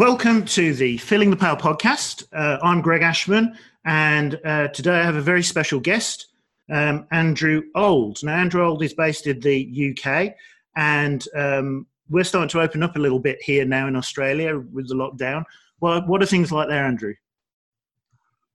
Welcome 0.00 0.46
to 0.46 0.72
the 0.72 0.96
Filling 0.96 1.28
the 1.28 1.36
Pail 1.36 1.56
podcast. 1.56 2.24
Uh, 2.32 2.56
I'm 2.62 2.80
Greg 2.80 3.02
Ashman, 3.02 3.54
and 3.84 4.40
uh, 4.46 4.68
today 4.68 4.98
I 4.98 5.02
have 5.02 5.16
a 5.16 5.20
very 5.20 5.42
special 5.42 5.78
guest, 5.78 6.28
um, 6.70 7.06
Andrew 7.10 7.64
Old. 7.74 8.24
Now, 8.24 8.32
Andrew 8.32 8.64
Old 8.64 8.82
is 8.82 8.94
based 8.94 9.26
in 9.26 9.40
the 9.40 9.92
UK, 9.92 10.36
and 10.74 11.22
um, 11.36 11.86
we're 12.08 12.24
starting 12.24 12.48
to 12.48 12.62
open 12.62 12.82
up 12.82 12.96
a 12.96 12.98
little 12.98 13.18
bit 13.18 13.42
here 13.42 13.66
now 13.66 13.88
in 13.88 13.94
Australia 13.94 14.58
with 14.58 14.88
the 14.88 14.94
lockdown. 14.94 15.44
Well, 15.82 16.00
what 16.06 16.22
are 16.22 16.26
things 16.26 16.50
like 16.50 16.68
there, 16.68 16.86
Andrew? 16.86 17.12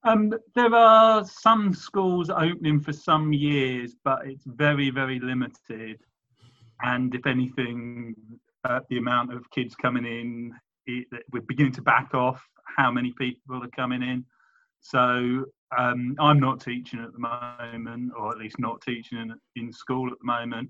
Um, 0.04 0.34
there 0.56 0.74
are 0.74 1.24
some 1.26 1.76
schools 1.76 2.32
opening 2.32 2.80
for 2.80 2.92
some 2.92 3.34
years, 3.34 3.96
but 4.04 4.26
it's 4.26 4.46
very, 4.48 4.90
very 4.90 5.20
limited. 5.20 6.00
And 6.82 7.14
if 7.14 7.28
anything, 7.28 8.16
uh, 8.64 8.80
the 8.90 8.98
amount 8.98 9.32
of 9.32 9.48
kids 9.52 9.76
coming 9.76 10.06
in, 10.06 10.52
it, 10.88 11.08
we're 11.32 11.42
beginning 11.42 11.74
to 11.74 11.82
back 11.82 12.14
off 12.14 12.44
how 12.78 12.92
many 12.92 13.14
people 13.18 13.64
are 13.64 13.70
coming 13.76 14.04
in. 14.04 14.26
So 14.82 15.46
um, 15.78 16.16
I'm 16.20 16.40
not 16.40 16.60
teaching 16.60 17.00
at 17.00 17.12
the 17.14 17.20
moment, 17.20 18.12
or 18.18 18.32
at 18.32 18.38
least 18.38 18.60
not 18.60 18.82
teaching 18.82 19.18
in, 19.18 19.34
in 19.56 19.72
school 19.72 20.12
at 20.12 20.20
the 20.20 20.26
moment. 20.26 20.70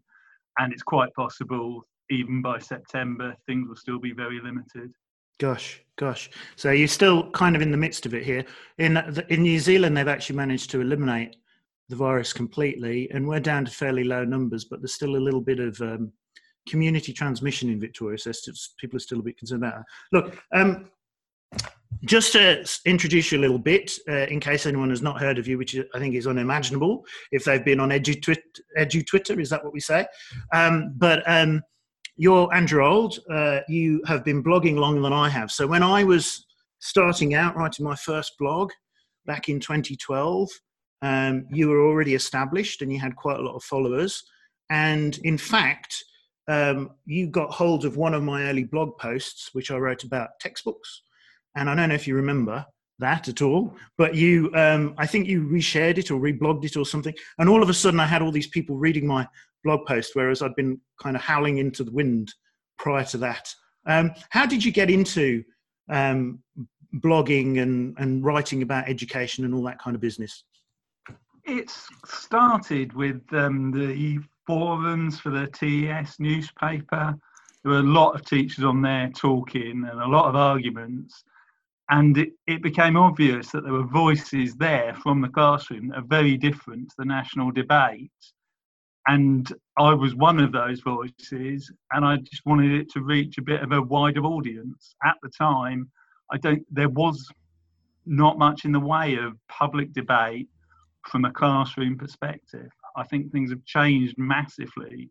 And 0.58 0.72
it's 0.72 0.84
quite 0.84 1.14
possible, 1.14 1.86
even 2.10 2.42
by 2.42 2.60
September, 2.60 3.36
things 3.46 3.68
will 3.68 3.76
still 3.76 4.00
be 4.00 4.14
very 4.14 4.40
limited. 4.42 4.92
Gosh, 5.38 5.82
gosh. 5.98 6.30
So 6.56 6.72
you're 6.72 6.88
still 6.88 7.30
kind 7.32 7.58
of 7.58 7.62
in 7.62 7.72
the 7.72 7.78
midst 7.78 8.06
of 8.06 8.14
it 8.14 8.24
here. 8.24 8.46
In 8.78 8.98
in 9.30 9.42
New 9.42 9.60
Zealand, 9.60 9.98
they've 9.98 10.08
actually 10.08 10.38
managed 10.38 10.72
to 10.72 10.82
eliminate 10.82 11.36
the 11.90 11.96
virus 11.98 12.32
completely, 12.32 13.12
and 13.12 13.28
we're 13.28 13.42
down 13.42 13.66
to 13.66 13.72
fairly 13.72 14.06
low 14.06 14.24
numbers, 14.24 14.64
but 14.66 14.80
there's 14.80 14.94
still 14.94 15.18
a 15.18 15.26
little 15.26 15.42
bit 15.42 15.60
of 15.60 15.80
um, 15.82 16.12
community 16.68 17.14
transmission 17.14 17.70
in 17.70 17.80
Victoria. 17.80 18.18
So 18.18 18.32
people 18.80 18.98
are 18.98 19.02
still 19.02 19.20
a 19.20 19.24
bit 19.24 19.38
concerned 19.38 19.64
about 19.64 19.76
that. 19.78 19.86
Look, 20.12 20.44
um, 20.54 20.90
just 22.04 22.34
to 22.34 22.66
introduce 22.86 23.32
you 23.32 23.40
a 23.40 23.42
little 23.42 23.60
bit, 23.60 23.92
uh, 24.10 24.28
in 24.28 24.40
case 24.40 24.66
anyone 24.66 24.90
has 24.90 25.02
not 25.02 25.20
heard 25.20 25.40
of 25.40 25.48
you, 25.48 25.58
which 25.58 25.78
I 25.94 26.00
think 26.00 26.16
is 26.16 26.28
unimaginable 26.28 27.06
if 27.32 27.46
they've 27.46 27.64
been 27.64 27.80
on 27.80 27.90
Edu, 27.90 28.38
Edu 28.78 29.06
Twitter, 29.06 29.40
is 29.40 29.50
that 29.50 29.64
what 29.64 29.74
we 29.74 29.80
say? 29.80 30.06
Um, 30.54 30.94
but 30.98 31.24
um, 31.30 31.62
you're 32.18 32.54
Andrew 32.54 32.86
Old. 32.86 33.20
Uh, 33.30 33.62
you 33.68 34.02
have 34.06 34.24
been 34.24 34.44
blogging 34.44 34.78
longer 34.78 35.02
than 35.02 35.14
I 35.14 35.30
have. 35.30 35.52
So 35.52 35.66
when 35.66 35.84
I 35.84 36.04
was 36.04 36.46
starting 36.80 37.34
out 37.34 37.56
writing 37.56 37.86
my 37.86 37.96
first 37.96 38.34
blog 38.38 38.72
back 39.26 39.50
in 39.50 39.60
2012, 39.60 40.50
um, 41.02 41.46
you 41.52 41.70
were 41.70 41.86
already 41.86 42.14
established 42.14 42.82
and 42.82 42.92
you 42.92 43.00
had 43.00 43.16
quite 43.16 43.40
a 43.40 43.42
lot 43.42 43.56
of 43.56 43.64
followers. 43.64 44.24
And 44.70 45.18
in 45.20 45.38
fact, 45.38 46.04
um, 46.48 46.92
you 47.06 47.28
got 47.28 47.52
hold 47.52 47.86
of 47.86 47.98
one 47.98 48.14
of 48.14 48.24
my 48.24 48.44
early 48.44 48.64
blog 48.64 48.98
posts, 48.98 49.50
which 49.54 49.72
I 49.72 49.78
wrote 49.78 50.04
about 50.04 50.40
textbooks. 50.40 51.02
And 51.56 51.70
I 51.70 51.76
don't 51.76 51.90
know 51.90 51.96
if 51.96 52.08
you 52.08 52.16
remember 52.16 52.66
that 53.00 53.28
at 53.28 53.42
all, 53.42 53.76
but 53.98 54.16
you, 54.16 54.52
um, 54.56 54.94
I 54.98 55.06
think 55.06 55.28
you 55.28 55.44
reshared 55.44 55.98
it 55.98 56.12
or 56.12 56.20
reblogged 56.20 56.66
it 56.66 56.78
or 56.78 56.86
something. 56.86 57.14
And 57.40 57.50
all 57.50 57.64
of 57.64 57.70
a 57.70 57.74
sudden, 57.74 58.00
I 58.00 58.06
had 58.06 58.22
all 58.22 58.32
these 58.32 58.48
people 58.48 58.78
reading 58.78 59.08
my 59.08 59.28
blog 59.64 59.86
post, 59.86 60.12
whereas 60.14 60.42
I'd 60.42 60.56
been 60.56 60.80
kind 61.02 61.16
of 61.16 61.22
howling 61.22 61.58
into 61.58 61.84
the 61.84 61.92
wind 61.92 62.34
prior 62.78 63.04
to 63.06 63.18
that. 63.20 63.54
Um, 63.88 64.12
how 64.30 64.46
did 64.46 64.64
you 64.64 64.72
get 64.72 64.90
into 64.90 65.44
um, 65.90 66.40
blogging 66.96 67.62
and, 67.62 67.96
and 67.98 68.24
writing 68.24 68.62
about 68.62 68.88
education 68.88 69.46
and 69.46 69.54
all 69.54 69.64
that 69.64 69.80
kind 69.80 69.96
of 69.96 70.02
business? 70.02 70.44
It 71.44 71.70
started 72.06 72.94
with 72.94 73.22
um, 73.32 73.72
the 73.72 74.20
forums 74.46 75.20
for 75.20 75.30
the 75.30 75.48
TES 75.48 76.20
newspaper. 76.20 77.16
There 77.64 77.72
were 77.72 77.80
a 77.80 77.84
lot 77.84 78.16
of 78.16 78.26
teachers 78.26 78.64
on 78.64 78.82
there 78.82 79.10
talking 79.16 79.88
and 79.90 80.02
a 80.02 80.08
lot 80.08 80.28
of 80.28 80.36
arguments. 80.36 81.24
And 81.90 82.18
it, 82.18 82.30
it 82.48 82.64
became 82.64 82.98
obvious 82.98 83.52
that 83.52 83.64
there 83.64 83.74
were 83.74 83.84
voices 83.84 84.56
there 84.56 84.96
from 84.96 85.22
the 85.22 85.30
classroom 85.30 85.90
that 85.90 85.98
are 86.00 86.08
very 86.08 86.38
different 86.38 86.90
to 86.90 86.96
the 86.98 87.06
national 87.06 87.52
debate. 87.52 88.12
And 89.08 89.52
I 89.78 89.94
was 89.94 90.16
one 90.16 90.40
of 90.40 90.52
those 90.52 90.80
voices, 90.80 91.72
and 91.92 92.04
I 92.04 92.18
just 92.18 92.44
wanted 92.46 92.72
it 92.72 92.90
to 92.94 93.02
reach 93.02 93.38
a 93.38 93.44
bit 93.44 93.62
of 93.62 93.72
a 93.72 93.82
wider 93.82 94.22
audience. 94.22 94.96
At 95.04 95.18
the 95.22 95.30
time, 95.30 95.92
I 96.32 96.38
don't. 96.38 96.66
There 96.72 96.90
was 96.90 97.28
not 98.08 98.40
much 98.40 98.66
in 98.66 98.72
the 98.72 98.80
way 98.80 99.16
of 99.16 99.38
public 99.48 99.94
debate 99.94 100.50
from 101.08 101.26
a 101.26 101.32
classroom 101.32 102.00
perspective. 102.00 102.72
I 102.96 103.04
think 103.04 103.32
things 103.32 103.52
have 103.52 103.64
changed 103.66 104.16
massively 104.18 105.10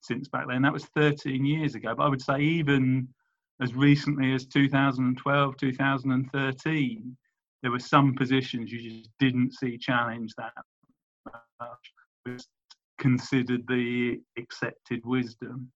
since 0.00 0.28
back 0.28 0.46
then. 0.48 0.62
That 0.62 0.72
was 0.72 0.86
13 0.96 1.44
years 1.44 1.74
ago. 1.74 1.94
But 1.96 2.04
I 2.04 2.08
would 2.08 2.22
say 2.22 2.40
even 2.40 3.08
as 3.60 3.74
recently 3.74 4.32
as 4.32 4.46
2012, 4.46 5.56
2013, 5.56 7.16
there 7.62 7.70
were 7.70 7.78
some 7.78 8.14
positions 8.14 8.70
you 8.70 8.78
just 8.78 9.10
didn't 9.18 9.54
see 9.54 9.78
challenged 9.78 10.34
that 10.38 10.52
much. 11.60 11.92
It 12.26 12.30
was 12.30 12.48
considered 12.98 13.66
the 13.66 14.20
accepted 14.38 15.04
wisdom. 15.04 15.70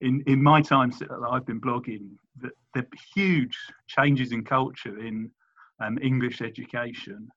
In 0.00 0.22
in 0.26 0.42
my 0.42 0.60
time 0.60 0.90
that 0.98 1.10
I've 1.30 1.46
been 1.46 1.60
blogging, 1.60 2.10
the, 2.40 2.50
the 2.74 2.84
huge 3.14 3.56
changes 3.86 4.32
in 4.32 4.44
culture 4.44 4.98
in 4.98 5.30
um, 5.80 5.98
English 6.02 6.40
education. 6.40 7.28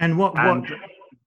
And 0.00 0.18
what 0.18 0.36
and, 0.36 0.66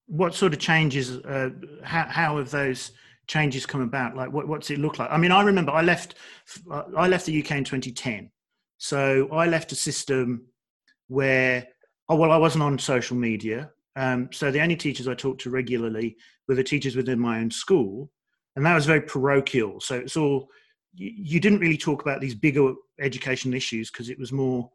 what 0.07 0.35
sort 0.35 0.53
of 0.53 0.59
changes? 0.59 1.17
Uh, 1.17 1.49
how 1.83 2.05
how 2.05 2.37
have 2.37 2.51
those 2.51 2.91
changes 3.27 3.65
come 3.65 3.81
about? 3.81 4.15
Like, 4.15 4.31
what 4.31 4.47
what's 4.47 4.69
it 4.69 4.79
look 4.79 4.99
like? 4.99 5.09
I 5.11 5.17
mean, 5.17 5.31
I 5.31 5.41
remember 5.41 5.71
I 5.71 5.81
left 5.81 6.15
I 6.71 7.07
left 7.07 7.25
the 7.25 7.41
UK 7.41 7.51
in 7.51 7.63
2010, 7.63 8.29
so 8.77 9.29
I 9.31 9.47
left 9.47 9.71
a 9.71 9.75
system 9.75 10.45
where 11.07 11.67
oh 12.09 12.15
well, 12.15 12.31
I 12.31 12.37
wasn't 12.37 12.63
on 12.63 12.77
social 12.77 13.17
media, 13.17 13.71
um, 13.95 14.29
so 14.31 14.51
the 14.51 14.61
only 14.61 14.75
teachers 14.75 15.07
I 15.07 15.15
talked 15.15 15.41
to 15.41 15.49
regularly 15.49 16.17
were 16.47 16.55
the 16.55 16.63
teachers 16.63 16.95
within 16.95 17.19
my 17.19 17.39
own 17.39 17.49
school, 17.49 18.11
and 18.55 18.65
that 18.65 18.75
was 18.75 18.85
very 18.85 19.01
parochial. 19.01 19.79
So 19.79 19.95
it's 19.95 20.17
all 20.17 20.49
you, 20.93 21.11
you 21.15 21.39
didn't 21.39 21.59
really 21.59 21.77
talk 21.77 22.01
about 22.01 22.21
these 22.21 22.35
bigger 22.35 22.73
education 22.99 23.53
issues 23.53 23.91
because 23.91 24.09
it 24.09 24.19
was 24.19 24.31
more 24.31 24.69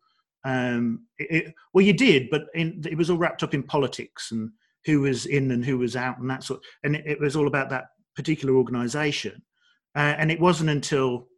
um, 0.44 1.06
it, 1.18 1.54
well, 1.74 1.84
you 1.84 1.92
did, 1.92 2.30
but 2.30 2.46
in, 2.54 2.82
it 2.88 2.96
was 2.96 3.10
all 3.10 3.18
wrapped 3.18 3.42
up 3.42 3.54
in 3.54 3.62
politics 3.62 4.32
and 4.32 4.50
who 4.84 5.00
was 5.02 5.26
in 5.26 5.50
and 5.50 5.64
who 5.64 5.78
was 5.78 5.96
out 5.96 6.18
and 6.18 6.30
that 6.30 6.44
sort. 6.44 6.60
And 6.84 6.96
it, 6.96 7.04
it 7.06 7.20
was 7.20 7.36
all 7.36 7.46
about 7.46 7.70
that 7.70 7.86
particular 8.16 8.54
organisation. 8.54 9.42
Uh, 9.94 10.14
and 10.18 10.30
it 10.30 10.40
wasn't 10.40 10.70
until 10.70 11.28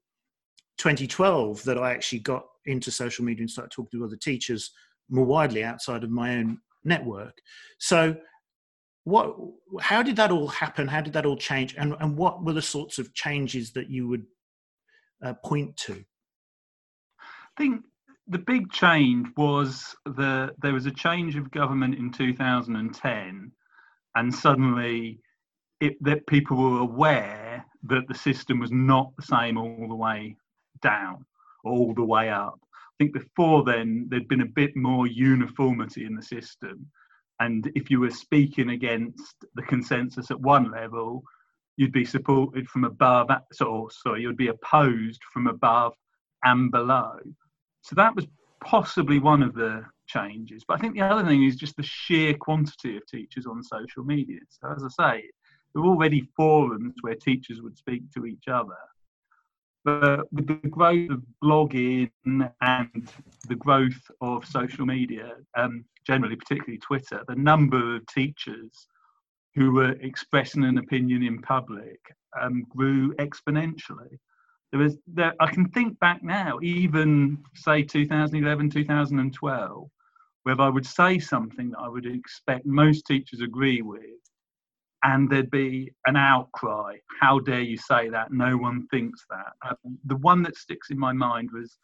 2012 0.78 1.62
that 1.64 1.78
I 1.78 1.92
actually 1.92 2.20
got 2.20 2.44
into 2.66 2.90
social 2.90 3.24
media 3.24 3.42
and 3.42 3.50
started 3.50 3.70
talking 3.70 3.98
to 3.98 4.04
other 4.04 4.16
teachers 4.16 4.70
more 5.10 5.24
widely 5.24 5.64
outside 5.64 6.04
of 6.04 6.10
my 6.10 6.36
own 6.36 6.58
network. 6.84 7.36
So, 7.78 8.16
what? 9.04 9.36
How 9.80 10.02
did 10.02 10.16
that 10.16 10.30
all 10.30 10.46
happen? 10.46 10.86
How 10.86 11.00
did 11.00 11.12
that 11.14 11.26
all 11.26 11.36
change? 11.36 11.74
And 11.76 11.96
and 12.00 12.16
what 12.16 12.44
were 12.44 12.52
the 12.52 12.62
sorts 12.62 12.98
of 12.98 13.12
changes 13.14 13.72
that 13.72 13.90
you 13.90 14.06
would 14.08 14.24
uh, 15.24 15.34
point 15.44 15.76
to? 15.78 16.04
I 17.20 17.62
think 17.62 17.82
the 18.32 18.38
big 18.38 18.72
change 18.72 19.28
was 19.36 19.94
the 20.06 20.54
there 20.62 20.72
was 20.72 20.86
a 20.86 20.90
change 20.90 21.36
of 21.36 21.50
government 21.50 21.94
in 21.94 22.10
2010, 22.10 23.52
and 24.16 24.34
suddenly 24.34 25.20
it, 25.80 26.02
that 26.02 26.26
people 26.26 26.56
were 26.56 26.80
aware 26.80 27.64
that 27.84 28.08
the 28.08 28.14
system 28.14 28.58
was 28.58 28.72
not 28.72 29.14
the 29.16 29.22
same 29.22 29.58
all 29.58 29.86
the 29.86 29.94
way 29.94 30.34
down, 30.80 31.24
all 31.64 31.92
the 31.94 32.02
way 32.02 32.30
up. 32.30 32.58
I 32.74 32.94
think 32.98 33.12
before 33.12 33.64
then 33.64 34.06
there'd 34.08 34.28
been 34.28 34.42
a 34.42 34.46
bit 34.46 34.74
more 34.76 35.06
uniformity 35.06 36.06
in 36.06 36.14
the 36.14 36.22
system, 36.22 36.86
and 37.40 37.70
if 37.74 37.90
you 37.90 38.00
were 38.00 38.10
speaking 38.10 38.70
against 38.70 39.44
the 39.54 39.62
consensus 39.62 40.30
at 40.30 40.40
one 40.40 40.70
level, 40.70 41.22
you'd 41.76 41.92
be 41.92 42.06
supported 42.06 42.66
from 42.68 42.84
above. 42.84 43.30
So, 43.52 43.90
sorry, 43.92 44.22
you'd 44.22 44.36
be 44.38 44.48
opposed 44.48 45.20
from 45.32 45.48
above 45.48 45.94
and 46.44 46.70
below. 46.70 47.18
So 47.82 47.94
that 47.96 48.14
was 48.14 48.26
possibly 48.64 49.18
one 49.18 49.42
of 49.42 49.54
the 49.54 49.84
changes. 50.06 50.64
But 50.66 50.78
I 50.78 50.80
think 50.80 50.94
the 50.94 51.02
other 51.02 51.26
thing 51.26 51.44
is 51.44 51.56
just 51.56 51.76
the 51.76 51.82
sheer 51.82 52.34
quantity 52.34 52.96
of 52.96 53.06
teachers 53.06 53.46
on 53.46 53.62
social 53.62 54.04
media. 54.04 54.40
So 54.48 54.72
as 54.74 54.84
I 54.84 54.88
say, 54.88 55.30
there 55.74 55.82
were 55.82 55.90
already 55.90 56.28
forums 56.36 56.94
where 57.00 57.14
teachers 57.14 57.60
would 57.60 57.76
speak 57.76 58.02
to 58.12 58.26
each 58.26 58.48
other. 58.48 58.76
But 59.84 60.32
with 60.32 60.46
the 60.46 60.68
growth 60.68 61.10
of 61.10 61.22
blogging 61.42 62.10
and 62.24 63.12
the 63.48 63.56
growth 63.56 64.10
of 64.20 64.46
social 64.46 64.86
media, 64.86 65.32
um, 65.56 65.84
generally, 66.06 66.36
particularly 66.36 66.78
Twitter, 66.78 67.24
the 67.26 67.34
number 67.34 67.96
of 67.96 68.06
teachers 68.06 68.86
who 69.54 69.72
were 69.72 69.96
expressing 70.00 70.64
an 70.64 70.78
opinion 70.78 71.24
in 71.24 71.42
public 71.42 71.98
um, 72.40 72.64
grew 72.68 73.12
exponentially 73.16 74.18
there 74.72 74.80
was 74.80 74.96
there 75.06 75.34
i 75.40 75.50
can 75.50 75.68
think 75.70 75.98
back 76.00 76.22
now 76.22 76.58
even 76.62 77.38
say 77.54 77.82
2011 77.82 78.70
2012 78.70 79.90
where 80.42 80.60
i 80.60 80.68
would 80.68 80.86
say 80.86 81.18
something 81.18 81.70
that 81.70 81.78
i 81.78 81.88
would 81.88 82.06
expect 82.06 82.66
most 82.66 83.06
teachers 83.06 83.40
agree 83.40 83.82
with 83.82 84.02
and 85.04 85.28
there'd 85.28 85.50
be 85.50 85.92
an 86.06 86.16
outcry 86.16 86.96
how 87.20 87.38
dare 87.38 87.60
you 87.60 87.76
say 87.76 88.08
that 88.08 88.32
no 88.32 88.56
one 88.56 88.86
thinks 88.88 89.24
that 89.30 89.52
um, 89.68 89.98
the 90.06 90.16
one 90.16 90.42
that 90.42 90.56
sticks 90.56 90.90
in 90.90 90.98
my 90.98 91.12
mind 91.12 91.50
was 91.52 91.78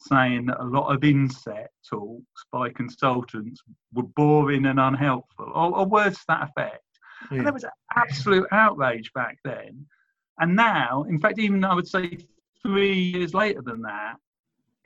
saying 0.00 0.46
that 0.46 0.60
a 0.60 0.64
lot 0.64 0.94
of 0.94 1.04
inset 1.04 1.70
talks 1.88 2.44
by 2.52 2.70
consultants 2.70 3.60
were 3.92 4.02
boring 4.02 4.66
and 4.66 4.80
unhelpful, 4.80 5.50
or, 5.54 5.76
or 5.76 5.86
words 5.86 6.18
to 6.18 6.24
that 6.28 6.48
effect. 6.48 6.82
Yeah. 7.30 7.38
And 7.38 7.46
there 7.46 7.52
was 7.52 7.64
absolute 7.96 8.46
outrage 8.50 9.12
back 9.12 9.38
then. 9.44 9.86
And 10.40 10.56
now, 10.56 11.04
in 11.08 11.18
fact, 11.20 11.38
even 11.38 11.64
I 11.64 11.74
would 11.74 11.88
say 11.88 12.18
three 12.62 12.98
years 12.98 13.34
later 13.34 13.62
than 13.62 13.82
that, 13.82 14.16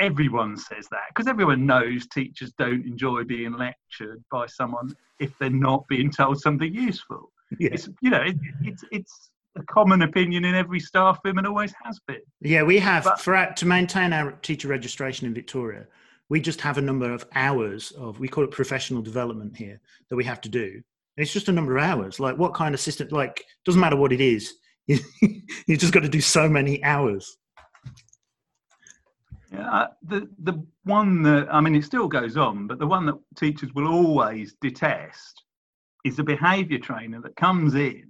everyone 0.01 0.57
says 0.57 0.89
that 0.91 1.03
because 1.09 1.29
everyone 1.29 1.65
knows 1.67 2.07
teachers 2.09 2.53
don't 2.59 2.85
enjoy 2.85 3.23
being 3.25 3.53
lectured 3.53 4.23
by 4.31 4.47
someone 4.47 4.95
if 5.21 5.37
they're 5.39 5.51
not 5.51 5.87
being 5.89 6.11
told 6.11 6.41
something 6.41 6.75
useful. 6.75 7.31
Yeah. 7.59 7.71
It's, 7.73 7.89
you 8.03 8.11
know, 8.11 8.23
it, 8.23 8.37
it's 8.63 8.85
it's 8.91 9.31
a 9.57 9.63
common 9.63 10.03
opinion 10.03 10.45
in 10.45 10.55
every 10.55 10.81
staff 10.81 11.21
room 11.25 11.39
and 11.39 11.47
always 11.47 11.73
has 11.85 12.01
been. 12.09 12.21
Yeah, 12.41 12.65
we 12.65 12.79
have 12.79 13.05
but, 13.05 13.21
for 13.21 13.53
to 13.57 13.67
maintain 13.67 14.13
our 14.13 14.33
teacher 14.33 14.69
registration 14.69 15.27
in 15.27 15.35
Victoria. 15.35 15.87
We 16.29 16.41
just 16.41 16.61
have 16.63 16.79
a 16.79 16.83
number 16.83 17.13
of 17.13 17.27
hours 17.35 17.93
of 17.93 18.19
we 18.19 18.29
call 18.29 18.45
it 18.45 18.51
professional 18.51 19.03
development 19.03 19.57
here 19.57 19.81
that 20.09 20.17
we 20.17 20.25
have 20.25 20.41
to 20.41 20.49
do. 20.49 20.83
And 21.17 21.23
it's 21.23 21.33
just 21.33 21.49
a 21.49 21.53
number 21.53 21.77
of 21.77 21.85
hours. 21.85 22.19
Like 22.19 22.37
what 22.37 22.55
kind 22.55 22.75
of 22.75 22.81
system? 22.81 23.09
Like 23.11 23.45
doesn't 23.65 23.81
matter 23.81 23.97
what 23.97 24.13
it 24.13 24.21
is. 24.21 24.55
You, 25.67 25.77
just 25.79 25.95
got 25.95 26.03
to 26.03 26.09
do 26.09 26.21
so 26.21 26.49
many 26.49 26.83
hours. 26.85 27.39
Yeah, 29.51 29.71
uh, 29.71 29.87
the 30.03 30.29
the 30.41 30.63
one 30.85 31.23
that 31.23 31.49
I 31.51 31.61
mean, 31.61 31.75
it 31.75 31.85
still 31.85 32.07
goes 32.07 32.37
on, 32.37 32.67
but 32.67 32.79
the 32.79 32.87
one 32.87 33.07
that 33.07 33.15
teachers 33.37 33.73
will 33.75 33.89
always 33.89 34.55
detest 34.61 35.43
is 36.05 36.17
the 36.17 36.23
behaviour 36.23 36.79
trainer 36.79 37.21
that 37.23 37.37
comes 37.37 37.75
in 37.75 38.05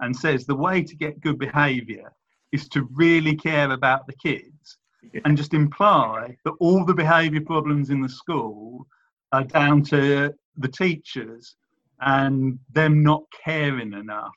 and 0.00 0.14
says 0.14 0.44
the 0.44 0.56
way 0.56 0.82
to 0.82 0.96
get 0.96 1.20
good 1.20 1.38
behaviour 1.38 2.12
is 2.52 2.68
to 2.70 2.88
really 2.92 3.36
care 3.36 3.70
about 3.70 4.06
the 4.06 4.14
kids 4.14 4.78
and 5.24 5.36
just 5.36 5.54
imply 5.54 6.36
that 6.44 6.54
all 6.60 6.84
the 6.84 6.94
behaviour 6.94 7.40
problems 7.40 7.90
in 7.90 8.00
the 8.00 8.08
school 8.08 8.86
are 9.32 9.44
down 9.44 9.82
to 9.82 10.34
the 10.56 10.68
teachers 10.68 11.56
and 12.00 12.58
them 12.72 13.02
not 13.02 13.22
caring 13.44 13.92
enough. 13.92 14.32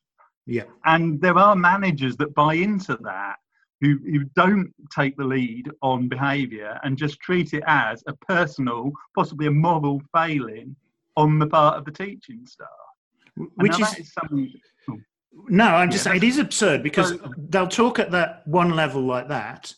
Yeah. 0.51 0.63
And 0.83 1.21
there 1.21 1.37
are 1.37 1.55
managers 1.55 2.17
that 2.17 2.33
buy 2.35 2.55
into 2.55 2.97
that 3.03 3.37
who, 3.79 3.97
who 4.05 4.25
don't 4.35 4.73
take 4.93 5.15
the 5.15 5.23
lead 5.23 5.69
on 5.81 6.09
behaviour 6.09 6.77
and 6.83 6.97
just 6.97 7.21
treat 7.21 7.53
it 7.53 7.63
as 7.67 8.03
a 8.07 8.13
personal, 8.17 8.91
possibly 9.15 9.47
a 9.47 9.51
moral 9.51 10.01
failing 10.13 10.75
on 11.15 11.39
the 11.39 11.47
part 11.47 11.77
of 11.77 11.85
the 11.85 11.91
teaching 11.91 12.45
staff. 12.45 12.67
Which 13.55 13.79
is, 13.79 13.97
is 13.97 14.13
something 14.13 14.51
no, 15.47 15.67
I'm 15.67 15.89
just 15.89 16.05
yeah, 16.05 16.11
saying 16.11 16.23
it 16.23 16.27
is 16.27 16.37
absurd 16.37 16.83
because 16.83 17.17
they'll 17.37 17.65
talk 17.65 17.99
at 17.99 18.11
that 18.11 18.45
one 18.45 18.71
level 18.71 19.01
like 19.01 19.29
that, 19.29 19.73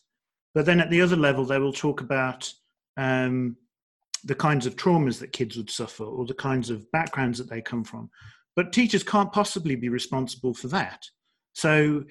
but 0.56 0.66
then 0.66 0.80
at 0.80 0.90
the 0.90 1.02
other 1.04 1.16
level 1.16 1.46
they 1.46 1.60
will 1.60 1.72
talk 1.72 2.02
about 2.02 2.52
um, 2.98 3.56
the 4.24 4.34
kinds 4.34 4.66
of 4.66 4.76
traumas 4.76 5.20
that 5.20 5.32
kids 5.32 5.56
would 5.56 5.70
suffer 5.70 6.04
or 6.04 6.26
the 6.26 6.34
kinds 6.34 6.72
of 6.72 6.92
backgrounds 6.92 7.38
that 7.38 7.48
they 7.52 7.62
come 7.62 7.84
from. 7.84 8.10
But 8.56 8.72
teachers 8.72 9.04
can't 9.04 9.32
possibly 9.32 9.76
be 9.76 9.90
responsible 9.90 10.54
for 10.54 10.68
that. 10.70 11.04
So, 11.54 12.04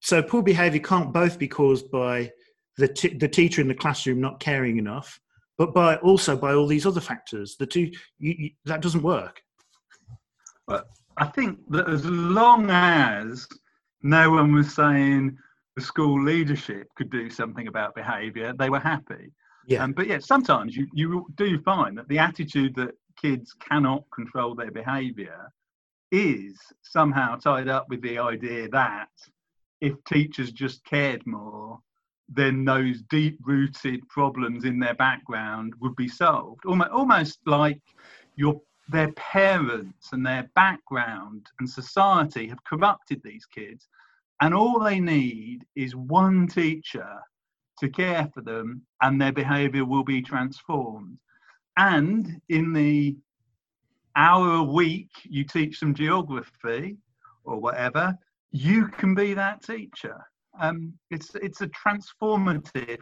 so 0.00 0.22
poor 0.22 0.42
behaviour 0.42 0.80
can't 0.80 1.12
both 1.12 1.38
be 1.38 1.48
caused 1.48 1.90
by 1.90 2.30
the 2.76 2.88
t- 2.88 3.16
the 3.16 3.28
teacher 3.28 3.60
in 3.60 3.68
the 3.68 3.74
classroom 3.74 4.20
not 4.20 4.40
caring 4.40 4.78
enough, 4.78 5.20
but 5.58 5.74
by 5.74 5.96
also 5.96 6.36
by 6.36 6.54
all 6.54 6.66
these 6.66 6.86
other 6.86 7.00
factors. 7.00 7.56
The 7.56 7.66
two 7.66 7.90
you, 8.18 8.34
you, 8.38 8.50
that 8.64 8.80
doesn't 8.80 9.02
work. 9.02 9.42
Well, 10.66 10.84
I 11.16 11.26
think 11.26 11.58
that 11.70 11.88
as 11.88 12.04
long 12.04 12.70
as 12.70 13.46
no 14.02 14.30
one 14.30 14.52
was 14.54 14.74
saying 14.74 15.36
the 15.76 15.82
school 15.82 16.22
leadership 16.22 16.88
could 16.96 17.10
do 17.10 17.30
something 17.30 17.68
about 17.68 17.94
behaviour, 17.94 18.52
they 18.58 18.70
were 18.70 18.80
happy. 18.80 19.32
Yeah. 19.66 19.82
Um, 19.82 19.92
but 19.92 20.06
yeah, 20.06 20.18
sometimes 20.18 20.76
you, 20.76 20.86
you 20.92 21.26
do 21.36 21.60
find 21.62 21.96
that 21.98 22.08
the 22.08 22.18
attitude 22.18 22.74
that 22.76 22.94
kids 23.20 23.54
cannot 23.54 24.04
control 24.14 24.54
their 24.54 24.70
behaviour 24.70 25.50
is 26.14 26.58
somehow 26.82 27.36
tied 27.36 27.68
up 27.68 27.88
with 27.88 28.00
the 28.02 28.18
idea 28.18 28.68
that 28.68 29.08
if 29.80 29.92
teachers 30.04 30.52
just 30.52 30.84
cared 30.84 31.26
more, 31.26 31.78
then 32.28 32.64
those 32.64 33.02
deep 33.10 33.38
rooted 33.44 34.08
problems 34.08 34.64
in 34.64 34.78
their 34.78 34.94
background 34.94 35.74
would 35.80 35.94
be 35.96 36.08
solved. 36.08 36.64
Almost, 36.64 37.38
like 37.46 37.80
you're 38.36 38.60
their 38.88 39.12
parents 39.12 40.12
and 40.12 40.24
their 40.24 40.48
background 40.54 41.46
and 41.58 41.68
society 41.68 42.46
have 42.46 42.62
corrupted 42.64 43.20
these 43.24 43.46
kids 43.46 43.88
and 44.40 44.52
all 44.52 44.78
they 44.78 45.00
need 45.00 45.64
is 45.74 45.96
one 45.96 46.46
teacher 46.46 47.18
to 47.78 47.88
care 47.88 48.28
for 48.34 48.42
them 48.42 48.82
and 49.00 49.20
their 49.20 49.32
behavior 49.32 49.84
will 49.84 50.04
be 50.04 50.20
transformed 50.20 51.16
and 51.78 52.40
in 52.50 52.72
the 52.72 53.16
hour 54.16 54.54
a 54.54 54.62
week 54.62 55.10
you 55.24 55.44
teach 55.44 55.80
them 55.80 55.94
geography 55.94 56.96
or 57.44 57.58
whatever 57.58 58.16
you 58.50 58.88
can 58.88 59.14
be 59.14 59.34
that 59.34 59.62
teacher 59.62 60.16
um, 60.60 60.92
it's 61.10 61.34
it's 61.36 61.60
a 61.60 61.68
transformative 61.68 63.00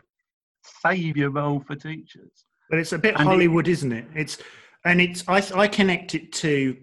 savior 0.81 1.31
role 1.31 1.61
for 1.67 1.75
teachers 1.77 2.45
but 2.71 2.79
it's 2.79 2.93
a 2.93 2.99
bit 2.99 3.15
and 3.17 3.25
hollywood 3.25 3.69
is 3.69 3.79
isn't 3.79 3.93
it 3.93 4.07
it's 4.15 4.39
and 4.85 5.01
it's 5.01 5.25
I, 5.29 5.43
I 5.55 5.69
connect 5.69 6.15
it 6.15 6.33
to 6.33 6.77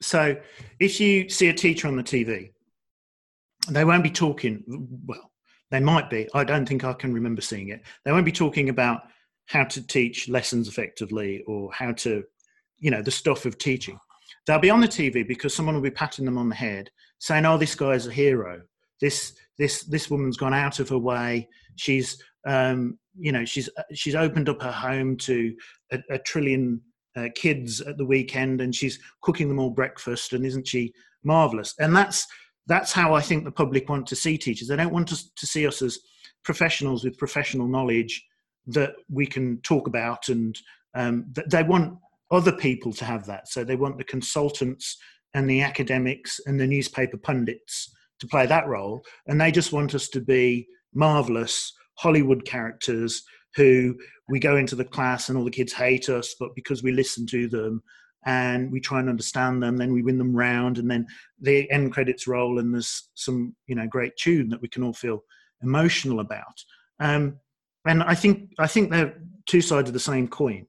so 0.00 0.36
if 0.78 1.00
you 1.00 1.28
see 1.28 1.48
a 1.48 1.54
teacher 1.54 1.86
on 1.88 1.96
the 1.96 2.02
TV, 2.02 2.50
they 3.68 3.84
won't 3.84 4.02
be 4.02 4.10
talking. 4.10 4.64
Well, 5.06 5.30
they 5.70 5.80
might 5.80 6.08
be. 6.08 6.28
I 6.34 6.44
don't 6.44 6.66
think 6.66 6.84
I 6.84 6.92
can 6.94 7.12
remember 7.12 7.42
seeing 7.42 7.68
it. 7.68 7.82
They 8.04 8.12
won't 8.12 8.24
be 8.24 8.32
talking 8.32 8.70
about 8.70 9.02
how 9.46 9.64
to 9.64 9.86
teach 9.86 10.28
lessons 10.28 10.68
effectively 10.68 11.42
or 11.46 11.70
how 11.72 11.92
to, 11.92 12.24
you 12.80 12.90
know, 12.90 13.02
the 13.02 13.10
stuff 13.10 13.46
of 13.46 13.58
teaching. 13.58 13.98
They'll 14.46 14.58
be 14.58 14.70
on 14.70 14.80
the 14.80 14.88
TV 14.88 15.26
because 15.26 15.54
someone 15.54 15.74
will 15.74 15.82
be 15.82 15.90
patting 15.90 16.24
them 16.24 16.38
on 16.38 16.48
the 16.48 16.54
head, 16.54 16.90
saying, 17.18 17.46
"Oh, 17.46 17.58
this 17.58 17.74
guy's 17.74 18.06
a 18.06 18.12
hero. 18.12 18.62
This 19.00 19.34
this 19.58 19.84
this 19.84 20.10
woman's 20.10 20.36
gone 20.36 20.54
out 20.54 20.80
of 20.80 20.88
her 20.88 20.98
way. 20.98 21.48
She's 21.76 22.22
um, 22.46 22.98
you 23.18 23.32
know 23.32 23.44
she's 23.44 23.68
she's 23.92 24.14
opened 24.14 24.48
up 24.48 24.62
her 24.62 24.72
home 24.72 25.16
to 25.18 25.54
a, 25.92 25.98
a 26.10 26.18
trillion 26.18 26.80
uh, 27.16 27.28
kids 27.34 27.80
at 27.80 27.96
the 27.96 28.04
weekend 28.04 28.60
and 28.60 28.74
she's 28.74 28.98
cooking 29.22 29.48
them 29.48 29.58
all 29.58 29.70
breakfast 29.70 30.32
and 30.32 30.46
isn't 30.46 30.66
she 30.66 30.92
marvelous 31.24 31.74
and 31.80 31.94
that's 31.94 32.26
that's 32.66 32.92
how 32.92 33.14
i 33.14 33.20
think 33.20 33.44
the 33.44 33.50
public 33.50 33.88
want 33.88 34.06
to 34.06 34.14
see 34.14 34.38
teachers 34.38 34.68
they 34.68 34.76
don't 34.76 34.92
want 34.92 35.12
us 35.12 35.30
to 35.36 35.46
see 35.46 35.66
us 35.66 35.82
as 35.82 35.98
professionals 36.44 37.04
with 37.04 37.18
professional 37.18 37.66
knowledge 37.66 38.24
that 38.66 38.92
we 39.10 39.26
can 39.26 39.60
talk 39.62 39.86
about 39.88 40.28
and 40.28 40.58
um, 40.94 41.26
that 41.32 41.50
they 41.50 41.62
want 41.62 41.98
other 42.30 42.52
people 42.52 42.92
to 42.92 43.04
have 43.04 43.26
that 43.26 43.48
so 43.48 43.64
they 43.64 43.76
want 43.76 43.98
the 43.98 44.04
consultants 44.04 44.96
and 45.34 45.48
the 45.48 45.62
academics 45.62 46.40
and 46.46 46.58
the 46.58 46.66
newspaper 46.66 47.16
pundits 47.16 47.92
to 48.18 48.26
play 48.26 48.46
that 48.46 48.66
role 48.66 49.02
and 49.26 49.40
they 49.40 49.50
just 49.50 49.72
want 49.72 49.94
us 49.94 50.08
to 50.08 50.20
be 50.20 50.66
marvelous 50.94 51.72
hollywood 51.96 52.44
characters 52.44 53.22
who 53.56 53.96
we 54.28 54.38
go 54.38 54.56
into 54.56 54.76
the 54.76 54.84
class 54.84 55.28
and 55.28 55.36
all 55.36 55.44
the 55.44 55.50
kids 55.50 55.72
hate 55.72 56.08
us, 56.08 56.34
but 56.38 56.54
because 56.54 56.82
we 56.82 56.92
listen 56.92 57.26
to 57.26 57.48
them 57.48 57.82
and 58.26 58.70
we 58.70 58.80
try 58.80 59.00
and 59.00 59.08
understand 59.08 59.62
them, 59.62 59.76
then 59.76 59.92
we 59.92 60.02
win 60.02 60.18
them 60.18 60.36
round, 60.36 60.78
and 60.78 60.90
then 60.90 61.06
the 61.40 61.70
end 61.70 61.92
credits 61.92 62.26
roll, 62.26 62.58
and 62.58 62.72
there's 62.72 63.08
some 63.14 63.54
you 63.66 63.74
know 63.74 63.86
great 63.86 64.16
tune 64.16 64.48
that 64.50 64.60
we 64.60 64.68
can 64.68 64.82
all 64.82 64.92
feel 64.92 65.24
emotional 65.62 66.20
about. 66.20 66.62
Um, 67.00 67.38
and 67.86 68.02
I 68.02 68.14
think 68.14 68.50
I 68.58 68.66
think 68.66 68.90
they're 68.90 69.18
two 69.46 69.62
sides 69.62 69.88
of 69.88 69.94
the 69.94 70.00
same 70.00 70.28
coin. 70.28 70.66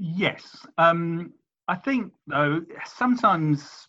Yes, 0.00 0.64
um, 0.78 1.32
I 1.66 1.74
think 1.74 2.12
though 2.28 2.60
sometimes 2.86 3.88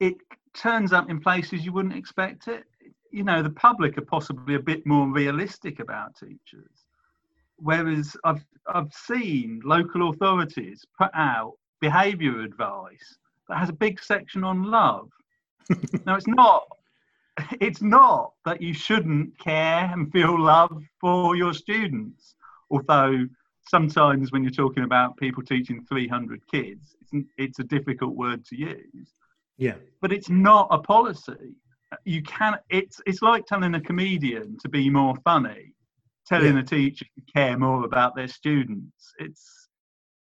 it 0.00 0.14
turns 0.54 0.94
up 0.94 1.10
in 1.10 1.20
places 1.20 1.66
you 1.66 1.72
wouldn't 1.72 1.94
expect 1.94 2.48
it. 2.48 2.64
You 3.10 3.22
know 3.22 3.42
the 3.42 3.50
public 3.50 3.98
are 3.98 4.06
possibly 4.06 4.54
a 4.54 4.60
bit 4.60 4.86
more 4.86 5.06
realistic 5.06 5.80
about 5.80 6.16
teachers. 6.16 6.86
Whereas 7.56 8.16
i've 8.24 8.44
i've 8.74 8.92
seen 8.94 9.60
local 9.64 10.08
authorities 10.08 10.82
put 10.96 11.10
out 11.14 11.52
behavior 11.82 12.40
advice 12.40 13.18
that 13.48 13.58
has 13.58 13.68
a 13.68 13.74
big 13.74 14.02
section 14.02 14.44
on 14.44 14.64
love. 14.64 15.10
Now 16.06 16.16
it's 16.16 16.26
not 16.26 16.64
it's 17.60 17.82
not 17.82 18.32
that 18.46 18.62
you 18.62 18.72
shouldn't 18.72 19.38
care 19.38 19.90
and 19.92 20.10
feel 20.10 20.40
love 20.40 20.82
for 21.00 21.36
your 21.36 21.52
students 21.52 22.34
although 22.70 23.26
sometimes 23.68 24.32
when 24.32 24.42
you're 24.42 24.50
talking 24.50 24.84
about 24.84 25.16
people 25.16 25.42
teaching 25.42 25.84
300 25.88 26.40
kids 26.50 26.96
it's, 27.00 27.28
it's 27.36 27.58
a 27.58 27.64
difficult 27.64 28.14
word 28.14 28.44
to 28.46 28.56
use. 28.56 29.14
Yeah. 29.58 29.76
But 30.00 30.12
it's 30.12 30.28
not 30.28 30.68
a 30.70 30.78
policy. 30.78 31.54
You 32.04 32.22
can 32.22 32.56
it's 32.70 33.00
it's 33.06 33.20
like 33.20 33.44
telling 33.46 33.74
a 33.74 33.80
comedian 33.80 34.56
to 34.62 34.68
be 34.68 34.88
more 34.88 35.14
funny 35.24 35.74
telling 36.26 36.54
yeah. 36.54 36.60
a 36.60 36.64
teacher 36.64 37.04
to 37.04 37.32
care 37.32 37.58
more 37.58 37.84
about 37.84 38.16
their 38.16 38.28
students. 38.28 39.12
It's 39.18 39.68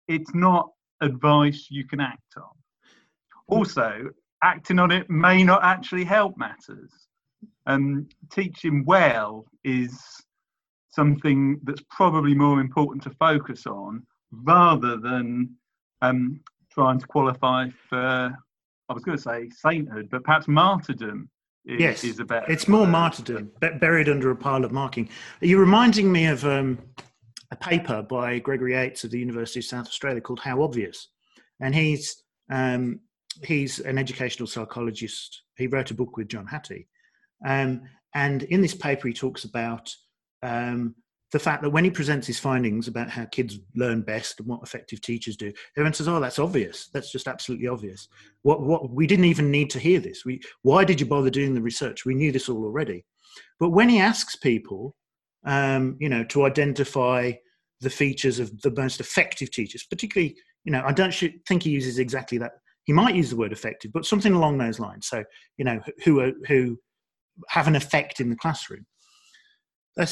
it's 0.09 0.35
not 0.35 0.71
advice 1.01 1.69
you 1.71 1.87
can 1.87 2.01
act 2.01 2.35
on. 2.37 2.51
Also 3.47 4.11
acting 4.43 4.79
on 4.79 4.91
it 4.91 5.09
may 5.11 5.45
not 5.45 5.63
actually 5.63 6.05
help 6.05 6.37
matters. 6.37 6.93
Um, 7.67 8.09
teaching 8.31 8.85
well 8.85 9.47
is 9.65 10.01
something 10.91 11.61
that's 11.63 11.83
probably 11.91 12.35
more 12.35 12.61
important 12.61 13.03
to 13.05 13.11
focus 13.11 13.67
on 13.67 14.05
rather 14.33 14.97
than 14.97 15.55
um, 16.03 16.41
trying 16.71 16.99
to 16.99 17.07
qualify 17.07 17.69
for, 17.89 18.37
I 18.89 18.93
was 18.93 19.03
going 19.03 19.17
to 19.17 19.23
say 19.23 19.49
sainthood, 19.51 20.09
but 20.11 20.25
perhaps 20.25 20.49
martyrdom 20.49 21.29
is, 21.65 21.81
yes, 21.81 22.05
is 22.05 22.21
a 22.21 22.25
better. 22.25 22.51
It's 22.51 22.69
more 22.69 22.87
martyrdom, 22.87 23.51
buried 23.81 24.09
under 24.09 24.31
a 24.31 24.37
pile 24.37 24.65
of 24.65 24.73
marking. 24.73 25.09
Are 25.43 25.47
you 25.47 25.59
reminding 25.59 26.11
me 26.11 26.27
of 26.27 26.45
um, 26.45 26.79
a 27.51 27.57
paper 27.57 28.03
by 28.03 28.39
Gregory 28.39 28.73
Yates 28.73 29.05
of 29.05 29.11
the 29.11 29.19
University 29.19 29.61
of 29.61 29.65
South 29.65 29.87
Australia 29.87 30.21
called 30.21 30.41
How 30.41 30.63
Obvious? 30.63 31.09
And 31.61 31.75
he's 31.75 32.23
um, 32.51 33.01
he's 33.45 33.79
an 33.81 33.99
educational 33.99 34.47
psychologist. 34.47 35.43
He 35.57 35.67
wrote 35.67 35.91
a 35.91 35.95
book 35.95 36.17
with 36.17 36.29
John 36.29 36.47
Hattie. 36.47 36.89
Um, 37.47 37.83
and 38.15 38.43
in 38.45 38.61
this 38.61 38.75
paper, 38.75 39.07
he 39.07 39.15
talks 39.15 39.45
about 39.45 39.95
um, 40.43 40.95
the 41.33 41.39
fact 41.39 41.63
that 41.63 41.71
when 41.71 41.85
he 41.85 41.91
presents 41.91 42.27
his 42.27 42.41
findings 42.41 42.89
about 42.89 43.09
how 43.09 43.25
kids 43.27 43.59
learn 43.77 44.03
best 44.03 44.41
and 44.41 44.49
what 44.49 44.63
effective 44.63 45.01
teachers 45.01 45.37
do, 45.37 45.53
everyone 45.77 45.95
says, 45.95 46.09
"Oh, 46.09 46.21
that's 46.21 46.39
obvious. 46.39 46.89
That's 46.93 47.13
just 47.13 47.29
absolutely 47.29 47.69
obvious. 47.69 48.09
What? 48.43 48.63
What? 48.63 48.91
We 48.91 49.07
didn't 49.07 49.27
even 49.27 49.51
need 49.51 49.71
to 49.71 49.79
hear 49.79 50.01
this. 50.01 50.25
We, 50.25 50.41
why 50.63 50.85
did 50.85 51.01
you 51.01 51.07
bother 51.07 51.31
doing 51.31 51.55
the 51.55 51.63
research? 51.63 52.05
We 52.05 52.15
knew 52.15 52.33
this 52.33 52.49
all 52.49 52.65
already." 52.65 53.05
But 53.61 53.71
when 53.71 53.89
he 53.89 54.01
asks 54.01 54.37
people, 54.37 54.97
um, 55.45 55.97
you 56.01 56.09
know, 56.09 56.25
to 56.25 56.47
identify 56.47 57.33
the 57.81 57.91
features 57.91 58.41
of 58.41 58.61
the 58.63 58.73
most 58.73 59.01
effective 59.01 59.51
teachers, 59.51 59.85
particularly, 59.85 60.37
you 60.65 60.73
know, 60.73 60.83
I 60.85 60.93
don't 60.93 61.15
think 61.47 61.63
he 61.63 61.71
uses 61.71 61.99
exactly 61.99 62.39
that. 62.39 62.53
He 62.85 62.93
might 62.93 63.15
use 63.15 63.31
the 63.31 63.37
word 63.37 63.53
effective, 63.53 63.93
but 63.93 64.05
something 64.05 64.33
along 64.33 64.59
those 64.59 64.81
lines. 64.81 65.07
So, 65.07 65.23
you 65.59 65.65
know, 65.65 65.81
who 66.05 66.21
are, 66.21 66.33
who 66.49 66.79
have 67.49 67.69
an 67.69 67.77
effect 67.77 68.21
in 68.21 68.31
the 68.31 68.37
classroom 68.37 68.85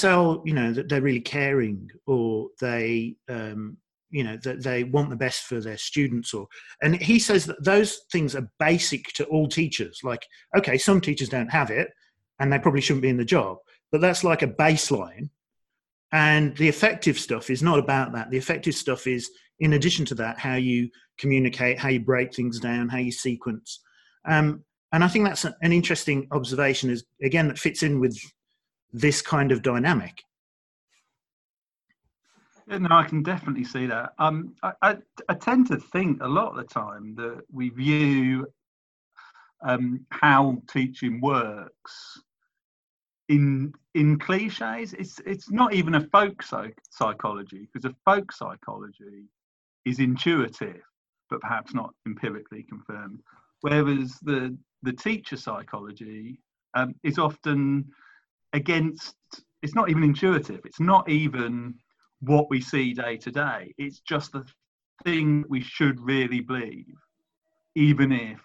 oh, 0.04 0.42
you 0.44 0.52
know, 0.52 0.72
that 0.72 0.88
they're 0.88 1.00
really 1.00 1.20
caring 1.20 1.90
or 2.06 2.48
they, 2.60 3.16
um, 3.28 3.76
you 4.10 4.24
know, 4.24 4.36
that 4.42 4.62
they 4.62 4.84
want 4.84 5.10
the 5.10 5.16
best 5.16 5.42
for 5.42 5.60
their 5.60 5.76
students 5.76 6.32
or, 6.32 6.46
and 6.82 7.00
he 7.00 7.18
says 7.18 7.44
that 7.46 7.62
those 7.62 8.00
things 8.10 8.34
are 8.34 8.50
basic 8.58 9.04
to 9.14 9.24
all 9.26 9.48
teachers. 9.48 10.00
Like, 10.02 10.26
okay, 10.56 10.78
some 10.78 11.00
teachers 11.00 11.28
don't 11.28 11.50
have 11.50 11.70
it 11.70 11.90
and 12.38 12.52
they 12.52 12.58
probably 12.58 12.80
shouldn't 12.80 13.02
be 13.02 13.08
in 13.08 13.16
the 13.16 13.24
job, 13.24 13.58
but 13.92 14.00
that's 14.00 14.24
like 14.24 14.42
a 14.42 14.48
baseline. 14.48 15.30
And 16.12 16.56
the 16.56 16.68
effective 16.68 17.18
stuff 17.18 17.50
is 17.50 17.62
not 17.62 17.78
about 17.78 18.12
that. 18.12 18.30
The 18.30 18.38
effective 18.38 18.74
stuff 18.74 19.06
is, 19.06 19.30
in 19.60 19.74
addition 19.74 20.04
to 20.06 20.14
that, 20.16 20.38
how 20.38 20.54
you 20.54 20.88
communicate, 21.18 21.78
how 21.78 21.90
you 21.90 22.00
break 22.00 22.34
things 22.34 22.58
down, 22.58 22.88
how 22.88 22.98
you 22.98 23.12
sequence. 23.12 23.80
Um, 24.24 24.64
and 24.92 25.04
I 25.04 25.08
think 25.08 25.26
that's 25.26 25.44
an 25.44 25.72
interesting 25.72 26.26
observation. 26.32 26.90
Is 26.90 27.04
again 27.22 27.48
that 27.48 27.58
fits 27.58 27.82
in 27.82 28.00
with 28.00 28.18
this 28.92 29.22
kind 29.22 29.52
of 29.52 29.62
dynamic. 29.62 30.22
Yeah, 32.66 32.78
no, 32.78 32.88
I 32.90 33.04
can 33.04 33.22
definitely 33.22 33.64
see 33.64 33.86
that. 33.86 34.12
Um, 34.18 34.54
I, 34.62 34.72
I, 34.82 34.96
I, 35.28 35.34
tend 35.34 35.68
to 35.68 35.78
think 35.78 36.22
a 36.22 36.28
lot 36.28 36.50
of 36.50 36.56
the 36.56 36.64
time 36.64 37.14
that 37.16 37.40
we 37.50 37.70
view 37.70 38.46
um, 39.62 40.04
how 40.10 40.58
teaching 40.70 41.20
works 41.20 42.20
in 43.28 43.72
in 43.94 44.18
cliches. 44.18 44.92
It's 44.94 45.18
it's 45.24 45.50
not 45.50 45.72
even 45.72 45.94
a 45.94 46.06
folk 46.08 46.42
psych- 46.42 46.80
psychology 46.90 47.68
because 47.72 47.90
a 47.90 47.94
folk 48.04 48.32
psychology 48.32 49.28
is 49.86 49.98
intuitive, 49.98 50.82
but 51.30 51.40
perhaps 51.40 51.72
not 51.72 51.94
empirically 52.06 52.64
confirmed. 52.64 53.20
Whereas 53.62 54.18
the 54.22 54.56
the 54.82 54.92
teacher 54.92 55.36
psychology 55.36 56.40
um, 56.74 56.94
is 57.02 57.18
often 57.18 57.90
against 58.52 59.14
it's 59.62 59.74
not 59.74 59.90
even 59.90 60.04
intuitive. 60.04 60.60
It's 60.64 60.80
not 60.80 61.08
even 61.08 61.74
what 62.20 62.48
we 62.50 62.60
see 62.60 62.94
day 62.94 63.16
to 63.18 63.30
day. 63.30 63.74
It's 63.76 64.00
just 64.00 64.32
the 64.32 64.44
thing 65.04 65.44
we 65.48 65.60
should 65.60 66.00
really 66.00 66.40
believe 66.40 66.94
even 67.74 68.10
if 68.10 68.40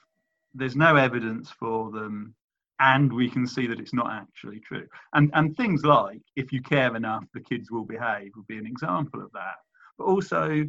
there's 0.54 0.76
no 0.76 0.96
evidence 0.96 1.50
for 1.50 1.90
them 1.92 2.36
and 2.80 3.12
we 3.12 3.30
can 3.30 3.48
see 3.48 3.66
that 3.66 3.80
it's 3.80 3.94
not 3.94 4.12
actually 4.12 4.60
true. 4.60 4.88
And 5.14 5.32
and 5.34 5.56
things 5.56 5.84
like 5.84 6.22
if 6.36 6.52
you 6.52 6.62
care 6.62 6.96
enough 6.96 7.24
the 7.34 7.42
kids 7.42 7.72
will 7.72 7.86
behave 7.86 8.32
would 8.36 8.48
be 8.48 8.58
an 8.58 8.68
example 8.68 9.22
of 9.22 9.32
that. 9.34 9.56
But 9.98 10.06
also 10.06 10.66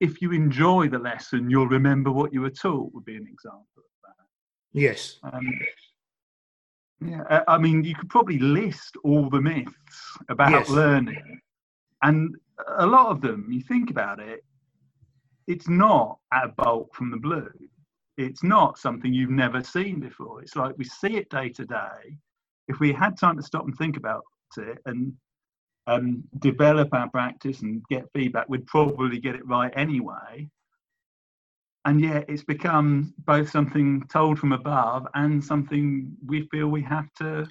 if 0.00 0.20
you 0.20 0.32
enjoy 0.32 0.88
the 0.88 0.98
lesson 0.98 1.50
you'll 1.50 1.68
remember 1.68 2.10
what 2.10 2.32
you 2.32 2.40
were 2.40 2.50
taught 2.50 2.92
would 2.92 3.04
be 3.04 3.16
an 3.16 3.28
example 3.30 3.64
of 3.78 3.84
that. 4.04 4.24
Yes. 4.72 5.18
Um, 5.22 5.48
yeah, 7.00 7.42
I 7.46 7.58
mean, 7.58 7.84
you 7.84 7.94
could 7.94 8.08
probably 8.08 8.38
list 8.38 8.96
all 9.04 9.28
the 9.28 9.40
myths 9.40 10.18
about 10.28 10.50
yes. 10.50 10.70
learning, 10.70 11.40
and 12.02 12.34
a 12.78 12.86
lot 12.86 13.08
of 13.08 13.20
them, 13.20 13.46
you 13.50 13.60
think 13.60 13.90
about 13.90 14.18
it, 14.18 14.44
it's 15.46 15.68
not 15.68 16.18
a 16.32 16.48
bulk 16.48 16.94
from 16.94 17.10
the 17.10 17.18
blue. 17.18 17.52
It's 18.16 18.42
not 18.42 18.78
something 18.78 19.12
you've 19.12 19.30
never 19.30 19.62
seen 19.62 20.00
before. 20.00 20.40
It's 20.40 20.56
like 20.56 20.76
we 20.78 20.84
see 20.84 21.16
it 21.16 21.28
day 21.28 21.50
to 21.50 21.66
day. 21.66 22.16
If 22.68 22.80
we 22.80 22.92
had 22.92 23.18
time 23.18 23.36
to 23.36 23.42
stop 23.42 23.66
and 23.66 23.76
think 23.76 23.96
about 23.96 24.24
it 24.56 24.78
and 24.86 25.12
um, 25.86 26.24
develop 26.38 26.88
our 26.94 27.10
practice 27.10 27.60
and 27.60 27.82
get 27.90 28.10
feedback, 28.14 28.48
we'd 28.48 28.66
probably 28.66 29.20
get 29.20 29.34
it 29.34 29.46
right 29.46 29.72
anyway 29.76 30.48
and 31.86 32.00
yet 32.00 32.24
it's 32.28 32.42
become 32.42 33.14
both 33.18 33.48
something 33.48 34.04
told 34.12 34.40
from 34.40 34.52
above 34.52 35.06
and 35.14 35.42
something 35.42 36.12
we 36.26 36.46
feel 36.48 36.66
we 36.66 36.82
have 36.82 37.06
to 37.14 37.48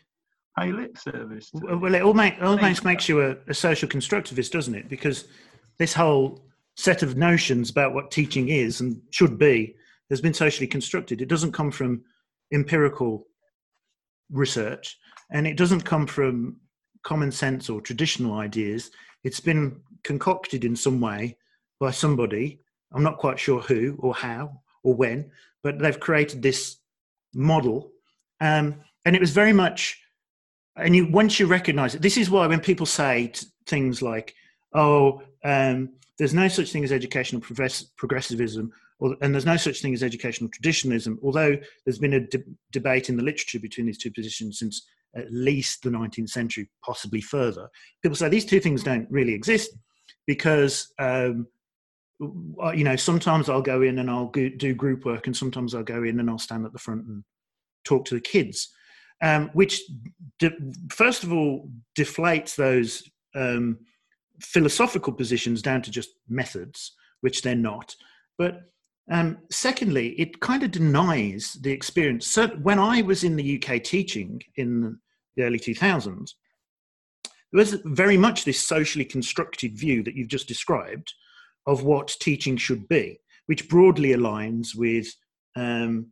pay 0.60 0.74
lip 0.74 0.98
service 0.98 1.50
to. 1.52 1.78
Well, 1.78 1.96
it 1.96 2.02
almost, 2.02 2.42
almost 2.42 2.84
makes 2.84 3.08
you 3.08 3.22
a, 3.22 3.38
a, 3.48 3.54
social 3.54 3.88
constructivist, 3.88 4.52
doesn't 4.52 4.76
it? 4.76 4.90
Because 4.90 5.26
this 5.78 5.94
whole 5.94 6.42
set 6.76 7.02
of 7.02 7.16
notions 7.16 7.70
about 7.70 7.94
what 7.94 8.12
teaching 8.12 8.50
is 8.50 8.82
and 8.82 9.02
should 9.10 9.40
be 9.40 9.74
has 10.10 10.20
been 10.20 10.34
socially 10.34 10.68
constructed. 10.68 11.22
It 11.22 11.30
doesn't 11.30 11.54
come 11.54 11.72
from 11.72 12.04
empirical 12.52 13.26
research 14.30 14.98
and 15.32 15.48
it 15.48 15.56
doesn't 15.56 15.82
come 15.82 16.06
from 16.06 16.58
common 17.04 17.32
sense 17.32 17.70
or 17.70 17.80
traditional 17.80 18.38
ideas. 18.38 18.92
It's 19.24 19.40
been 19.40 19.80
concocted 20.04 20.66
in 20.66 20.76
some 20.76 21.00
way 21.00 21.38
by 21.80 21.92
somebody 21.92 22.60
I'm 22.94 23.04
not 23.04 23.18
quite 23.18 23.40
sure 23.40 23.62
who 23.62 23.98
or 24.00 24.14
how 24.14 24.62
or 24.84 24.94
when, 24.94 25.32
but 25.64 25.80
they've 25.80 26.00
created 26.00 26.42
this 26.42 26.78
model. 27.34 27.92
Um, 28.40 28.82
and 29.06 29.16
it 29.16 29.22
was 29.22 29.32
very 29.32 29.54
much, 29.54 30.02
and 30.76 30.96
you 30.96 31.08
once 31.12 31.40
you 31.40 31.48
recognize 31.48 31.96
it, 31.96 32.02
this 32.02 32.18
is 32.18 32.30
why 32.30 32.48
when 32.48 32.60
people 32.60 32.86
say 32.86 33.28
t- 33.28 33.48
things 33.66 34.02
like, 34.02 34.34
oh, 34.74 35.22
um, 35.44 35.90
there's 36.18 36.34
no 36.34 36.48
such 36.48 36.72
thing 36.72 36.84
as 36.84 36.92
educational 36.92 37.42
progress- 37.42 37.86
progressivism, 37.98 38.72
or, 39.00 39.16
and 39.22 39.34
there's 39.34 39.46
no 39.46 39.58
such 39.58 39.82
thing 39.82 39.94
as 39.94 40.04
educational 40.04 40.50
traditionalism, 40.50 41.20
although 41.24 41.58
there's 41.86 42.00
been 42.00 42.14
a 42.14 42.20
de- 42.20 42.44
debate 42.72 43.10
in 43.10 43.18
the 43.18 43.24
literature 43.24 43.60
between 43.60 43.86
these 43.86 43.98
two 43.98 44.12
positions 44.12 44.60
since 44.60 44.86
at 45.16 45.32
least 45.32 45.82
the 45.84 45.90
19th 45.90 46.30
century, 46.30 46.70
possibly 46.84 47.22
further. 47.22 47.70
People 48.04 48.16
say 48.16 48.30
these 48.30 48.46
two 48.46 48.60
things 48.60 48.84
don't 48.84 49.10
really 49.10 49.34
exist 49.34 49.72
because 50.28 50.94
um, 51.00 51.48
you 52.20 52.84
know, 52.84 52.96
sometimes 52.96 53.50
I'll 53.50 53.62
go 53.62 53.82
in 53.82 54.00
and 54.00 54.10
I'll 54.10 54.32
do 54.32 54.74
group 54.74 55.06
work, 55.06 55.28
and 55.28 55.36
sometimes 55.36 55.76
I'll 55.76 55.84
go 55.84 56.04
in 56.04 56.20
and 56.20 56.30
I'll 56.30 56.40
stand 56.40 56.66
at 56.66 56.74
the 56.74 56.80
front 56.80 57.06
and 57.06 57.24
talk 57.84 58.06
to 58.06 58.16
the 58.16 58.22
kids, 58.22 58.70
um, 59.22 59.50
which 59.54 59.82
de- 60.40 60.56
first 60.92 61.24
of 61.24 61.34
all 61.34 61.70
deflates 61.98 62.56
those 62.56 63.04
um, 63.36 63.78
philosophical 64.42 65.14
positions 65.14 65.62
down 65.62 65.82
to 65.82 65.92
just 65.92 66.10
methods, 66.30 66.94
which 67.22 67.42
they're 67.42 67.56
not. 67.56 67.96
But 68.38 68.62
um, 69.12 69.38
secondly, 69.52 70.10
it 70.20 70.40
kind 70.40 70.64
of 70.64 70.72
denies 70.72 71.58
the 71.62 71.72
experience. 71.72 72.28
So 72.28 72.48
when 72.48 72.80
I 72.80 73.02
was 73.02 73.24
in 73.24 73.36
the 73.36 73.62
UK 73.62 73.84
teaching 73.84 74.42
in 74.56 74.98
the 75.36 75.44
early 75.44 75.60
2000s, 75.60 76.32
there 77.52 77.60
was 77.60 77.74
very 77.86 78.18
much 78.18 78.44
this 78.44 78.60
socially 78.60 79.06
constructed 79.06 79.78
view 79.78 80.04
that 80.04 80.16
you've 80.16 80.28
just 80.28 80.48
described 80.48 81.14
of 81.66 81.84
what 81.84 82.16
teaching 82.20 82.58
should 82.58 82.88
be, 82.88 83.20
which 83.48 83.70
broadly 83.70 84.10
aligns 84.10 84.76
with 84.76 85.08
um, 85.56 86.08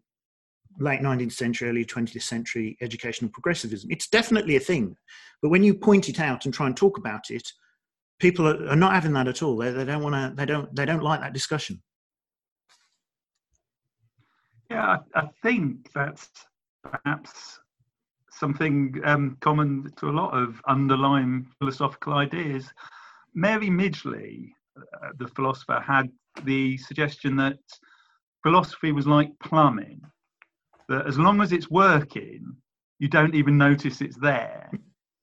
late 0.79 1.01
19th 1.01 1.33
century, 1.33 1.69
early 1.69 1.85
20th 1.85 2.21
century 2.21 2.77
educational 2.81 3.31
progressivism. 3.31 3.91
It's 3.91 4.09
definitely 4.09 4.55
a 4.55 4.59
thing, 4.59 4.95
but 5.41 5.49
when 5.49 5.63
you 5.63 5.73
point 5.73 6.09
it 6.09 6.19
out 6.19 6.45
and 6.45 6.53
try 6.53 6.67
and 6.67 6.75
talk 6.75 6.97
about 6.97 7.29
it, 7.29 7.47
people 8.19 8.47
are, 8.47 8.69
are 8.69 8.75
not 8.75 8.93
having 8.93 9.13
that 9.13 9.27
at 9.27 9.43
all. 9.43 9.57
They, 9.57 9.71
they 9.71 9.85
don't 9.85 10.03
want 10.03 10.15
to. 10.15 10.33
They 10.35 10.45
don't. 10.45 10.73
They 10.75 10.85
don't 10.85 11.03
like 11.03 11.19
that 11.19 11.33
discussion. 11.33 11.81
Yeah, 14.71 14.97
I, 15.13 15.29
think 15.43 15.91
that's 15.93 16.29
perhaps 16.83 17.59
something 18.31 18.99
um, 19.03 19.37
common 19.39 19.91
to 19.97 20.09
a 20.09 20.17
lot 20.21 20.31
of 20.31 20.59
underlying 20.67 21.45
philosophical 21.59 22.13
ideas. 22.13 22.71
Mary 23.35 23.67
Midgley 23.67 24.49
uh, 24.77 25.09
the 25.17 25.27
philosopher 25.27 25.79
had 25.79 26.09
the 26.43 26.77
suggestion 26.77 27.35
that 27.37 27.59
philosophy 28.41 28.91
was 28.91 29.07
like 29.07 29.31
plumbing, 29.39 30.01
that 30.89 31.07
as 31.07 31.17
long 31.17 31.41
as 31.41 31.51
it's 31.51 31.69
working, 31.69 32.55
you 32.99 33.07
don't 33.07 33.35
even 33.35 33.57
notice 33.57 34.01
it's 34.01 34.17
there. 34.17 34.69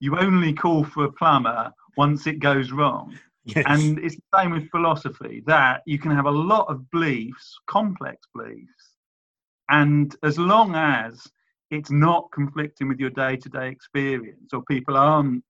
You 0.00 0.18
only 0.18 0.52
call 0.52 0.84
for 0.84 1.04
a 1.04 1.12
plumber 1.12 1.72
once 1.96 2.26
it 2.26 2.38
goes 2.38 2.72
wrong. 2.72 3.18
Yes. 3.44 3.64
And 3.66 3.98
it's 3.98 4.16
the 4.16 4.38
same 4.38 4.52
with 4.52 4.70
philosophy 4.70 5.42
that 5.46 5.82
you 5.86 5.98
can 5.98 6.10
have 6.10 6.26
a 6.26 6.30
lot 6.30 6.68
of 6.68 6.90
beliefs, 6.90 7.58
complex 7.66 8.26
beliefs, 8.34 8.96
and 9.70 10.14
as 10.22 10.38
long 10.38 10.74
as 10.74 11.26
it's 11.70 11.90
not 11.90 12.30
conflicting 12.32 12.88
with 12.88 12.98
your 12.98 13.10
day 13.10 13.36
to 13.36 13.48
day 13.48 13.68
experience 13.68 14.52
or 14.52 14.62
people 14.64 14.96
aren't 14.96 15.42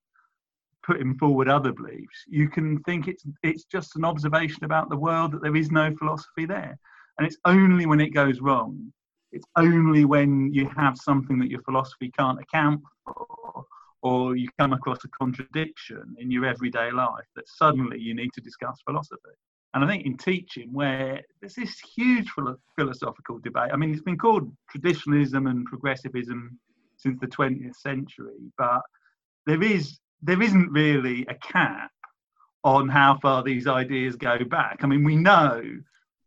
putting 0.90 1.16
forward 1.18 1.48
other 1.48 1.72
beliefs, 1.72 2.24
you 2.26 2.48
can 2.48 2.82
think 2.82 3.06
it's 3.06 3.24
it's 3.44 3.64
just 3.64 3.94
an 3.94 4.04
observation 4.04 4.64
about 4.64 4.88
the 4.88 4.96
world 4.96 5.30
that 5.32 5.42
there 5.42 5.54
is 5.54 5.70
no 5.70 5.94
philosophy 5.96 6.46
there. 6.46 6.76
And 7.16 7.26
it's 7.26 7.36
only 7.44 7.86
when 7.86 8.00
it 8.00 8.10
goes 8.10 8.40
wrong, 8.40 8.92
it's 9.30 9.46
only 9.56 10.04
when 10.04 10.52
you 10.52 10.68
have 10.76 10.96
something 10.98 11.38
that 11.38 11.50
your 11.50 11.62
philosophy 11.62 12.10
can't 12.18 12.40
account 12.40 12.80
for, 13.04 13.64
or 14.02 14.34
you 14.34 14.48
come 14.58 14.72
across 14.72 15.04
a 15.04 15.08
contradiction 15.08 16.16
in 16.18 16.28
your 16.30 16.44
everyday 16.44 16.90
life 16.90 17.28
that 17.36 17.46
suddenly 17.46 18.00
you 18.00 18.14
need 18.14 18.32
to 18.32 18.40
discuss 18.40 18.80
philosophy. 18.84 19.36
And 19.72 19.84
I 19.84 19.86
think 19.86 20.04
in 20.04 20.16
teaching, 20.16 20.72
where 20.72 21.20
there's 21.40 21.54
this 21.54 21.78
huge 21.96 22.28
philosophical 22.76 23.38
debate, 23.38 23.70
I 23.72 23.76
mean, 23.76 23.92
it's 23.92 24.02
been 24.02 24.18
called 24.18 24.50
traditionalism 24.70 25.46
and 25.46 25.64
progressivism 25.66 26.58
since 26.96 27.20
the 27.20 27.28
20th 27.28 27.76
century, 27.76 28.50
but 28.58 28.82
there 29.46 29.62
is 29.62 30.00
there 30.22 30.42
isn't 30.42 30.70
really 30.70 31.26
a 31.28 31.34
cap 31.34 31.90
on 32.62 32.88
how 32.88 33.18
far 33.20 33.42
these 33.42 33.66
ideas 33.66 34.16
go 34.16 34.44
back. 34.44 34.78
I 34.82 34.86
mean, 34.86 35.04
we 35.04 35.16
know 35.16 35.62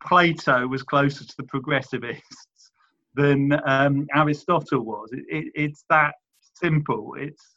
Plato 0.05 0.67
was 0.67 0.83
closer 0.83 1.25
to 1.25 1.37
the 1.37 1.43
progressivists 1.43 2.71
than 3.15 3.53
um, 3.65 4.07
Aristotle 4.15 4.81
was. 4.81 5.09
It, 5.11 5.25
it, 5.29 5.51
it's 5.55 5.85
that 5.89 6.15
simple. 6.55 7.15
It's 7.17 7.55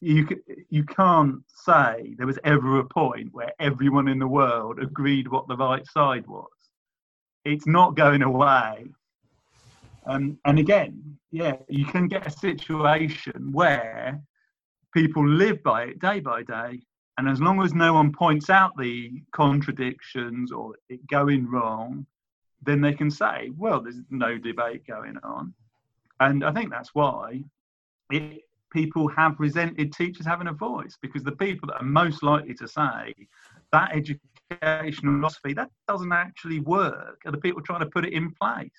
you 0.00 0.26
you 0.68 0.84
can't 0.84 1.36
say 1.46 2.14
there 2.18 2.26
was 2.26 2.38
ever 2.44 2.80
a 2.80 2.84
point 2.84 3.28
where 3.32 3.52
everyone 3.60 4.08
in 4.08 4.18
the 4.18 4.26
world 4.26 4.80
agreed 4.80 5.28
what 5.28 5.46
the 5.48 5.56
right 5.56 5.86
side 5.86 6.26
was. 6.26 6.48
It's 7.44 7.66
not 7.66 7.96
going 7.96 8.22
away. 8.22 8.86
Um, 10.04 10.38
and 10.44 10.58
again, 10.58 11.18
yeah, 11.30 11.56
you 11.68 11.84
can 11.84 12.08
get 12.08 12.26
a 12.26 12.30
situation 12.30 13.52
where 13.52 14.20
people 14.92 15.26
live 15.26 15.62
by 15.62 15.84
it 15.84 15.98
day 15.98 16.20
by 16.20 16.42
day, 16.42 16.80
and 17.18 17.28
as 17.28 17.40
long 17.40 17.62
as 17.62 17.74
no 17.74 17.94
one 17.94 18.12
points 18.12 18.50
out 18.50 18.76
the 18.76 19.22
contradictions 19.32 20.52
or 20.52 20.74
it 20.88 21.06
going 21.08 21.50
wrong, 21.50 22.06
then 22.62 22.80
they 22.80 22.92
can 22.92 23.10
say, 23.10 23.50
well, 23.56 23.80
there's 23.80 24.00
no 24.10 24.38
debate 24.38 24.86
going 24.86 25.16
on. 25.22 25.52
And 26.20 26.44
I 26.44 26.52
think 26.52 26.70
that's 26.70 26.94
why 26.94 27.42
it, 28.10 28.42
people 28.72 29.08
have 29.08 29.38
resented 29.38 29.92
teachers 29.92 30.24
having 30.24 30.46
a 30.46 30.52
voice 30.52 30.96
because 31.02 31.22
the 31.22 31.32
people 31.32 31.68
that 31.68 31.80
are 31.80 31.84
most 31.84 32.22
likely 32.22 32.54
to 32.54 32.68
say 32.68 33.14
that 33.72 33.92
educational 33.94 35.16
philosophy 35.16 35.52
that 35.54 35.70
doesn't 35.88 36.12
actually 36.12 36.60
work 36.60 37.20
are 37.26 37.32
the 37.32 37.38
people 37.38 37.62
trying 37.62 37.80
to 37.80 37.86
put 37.86 38.04
it 38.04 38.12
in 38.12 38.32
place. 38.40 38.70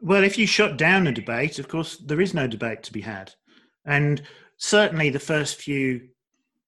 Well, 0.00 0.24
if 0.24 0.38
you 0.38 0.46
shut 0.46 0.76
down 0.76 1.06
a 1.06 1.12
debate, 1.12 1.58
of 1.58 1.68
course, 1.68 1.96
there 1.96 2.20
is 2.20 2.34
no 2.34 2.46
debate 2.46 2.82
to 2.84 2.92
be 2.92 3.02
had. 3.02 3.32
And 3.84 4.22
certainly 4.60 5.08
the 5.08 5.18
first 5.18 5.56
few 5.56 6.02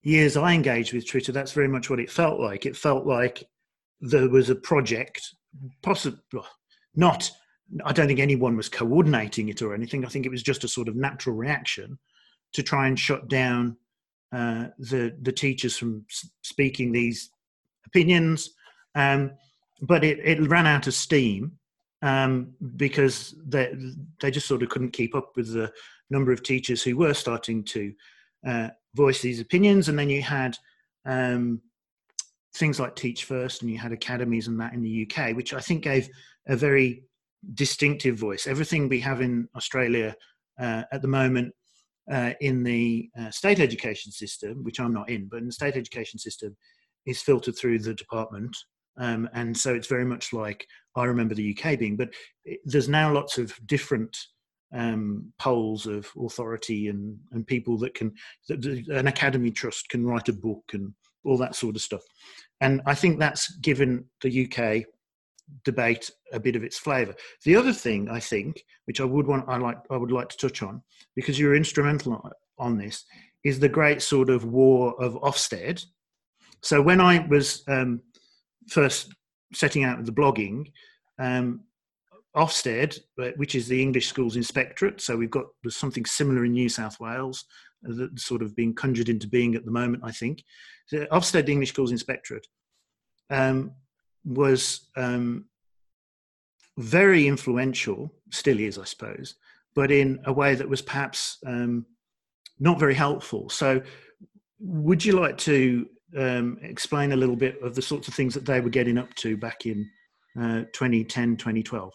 years 0.03 0.37
I 0.37 0.55
engaged 0.55 0.93
with 0.93 1.09
Twitter, 1.09 1.31
that's 1.31 1.53
very 1.53 1.69
much 1.69 1.89
what 1.89 2.01
it 2.01 2.11
felt 2.11 2.41
like. 2.41 2.67
It 2.67 2.77
felt 2.77 3.07
like 3.07 3.45
there 4.01 4.29
was 4.29 4.51
a 4.51 4.57
project, 4.57 5.23
possibly 5.83 6.19
not. 6.97 7.31
I 7.85 7.93
don't 7.93 8.09
think 8.09 8.19
anyone 8.19 8.57
was 8.57 8.69
coordinating 8.69 9.49
it 9.49 9.63
or 9.63 9.75
anything. 9.75 10.05
I 10.05 10.09
think 10.09 10.27
it 10.27 10.31
was 10.31 10.43
just 10.43 10.65
a 10.65 10.69
sort 10.69 10.88
of 10.88 10.97
natural 10.97 11.37
reaction 11.37 11.99
to 12.55 12.62
try 12.62 12.88
and 12.88 12.99
shut 12.99 13.29
down 13.29 13.77
uh, 14.33 14.69
the 14.79 15.14
the 15.23 15.33
teachers 15.33 15.77
from 15.77 16.05
speaking 16.43 16.90
these 16.90 17.31
opinions. 17.87 18.51
Um, 18.95 19.33
but 19.83 20.05
it, 20.05 20.19
it 20.23 20.49
ran 20.49 20.66
out 20.66 20.87
of 20.87 20.95
steam 20.95 21.53
um, 22.03 22.53
because 22.77 23.35
they 23.47 23.75
they 24.21 24.31
just 24.31 24.49
sort 24.49 24.62
of 24.62 24.69
couldn't 24.71 24.93
keep 24.93 25.14
up 25.14 25.33
with 25.37 25.53
the 25.53 25.73
number 26.12 26.31
of 26.31 26.42
teachers 26.42 26.83
who 26.83 26.96
were 26.96 27.14
starting 27.14 27.64
to 27.64 27.92
uh, 28.46 28.68
voice 28.94 29.20
these 29.20 29.40
opinions. 29.40 29.88
And 29.88 29.98
then 29.98 30.11
you 30.11 30.22
had 30.22 30.57
um, 31.07 31.61
things 32.55 32.79
like 32.79 32.94
Teach 32.94 33.25
First, 33.25 33.62
and 33.62 33.70
you 33.70 33.79
had 33.79 33.92
academies 33.92 34.46
and 34.46 34.61
that 34.61 34.75
in 34.75 34.83
the 34.83 35.09
UK, 35.09 35.35
which 35.35 35.55
I 35.55 35.61
think 35.61 35.83
gave 35.83 36.09
a 36.46 36.57
very 36.57 37.03
distinctive 37.55 38.16
voice. 38.16 38.46
Everything 38.46 38.88
we 38.88 39.01
have 39.01 39.20
in 39.20 39.48
Australia 39.57 40.14
uh, 40.61 40.83
at 40.92 41.03
the 41.03 41.09
moment 41.09 41.53
uh, 42.11 42.33
in 42.40 42.62
the 42.62 43.09
uh, 43.18 43.31
state 43.31 43.59
education 43.59 44.12
system, 44.12 44.62
which 44.62 44.79
I'm 44.79 44.92
not 44.92 45.09
in, 45.09 45.29
but 45.29 45.38
in 45.38 45.46
the 45.46 45.53
state 45.53 45.77
education 45.77 46.18
system, 46.18 46.57
is 47.07 47.22
filtered 47.22 47.57
through 47.57 47.81
the 47.81 47.94
department. 47.94 48.57
Um, 48.98 49.29
and 49.33 49.57
so 49.57 49.75
it's 49.75 49.87
very 49.87 50.05
much 50.05 50.33
like 50.33 50.66
I 50.94 51.05
remember 51.05 51.35
the 51.35 51.57
UK 51.57 51.79
being, 51.79 51.96
but 51.96 52.11
it, 52.44 52.61
there's 52.64 52.88
now 52.88 53.12
lots 53.12 53.38
of 53.38 53.55
different 53.66 54.16
um, 54.73 55.33
poles 55.39 55.87
of 55.87 56.09
authority 56.19 56.89
and, 56.89 57.19
and 57.33 57.47
people 57.47 57.79
that 57.79 57.95
can, 57.95 58.13
that 58.49 58.65
an 58.65 59.07
academy 59.07 59.51
trust 59.51 59.89
can 59.89 60.07
write 60.07 60.29
a 60.29 60.33
book 60.33 60.63
and 60.73 60.93
all 61.25 61.37
that 61.39 61.55
sort 61.55 61.77
of 61.77 61.83
stuff. 61.83 62.03
And 62.61 62.81
I 62.87 62.95
think 62.95 63.19
that's 63.19 63.55
given 63.57 64.05
the 64.23 64.47
UK 64.47 64.85
debate 65.65 66.11
a 66.33 66.41
bit 66.41 66.57
of 66.57 66.65
its 66.65 66.79
flavour. 66.79 67.15
The 67.45 67.57
other 67.57 67.73
thing 67.73 68.09
I 68.09 68.21
think, 68.21 68.65
which 68.87 69.01
I 69.01 69.05
would 69.05 69.27
want, 69.27 69.49
I 69.49 69.57
like, 69.59 69.79
I 69.91 69.97
would 69.97 70.13
like 70.13 70.29
to 70.31 70.37
touch 70.37 70.63
on, 70.63 70.83
because 71.15 71.39
you're 71.39 71.55
instrumental 71.55 72.31
on 72.59 72.79
this, 72.79 73.05
is 73.45 73.59
the 73.59 73.69
great 73.69 74.03
sort 74.03 74.31
of 74.31 74.45
war 74.45 74.95
of 75.03 75.15
Ofsted. 75.15 75.85
So 76.63 76.81
when 76.81 77.01
I 77.01 77.27
was 77.29 77.65
um, 77.69 78.01
first 78.69 79.13
setting 79.53 79.85
out 79.85 80.05
the 80.05 80.13
blogging, 80.13 80.71
um, 81.19 81.61
Ofsted, 82.37 82.99
which 83.37 83.55
is 83.55 83.68
the 83.68 83.81
English 83.81 84.09
Schools 84.09 84.37
Inspectorate. 84.37 85.01
So 85.01 85.16
we've 85.16 85.31
got 85.31 85.47
something 85.68 86.07
similar 86.07 86.45
in 86.45 86.53
New 86.53 86.68
South 86.68 86.99
Wales 86.99 87.45
uh, 87.87 87.92
that's 87.95 88.25
sort 88.25 88.42
of 88.42 88.57
being 88.57 88.75
conjured 88.75 89.09
into 89.09 89.29
being 89.29 89.55
at 89.55 89.64
the 89.64 89.71
moment, 89.71 90.03
I 90.05 90.12
think. 90.12 90.42
The 90.90 91.07
Ofsted 91.12 91.49
English 91.49 91.71
Schools 91.71 91.92
Inspectorate 91.92 92.47
um, 93.31 93.73
was 94.25 94.88
um, 94.97 95.47
very 96.79 97.27
influential, 97.27 98.12
still 98.31 98.59
is, 98.59 98.79
I 98.79 98.85
suppose, 98.85 99.35
but 99.75 99.90
in 99.90 100.21
a 100.25 100.33
way 100.33 100.55
that 100.55 100.68
was 100.68 100.83
perhaps 100.83 101.38
um, 101.47 101.87
not 102.59 102.79
very 102.79 102.95
helpful. 102.95 103.49
So, 103.49 103.83
would 104.59 105.05
you 105.05 105.18
like 105.18 105.37
to 105.38 105.88
um, 106.16 106.59
explain 106.62 107.12
a 107.12 107.16
little 107.16 107.37
bit 107.37 107.61
of 107.62 107.75
the 107.75 107.83
sorts 107.83 108.07
of 108.07 108.14
things 108.14 108.33
that 108.35 108.47
they 108.47 108.61
were 108.61 108.71
getting 108.71 108.97
up 108.97 109.12
to 109.16 109.37
back 109.37 109.66
in 109.66 109.90
uh, 110.38 110.62
2010, 110.73 111.37
2012? 111.37 111.92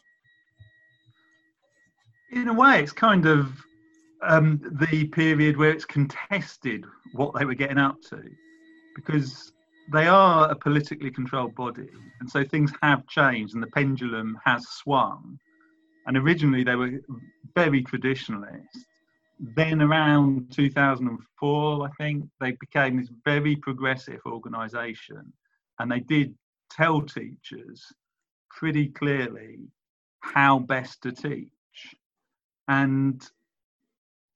In 2.31 2.47
a 2.47 2.53
way, 2.53 2.81
it's 2.81 2.91
kind 2.91 3.25
of 3.25 3.53
um, 4.21 4.61
the 4.81 5.05
period 5.05 5.57
where 5.57 5.71
it's 5.71 5.85
contested 5.85 6.85
what 7.13 7.33
they 7.37 7.45
were 7.45 7.53
getting 7.53 7.77
up 7.77 8.01
to, 8.09 8.21
because 8.95 9.51
they 9.91 10.07
are 10.07 10.49
a 10.49 10.55
politically 10.55 11.11
controlled 11.11 11.55
body, 11.55 11.89
and 12.19 12.29
so 12.29 12.43
things 12.43 12.71
have 12.81 13.07
changed, 13.07 13.53
and 13.53 13.63
the 13.63 13.67
pendulum 13.67 14.37
has 14.43 14.67
swung. 14.67 15.39
And 16.05 16.17
originally, 16.17 16.63
they 16.63 16.75
were 16.75 16.99
very 17.55 17.83
traditionalist. 17.83 18.65
Then, 19.39 19.81
around 19.81 20.51
2004, 20.51 21.85
I 21.85 21.91
think 22.03 22.25
they 22.41 22.51
became 22.53 22.97
this 22.97 23.09
very 23.23 23.55
progressive 23.55 24.19
organisation, 24.25 25.31
and 25.79 25.91
they 25.91 25.99
did 25.99 26.33
tell 26.71 27.01
teachers 27.01 27.85
pretty 28.49 28.87
clearly 28.87 29.59
how 30.21 30.59
best 30.59 31.03
to 31.03 31.11
teach 31.11 31.49
and 32.67 33.29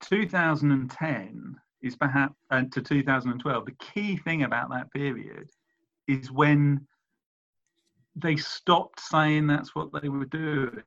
2010 0.02 1.56
is 1.82 1.96
perhaps 1.96 2.36
uh, 2.52 2.64
to 2.72 2.82
2012 2.82 3.66
the 3.66 3.72
key 3.74 4.18
thing 4.18 4.44
about 4.44 4.70
that 4.70 4.92
period 4.92 5.50
is 6.08 6.32
when 6.32 6.86
they 8.16 8.36
stopped 8.36 9.00
saying 9.00 9.48
that's 9.48 9.74
what 9.74 9.90
they 10.02 10.10
were 10.10 10.26
doing. 10.26 10.84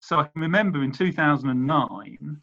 So 0.00 0.18
i 0.20 0.24
can 0.24 0.40
remember 0.40 0.82
in 0.82 0.92
2009 0.92 2.42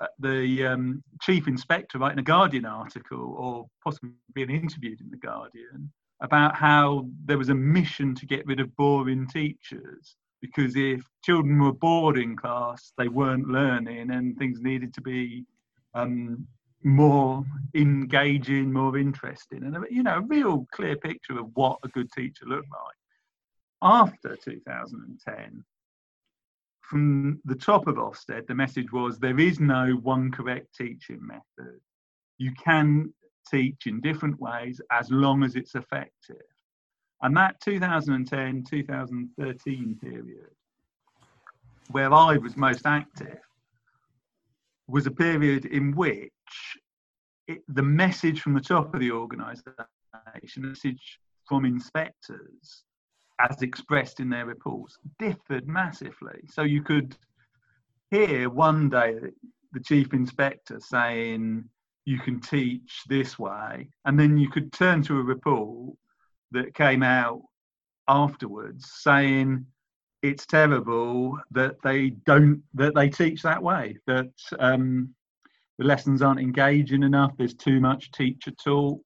uh, 0.00 0.06
the 0.20 0.64
um, 0.66 1.02
chief 1.20 1.48
inspector 1.48 1.98
writing 1.98 2.20
a 2.20 2.22
guardian 2.22 2.64
article 2.64 3.34
or 3.36 3.66
possibly 3.82 4.10
being 4.34 4.50
interviewed 4.50 5.00
in 5.00 5.10
the 5.10 5.16
guardian 5.16 5.90
about 6.20 6.54
how 6.54 7.08
there 7.24 7.38
was 7.38 7.48
a 7.48 7.54
mission 7.54 8.14
to 8.14 8.26
get 8.26 8.46
rid 8.46 8.60
of 8.60 8.74
boring 8.76 9.26
teachers 9.26 10.16
because 10.40 10.76
if 10.76 11.02
children 11.24 11.58
were 11.60 11.72
bored 11.72 12.18
in 12.18 12.36
class, 12.36 12.92
they 12.96 13.08
weren't 13.08 13.48
learning, 13.48 14.10
and 14.10 14.36
things 14.36 14.60
needed 14.60 14.94
to 14.94 15.00
be 15.00 15.44
um, 15.94 16.46
more 16.84 17.44
engaging, 17.74 18.72
more 18.72 18.96
interesting, 18.96 19.64
and 19.64 19.76
you 19.90 20.02
know, 20.02 20.18
a 20.18 20.22
real 20.22 20.66
clear 20.72 20.96
picture 20.96 21.38
of 21.38 21.50
what 21.54 21.78
a 21.84 21.88
good 21.88 22.10
teacher 22.12 22.46
looked 22.46 22.70
like. 22.70 22.96
After 23.80 24.36
2010, 24.36 25.64
from 26.80 27.40
the 27.44 27.54
top 27.54 27.86
of 27.86 27.96
Ofsted, 27.96 28.46
the 28.46 28.54
message 28.54 28.92
was 28.92 29.18
there 29.18 29.38
is 29.38 29.60
no 29.60 29.92
one 30.02 30.30
correct 30.30 30.74
teaching 30.74 31.20
method. 31.20 31.80
You 32.38 32.52
can 32.52 33.12
teach 33.50 33.86
in 33.86 34.00
different 34.00 34.40
ways 34.40 34.80
as 34.90 35.10
long 35.10 35.42
as 35.42 35.54
it's 35.54 35.74
effective. 35.74 36.36
And 37.22 37.36
that 37.36 37.60
2010 37.60 38.64
2013 38.64 39.98
period, 40.00 40.50
where 41.90 42.12
I 42.12 42.36
was 42.36 42.56
most 42.56 42.86
active, 42.86 43.40
was 44.86 45.06
a 45.06 45.10
period 45.10 45.66
in 45.66 45.94
which 45.94 46.32
it, 47.46 47.62
the 47.68 47.82
message 47.82 48.40
from 48.40 48.54
the 48.54 48.60
top 48.60 48.94
of 48.94 49.00
the 49.00 49.10
organisation, 49.10 49.62
the 50.56 50.68
message 50.68 51.18
from 51.46 51.64
inspectors, 51.64 52.84
as 53.40 53.62
expressed 53.62 54.20
in 54.20 54.28
their 54.28 54.46
reports, 54.46 54.98
differed 55.18 55.66
massively. 55.66 56.40
So 56.50 56.62
you 56.62 56.82
could 56.82 57.16
hear 58.10 58.48
one 58.48 58.88
day 58.88 59.14
the 59.72 59.80
chief 59.80 60.12
inspector 60.12 60.78
saying, 60.80 61.64
you 62.04 62.18
can 62.18 62.40
teach 62.40 63.02
this 63.08 63.38
way, 63.38 63.88
and 64.04 64.18
then 64.18 64.38
you 64.38 64.48
could 64.48 64.72
turn 64.72 65.02
to 65.02 65.18
a 65.18 65.22
report 65.22 65.94
that 66.52 66.74
came 66.74 67.02
out 67.02 67.42
afterwards 68.08 68.90
saying 69.00 69.66
it's 70.22 70.46
terrible 70.46 71.38
that 71.50 71.76
they 71.82 72.10
don't 72.26 72.62
that 72.74 72.94
they 72.94 73.08
teach 73.08 73.42
that 73.42 73.62
way 73.62 73.96
that 74.06 74.32
um, 74.58 75.14
the 75.78 75.84
lessons 75.84 76.22
aren't 76.22 76.40
engaging 76.40 77.02
enough 77.02 77.32
there's 77.36 77.54
too 77.54 77.80
much 77.80 78.10
teacher 78.10 78.50
talk. 78.62 79.00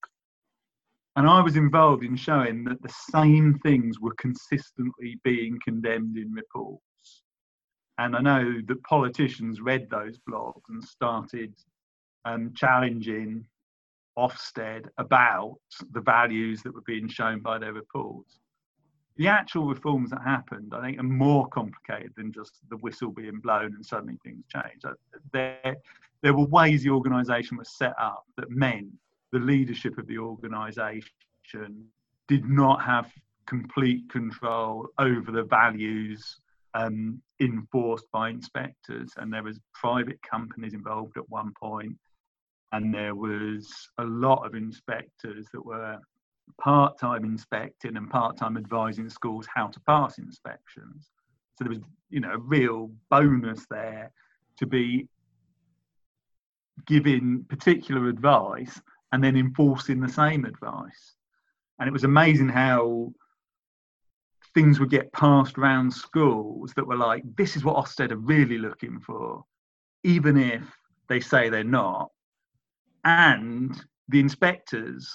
And 1.17 1.29
i 1.29 1.41
was 1.43 1.57
involved 1.57 2.05
in 2.05 2.17
showing 2.17 2.65
that 2.65 2.81
the 2.83 2.95
same 3.11 3.59
things 3.63 4.01
were 4.01 4.15
consistently 4.15 5.19
being 5.23 5.59
condemned 5.63 6.17
in 6.17 6.33
reports. 6.33 7.23
And 7.99 8.17
i 8.17 8.21
know 8.21 8.61
that 8.69 8.85
politicians 8.85 9.61
read 9.61 9.91
those 9.91 10.19
blogs 10.29 10.63
and 10.71 10.83
started 10.83 11.55
um, 12.25 12.53
challenging 12.55 13.45
Ofsted 14.19 14.87
about 14.99 15.57
the 15.93 16.01
values 16.01 16.63
that 16.63 16.75
were 16.75 16.83
being 16.83 17.09
shown 17.09 17.41
by 17.41 17.59
their 17.59 17.73
reports. 17.73 18.39
The 19.17 19.29
actual 19.29 19.67
reforms 19.67 20.11
that 20.11 20.23
happened, 20.25 20.73
I 20.75 20.81
think, 20.81 20.99
are 20.99 21.05
more 21.05 21.47
complicated 21.49 22.13
than 22.17 22.33
just 22.33 22.59
the 22.71 22.77
whistle 22.79 23.11
being 23.11 23.41
blown 23.41 23.75
and 23.75 23.85
suddenly 23.85 24.19
things 24.25 24.45
change. 24.49 24.85
Uh, 24.85 24.93
there, 25.33 25.77
there 26.23 26.35
were 26.35 26.47
ways 26.47 26.83
the 26.83 26.91
organisation 26.91 27.57
was 27.57 27.77
set 27.77 27.95
up 28.01 28.25
that 28.37 28.51
meant 28.51 28.89
the 29.33 29.39
leadership 29.39 29.99
of 29.99 30.07
the 30.07 30.19
organisation 30.19 31.87
did 32.29 32.45
not 32.49 32.83
have 32.83 33.11
complete 33.47 34.09
control 34.11 34.89
over 34.99 35.31
the 35.31 35.43
values 35.43 36.39
um, 36.75 37.21
enforced 37.41 38.07
by 38.13 38.31
inspectors, 38.31 39.13
and 39.17 39.33
there 39.33 39.43
was 39.43 39.61
private 39.75 40.19
companies 40.23 40.75
involved 40.75 41.17
at 41.17 41.29
one 41.29 41.53
point 41.61 41.97
and 42.73 42.93
there 42.93 43.15
was 43.15 43.71
a 43.99 44.05
lot 44.05 44.47
of 44.47 44.55
inspectors 44.55 45.47
that 45.53 45.65
were 45.65 45.99
part-time 46.61 47.25
inspecting 47.25 47.97
and 47.97 48.11
part-time 48.11 48.57
advising 48.57 49.09
schools 49.09 49.47
how 49.55 49.69
to 49.69 49.81
pass 49.81 50.19
inspections. 50.19 51.11
So 51.57 51.65
there 51.65 51.71
was 51.71 51.81
you 52.11 52.21
know 52.21 52.33
a 52.33 52.39
real 52.39 52.91
bonus 53.11 53.67
there 53.71 54.11
to 54.59 54.67
be 54.67 55.07
giving 56.87 57.45
particular 57.49 58.09
advice 58.09 58.81
and 59.13 59.23
then 59.23 59.37
enforcing 59.37 60.01
the 60.01 60.09
same 60.09 60.45
advice. 60.45 61.15
And 61.79 61.89
it 61.89 61.93
was 61.93 62.05
amazing 62.05 62.49
how 62.49 63.13
things 64.55 64.81
would 64.81 64.91
get 64.91 65.13
passed 65.13 65.59
around 65.59 65.93
schools 65.93 66.73
that 66.75 66.87
were 66.87 66.97
like 66.97 67.23
this 67.37 67.57
is 67.57 67.65
what 67.65 67.77
ofsted 67.77 68.11
are 68.11 68.17
really 68.17 68.59
looking 68.59 69.01
for 69.01 69.43
even 70.05 70.37
if 70.37 70.63
they 71.09 71.21
say 71.21 71.49
they're 71.49 71.65
not 71.65 72.11
and 73.05 73.75
the 74.09 74.21
inspectors 74.21 75.15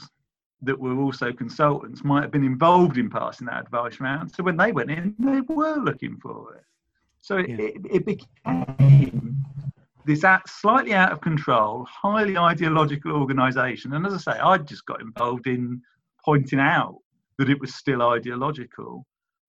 that 0.61 0.79
were 0.79 0.97
also 0.97 1.31
consultants 1.31 2.03
might 2.03 2.23
have 2.23 2.31
been 2.31 2.43
involved 2.43 2.97
in 2.97 3.09
passing 3.09 3.47
that 3.47 3.61
advice 3.61 4.01
around. 4.01 4.29
So 4.29 4.43
when 4.43 4.57
they 4.57 4.71
went 4.71 4.89
in, 4.89 5.15
they 5.19 5.41
were 5.41 5.75
looking 5.75 6.17
for 6.17 6.55
it. 6.55 6.63
So 7.21 7.37
it, 7.37 7.49
yeah. 7.49 7.55
it, 7.57 7.81
it 7.91 8.05
became 8.05 9.45
this 10.05 10.23
slightly 10.47 10.93
out 10.93 11.11
of 11.11 11.21
control, 11.21 11.85
highly 11.91 12.37
ideological 12.37 13.11
organisation. 13.11 13.93
And 13.93 14.05
as 14.07 14.13
I 14.13 14.33
say, 14.33 14.39
I 14.39 14.57
just 14.57 14.85
got 14.85 15.01
involved 15.01 15.47
in 15.47 15.81
pointing 16.23 16.59
out 16.59 16.97
that 17.37 17.49
it 17.49 17.59
was 17.59 17.75
still 17.75 18.01
ideological. 18.01 19.05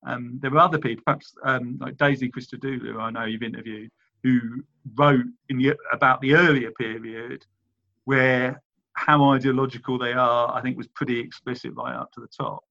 Um, 0.07 0.38
there 0.42 0.51
were 0.51 0.59
other 0.59 0.79
people, 0.79 1.03
perhaps 1.07 1.33
um, 1.44 1.79
like 1.81 1.96
Daisy 1.96 2.29
Christodoulou, 2.29 3.01
I 3.01 3.11
know 3.11 3.24
you've 3.24 3.42
interviewed, 3.42 3.90
who 4.22 4.40
wrote 4.96 5.24
in 5.48 5.59
the, 5.59 5.77
about 5.92 6.20
the 6.20 6.35
earlier 6.35 6.72
period 6.72 7.46
where 8.09 8.62
how 8.94 9.23
ideological 9.33 9.99
they 9.99 10.14
are, 10.14 10.57
I 10.57 10.62
think, 10.62 10.79
was 10.79 10.87
pretty 10.87 11.21
explicit 11.21 11.73
right 11.77 11.94
up 11.94 12.11
to 12.12 12.21
the 12.21 12.29
top. 12.29 12.64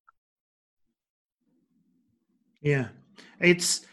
Yeah, 2.59 2.87
it's. 3.39 3.85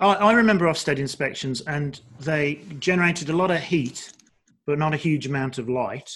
I, 0.00 0.14
I 0.14 0.32
remember 0.32 0.66
Ofsted 0.66 0.98
inspections, 0.98 1.60
and 1.62 2.00
they 2.20 2.60
generated 2.78 3.30
a 3.30 3.36
lot 3.36 3.50
of 3.50 3.58
heat, 3.58 4.12
but 4.64 4.78
not 4.78 4.94
a 4.94 4.96
huge 4.96 5.26
amount 5.26 5.58
of 5.58 5.68
light. 5.68 6.08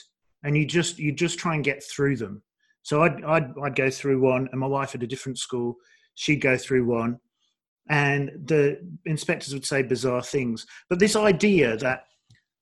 And 0.45 0.57
you 0.57 0.65
just 0.65 1.01
you 1.01 1.11
just 1.11 1.37
try 1.37 1.57
and 1.57 1.65
get 1.65 1.83
through 1.83 2.19
them. 2.19 2.45
So 2.83 3.03
I'd, 3.03 3.25
I'd 3.25 3.59
I'd 3.61 3.75
go 3.75 3.91
through 3.91 4.21
one, 4.21 4.49
and 4.53 4.61
my 4.61 4.69
wife 4.69 4.95
at 4.95 5.03
a 5.03 5.07
different 5.09 5.39
school, 5.39 5.75
she'd 6.15 6.41
go 6.41 6.57
through 6.57 6.87
one, 6.87 7.19
and 7.91 8.31
the 8.45 8.79
inspectors 9.05 9.53
would 9.53 9.67
say 9.67 9.83
bizarre 9.83 10.23
things. 10.23 10.65
But 10.89 11.01
this 11.01 11.17
idea 11.17 11.77
that 11.79 12.05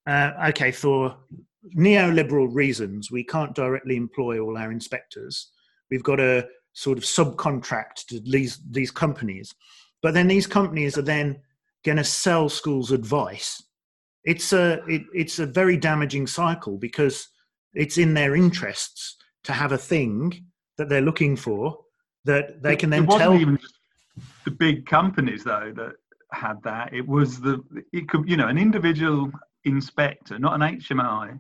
uh, 0.07 0.33
okay, 0.49 0.71
for 0.71 1.19
neoliberal 1.77 2.49
reasons, 2.53 3.11
we 3.11 3.25
can't 3.25 3.55
directly 3.55 3.97
employ 3.97 4.39
all 4.39 4.57
our 4.57 4.71
inspectors. 4.71 5.51
We've 5.91 6.03
got 6.03 6.17
to 6.17 6.47
sort 6.73 6.99
of 6.99 7.05
subcontract 7.05 8.07
to 8.09 8.21
these 8.21 8.61
these 8.71 8.91
companies, 8.91 9.55
but 10.03 10.15
then 10.15 10.29
these 10.29 10.47
companies 10.47 10.99
are 10.99 11.03
then 11.03 11.41
going 11.85 11.99
to 11.99 12.05
sell 12.05 12.49
schools 12.49 12.91
advice. 12.91 13.63
It's 14.25 14.53
a 14.53 14.83
it, 14.89 15.03
it's 15.15 15.39
a 15.39 15.47
very 15.47 15.77
damaging 15.77 16.27
cycle 16.27 16.79
because 16.79 17.29
it's 17.75 17.99
in 17.99 18.15
their 18.15 18.35
interests 18.35 19.17
to 19.45 19.53
have 19.53 19.73
a 19.73 19.79
thing 19.79 20.47
that 20.79 20.89
they're 20.89 21.01
looking 21.01 21.37
for 21.37 21.79
that 22.25 22.63
they 22.63 22.77
can 22.77 22.91
then 22.91 23.05
it 23.05 23.09
wasn't 23.09 23.23
tell. 23.23 23.41
Even 23.41 23.59
the 24.45 24.51
big 24.51 24.87
companies 24.87 25.45
though 25.45 25.73
that 25.77 25.93
had 26.35 26.63
that. 26.63 26.93
It 26.93 27.07
was 27.07 27.41
the 27.41 27.63
it 27.93 28.09
could 28.09 28.29
you 28.29 28.37
know 28.37 28.49
an 28.49 28.59
individual 28.59 29.31
inspector, 29.65 30.39
not 30.39 30.55
an 30.55 30.79
HMI, 30.79 31.39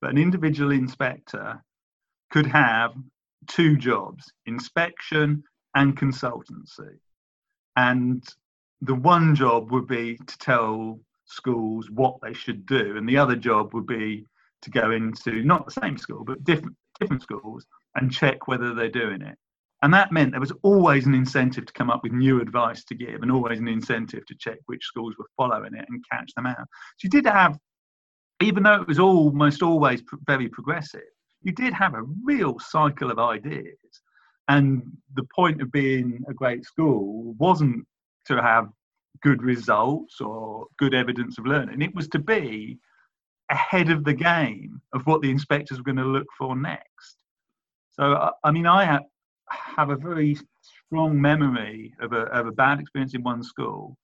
but 0.00 0.10
an 0.10 0.18
individual 0.18 0.72
inspector 0.72 1.62
could 2.30 2.46
have 2.46 2.92
two 3.46 3.76
jobs 3.76 4.32
inspection 4.46 5.42
and 5.74 5.96
consultancy. 5.96 6.98
And 7.76 8.22
the 8.80 8.94
one 8.94 9.34
job 9.34 9.70
would 9.70 9.86
be 9.86 10.16
to 10.16 10.38
tell 10.38 11.00
schools 11.24 11.90
what 11.90 12.16
they 12.22 12.32
should 12.32 12.66
do, 12.66 12.96
and 12.96 13.08
the 13.08 13.18
other 13.18 13.36
job 13.36 13.74
would 13.74 13.86
be 13.86 14.26
to 14.62 14.70
go 14.70 14.90
into 14.90 15.42
not 15.42 15.64
the 15.64 15.80
same 15.80 15.96
school, 15.96 16.24
but 16.24 16.44
different, 16.44 16.76
different 16.98 17.22
schools 17.22 17.66
and 17.94 18.12
check 18.12 18.46
whether 18.46 18.74
they're 18.74 18.90
doing 18.90 19.22
it. 19.22 19.36
And 19.82 19.94
that 19.94 20.12
meant 20.12 20.32
there 20.32 20.40
was 20.40 20.52
always 20.62 21.06
an 21.06 21.14
incentive 21.14 21.64
to 21.64 21.72
come 21.72 21.88
up 21.88 22.02
with 22.02 22.12
new 22.12 22.40
advice 22.40 22.84
to 22.84 22.94
give, 22.94 23.22
and 23.22 23.32
always 23.32 23.58
an 23.58 23.68
incentive 23.68 24.26
to 24.26 24.34
check 24.38 24.58
which 24.66 24.84
schools 24.84 25.14
were 25.18 25.30
following 25.36 25.74
it 25.74 25.86
and 25.88 26.04
catch 26.10 26.32
them 26.34 26.46
out. 26.46 26.66
So 26.98 27.04
you 27.04 27.10
did 27.10 27.26
have 27.26 27.58
even 28.40 28.62
though 28.62 28.80
it 28.80 28.88
was 28.88 28.98
almost 28.98 29.62
always 29.62 30.02
very 30.26 30.48
progressive, 30.48 31.02
you 31.42 31.52
did 31.52 31.72
have 31.72 31.94
a 31.94 32.02
real 32.24 32.58
cycle 32.58 33.10
of 33.10 33.18
ideas. 33.18 33.76
And 34.48 34.82
the 35.14 35.24
point 35.34 35.62
of 35.62 35.70
being 35.70 36.22
a 36.28 36.34
great 36.34 36.64
school 36.64 37.34
wasn't 37.38 37.86
to 38.26 38.42
have 38.42 38.68
good 39.22 39.42
results 39.42 40.20
or 40.20 40.66
good 40.78 40.94
evidence 40.94 41.38
of 41.38 41.46
learning, 41.46 41.82
it 41.82 41.94
was 41.94 42.08
to 42.08 42.18
be 42.18 42.78
ahead 43.50 43.90
of 43.90 44.04
the 44.04 44.14
game 44.14 44.80
of 44.94 45.02
what 45.06 45.20
the 45.20 45.30
inspectors 45.30 45.78
were 45.78 45.84
going 45.84 45.96
to 45.96 46.04
look 46.04 46.26
for 46.38 46.56
next. 46.56 47.16
So, 47.90 48.30
I 48.44 48.50
mean, 48.50 48.66
I 48.66 48.84
have, 48.84 49.02
have 49.48 49.90
a 49.90 49.96
very 49.96 50.38
strong 50.62 51.20
memory 51.20 51.92
of 52.00 52.12
a, 52.12 52.22
of 52.32 52.46
a 52.46 52.52
bad 52.52 52.80
experience 52.80 53.14
in 53.14 53.22
one 53.22 53.42
school 53.42 53.96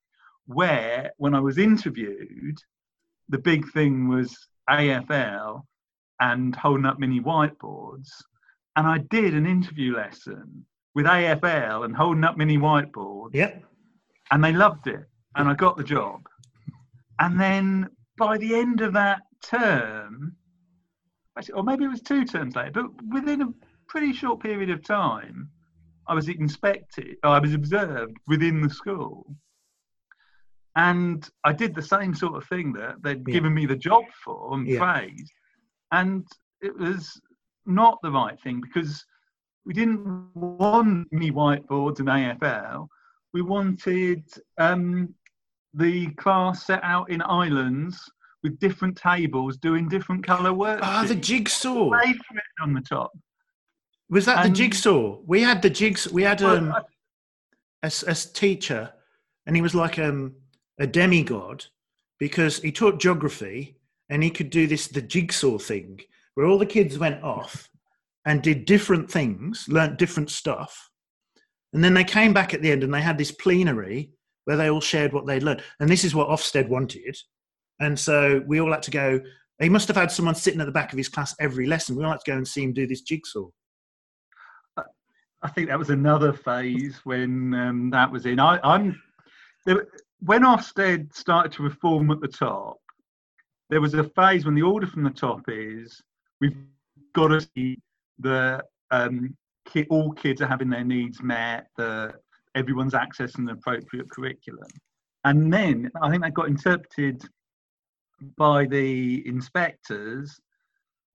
where, 0.46 1.11
when 1.16 1.35
I 1.35 1.40
was 1.40 1.59
interviewed, 1.59 2.59
the 3.28 3.38
big 3.38 3.70
thing 3.72 4.08
was 4.08 4.36
AFL 4.70 5.62
and 6.20 6.54
holding 6.56 6.86
up 6.86 6.98
mini 6.98 7.20
whiteboards. 7.20 8.08
And 8.76 8.86
I 8.86 8.98
did 9.10 9.34
an 9.34 9.46
interview 9.46 9.96
lesson 9.96 10.64
with 10.94 11.06
AFL 11.06 11.84
and 11.84 11.94
holding 11.94 12.24
up 12.24 12.36
mini 12.36 12.58
whiteboards. 12.58 13.34
Yep. 13.34 13.62
And 14.30 14.42
they 14.42 14.52
loved 14.52 14.86
it. 14.86 15.04
And 15.36 15.48
I 15.48 15.54
got 15.54 15.76
the 15.76 15.84
job. 15.84 16.22
And 17.20 17.40
then 17.40 17.88
by 18.16 18.38
the 18.38 18.54
end 18.54 18.80
of 18.80 18.92
that 18.94 19.22
term, 19.42 20.36
or 21.54 21.62
maybe 21.62 21.84
it 21.84 21.88
was 21.88 22.00
two 22.00 22.24
terms 22.24 22.56
later, 22.56 22.70
but 22.72 22.90
within 23.12 23.42
a 23.42 23.52
pretty 23.88 24.12
short 24.12 24.40
period 24.40 24.70
of 24.70 24.82
time, 24.82 25.50
I 26.08 26.14
was 26.14 26.28
inspected, 26.28 27.16
I 27.22 27.38
was 27.38 27.52
observed 27.52 28.16
within 28.26 28.60
the 28.60 28.70
school 28.70 29.36
and 30.76 31.28
I 31.44 31.52
did 31.52 31.74
the 31.74 31.82
same 31.82 32.14
sort 32.14 32.36
of 32.36 32.46
thing 32.48 32.72
that 32.74 33.02
they'd 33.02 33.26
Yeah. 33.26 33.32
given 33.32 33.52
me 33.54 33.66
the 33.66 33.76
job 33.76 34.04
for 34.22 34.54
and 34.54 34.66
Yeah. 34.66 34.78
praised, 34.78 35.32
and 35.90 36.26
it 36.60 36.76
was 36.78 37.20
not 37.64 37.98
the 38.02 38.10
right 38.12 38.40
thing 38.42 38.60
because 38.60 39.04
we 39.64 39.74
didn't 39.74 40.04
want 40.36 41.10
me 41.12 41.30
whiteboards 41.30 41.98
and 41.98 42.08
AFL. 42.08 42.88
We 43.32 43.42
wanted 43.42 44.22
um, 44.58 45.14
the 45.74 46.10
class 46.14 46.64
set 46.64 46.82
out 46.84 47.10
in 47.10 47.20
islands 47.22 48.08
with 48.42 48.58
different 48.60 48.96
tables 48.96 49.56
doing 49.56 49.88
different 49.88 50.24
colour 50.24 50.52
work. 50.52 50.80
Ah, 50.82 51.04
the 51.06 51.14
jigsaw. 51.14 51.90
Made 51.90 52.16
for 52.24 52.36
it 52.36 52.44
on 52.60 52.72
the 52.74 52.80
top. 52.80 53.12
Was 54.08 54.26
that 54.26 54.44
the 54.44 54.50
jigsaw? 54.50 55.18
We 55.26 55.42
had 55.42 55.62
the 55.62 55.70
jigs. 55.70 56.10
We 56.12 56.22
had 56.22 56.40
um, 56.42 56.72
a, 57.82 57.90
a 58.06 58.14
teacher, 58.14 58.92
and 59.46 59.56
he 59.56 59.62
was 59.62 59.74
like 59.74 59.98
um, 59.98 60.36
a 60.78 60.86
demigod 60.86 61.64
because 62.18 62.58
he 62.58 62.72
taught 62.72 63.00
geography 63.00 63.76
and 64.08 64.22
he 64.22 64.30
could 64.30 64.50
do 64.50 64.66
this 64.66 64.88
the 64.88 65.02
jigsaw 65.02 65.58
thing 65.58 66.00
where 66.34 66.46
all 66.46 66.58
the 66.58 66.66
kids 66.66 66.98
went 66.98 67.22
off 67.22 67.68
and 68.24 68.42
did 68.42 68.64
different 68.64 69.10
things, 69.10 69.66
learnt 69.68 69.98
different 69.98 70.30
stuff, 70.30 70.90
and 71.72 71.82
then 71.82 71.94
they 71.94 72.04
came 72.04 72.32
back 72.32 72.54
at 72.54 72.62
the 72.62 72.70
end 72.70 72.82
and 72.82 72.92
they 72.92 73.00
had 73.00 73.18
this 73.18 73.32
plenary 73.32 74.10
where 74.44 74.56
they 74.56 74.70
all 74.70 74.80
shared 74.80 75.12
what 75.12 75.26
they'd 75.26 75.42
learned. 75.42 75.62
And 75.80 75.88
this 75.88 76.04
is 76.04 76.14
what 76.14 76.28
Ofsted 76.28 76.68
wanted, 76.68 77.16
and 77.80 77.98
so 77.98 78.42
we 78.46 78.60
all 78.60 78.72
had 78.72 78.82
to 78.84 78.90
go. 78.90 79.20
He 79.60 79.68
must 79.68 79.88
have 79.88 79.96
had 79.96 80.10
someone 80.10 80.34
sitting 80.34 80.60
at 80.60 80.66
the 80.66 80.72
back 80.72 80.92
of 80.92 80.98
his 80.98 81.08
class 81.08 81.34
every 81.40 81.66
lesson. 81.66 81.96
We 81.96 82.04
all 82.04 82.10
had 82.10 82.20
to 82.20 82.30
go 82.30 82.36
and 82.36 82.46
see 82.46 82.62
him 82.62 82.72
do 82.72 82.86
this 82.86 83.00
jigsaw. 83.00 83.46
I 85.42 85.48
think 85.48 85.68
that 85.68 85.78
was 85.78 85.90
another 85.90 86.32
phase 86.32 87.00
when 87.04 87.54
um, 87.54 87.90
that 87.90 88.10
was 88.10 88.26
in. 88.26 88.40
I, 88.40 88.58
I'm 88.62 89.00
there, 89.64 89.86
when 90.20 90.42
Ofsted 90.42 91.14
started 91.14 91.52
to 91.52 91.62
reform 91.62 92.11
at 92.11 92.20
the 92.20 92.29
top. 92.29 92.76
There 93.68 93.81
was 93.81 93.94
a 93.94 94.05
phase 94.05 94.44
when 94.44 94.55
the 94.55 94.62
order 94.62 94.87
from 94.87 95.02
the 95.02 95.11
top 95.11 95.40
is 95.48 96.00
we've 96.40 96.57
got 97.14 97.29
to 97.29 97.40
see 97.57 97.79
the 98.20 98.62
um, 98.92 99.37
ki- 99.68 99.87
all 99.90 100.12
kids 100.12 100.40
are 100.40 100.46
having 100.46 100.70
their 100.70 100.85
needs 100.85 101.20
met, 101.20 101.66
the 101.76 102.14
everyone's 102.55 102.94
accessing 102.94 103.44
the 103.44 103.52
appropriate 103.55 104.09
curriculum, 104.11 104.68
and 105.24 105.52
then 105.52 105.90
I 106.00 106.11
think 106.11 106.22
that 106.22 106.33
got 106.35 106.46
interpreted 106.48 107.22
by 108.38 108.66
the 108.66 109.26
inspectors 109.26 110.40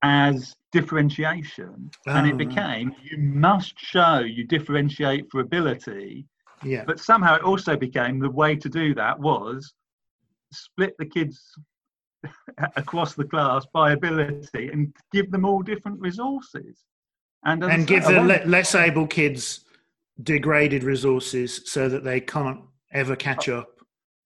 as 0.04 0.54
differentiation 0.72 1.90
and 2.08 2.26
Oh, 2.28 2.30
it 2.30 2.34
right. 2.34 2.38
became 2.38 2.96
you 3.04 3.18
must 3.18 3.80
show 3.80 4.20
you 4.20 4.46
differentiate 4.46 5.26
for 5.32 5.40
ability 5.40 6.26
Yeah. 6.64 6.84
but 6.86 7.00
somehow 7.00 7.36
it 7.36 7.44
also 7.44 7.76
became 7.76 8.20
the 8.20 8.30
way 8.30 8.56
to 8.56 8.70
do 8.70 8.94
that 8.96 9.20
was 9.20 9.74
split 10.54 10.94
the 11.00 11.06
kids 11.06 11.42
across 12.76 13.16
the 13.16 13.26
class 13.26 13.66
by 13.74 13.94
ability 13.94 14.70
and 14.72 14.94
give 15.12 15.32
them 15.32 15.46
all 15.46 15.62
different 15.62 16.00
resources. 16.00 16.84
And, 17.44 17.64
and 17.64 17.88
give 17.88 18.04
the 18.06 18.22
le- 18.22 18.46
less 18.46 18.76
able 18.76 19.08
kids 19.08 19.66
degraded 20.22 20.84
resources 20.84 21.62
so 21.66 21.90
that 21.90 22.04
they 22.04 22.22
can't 22.22 22.62
ever 22.94 23.16
catch 23.16 23.50
up 23.50 23.80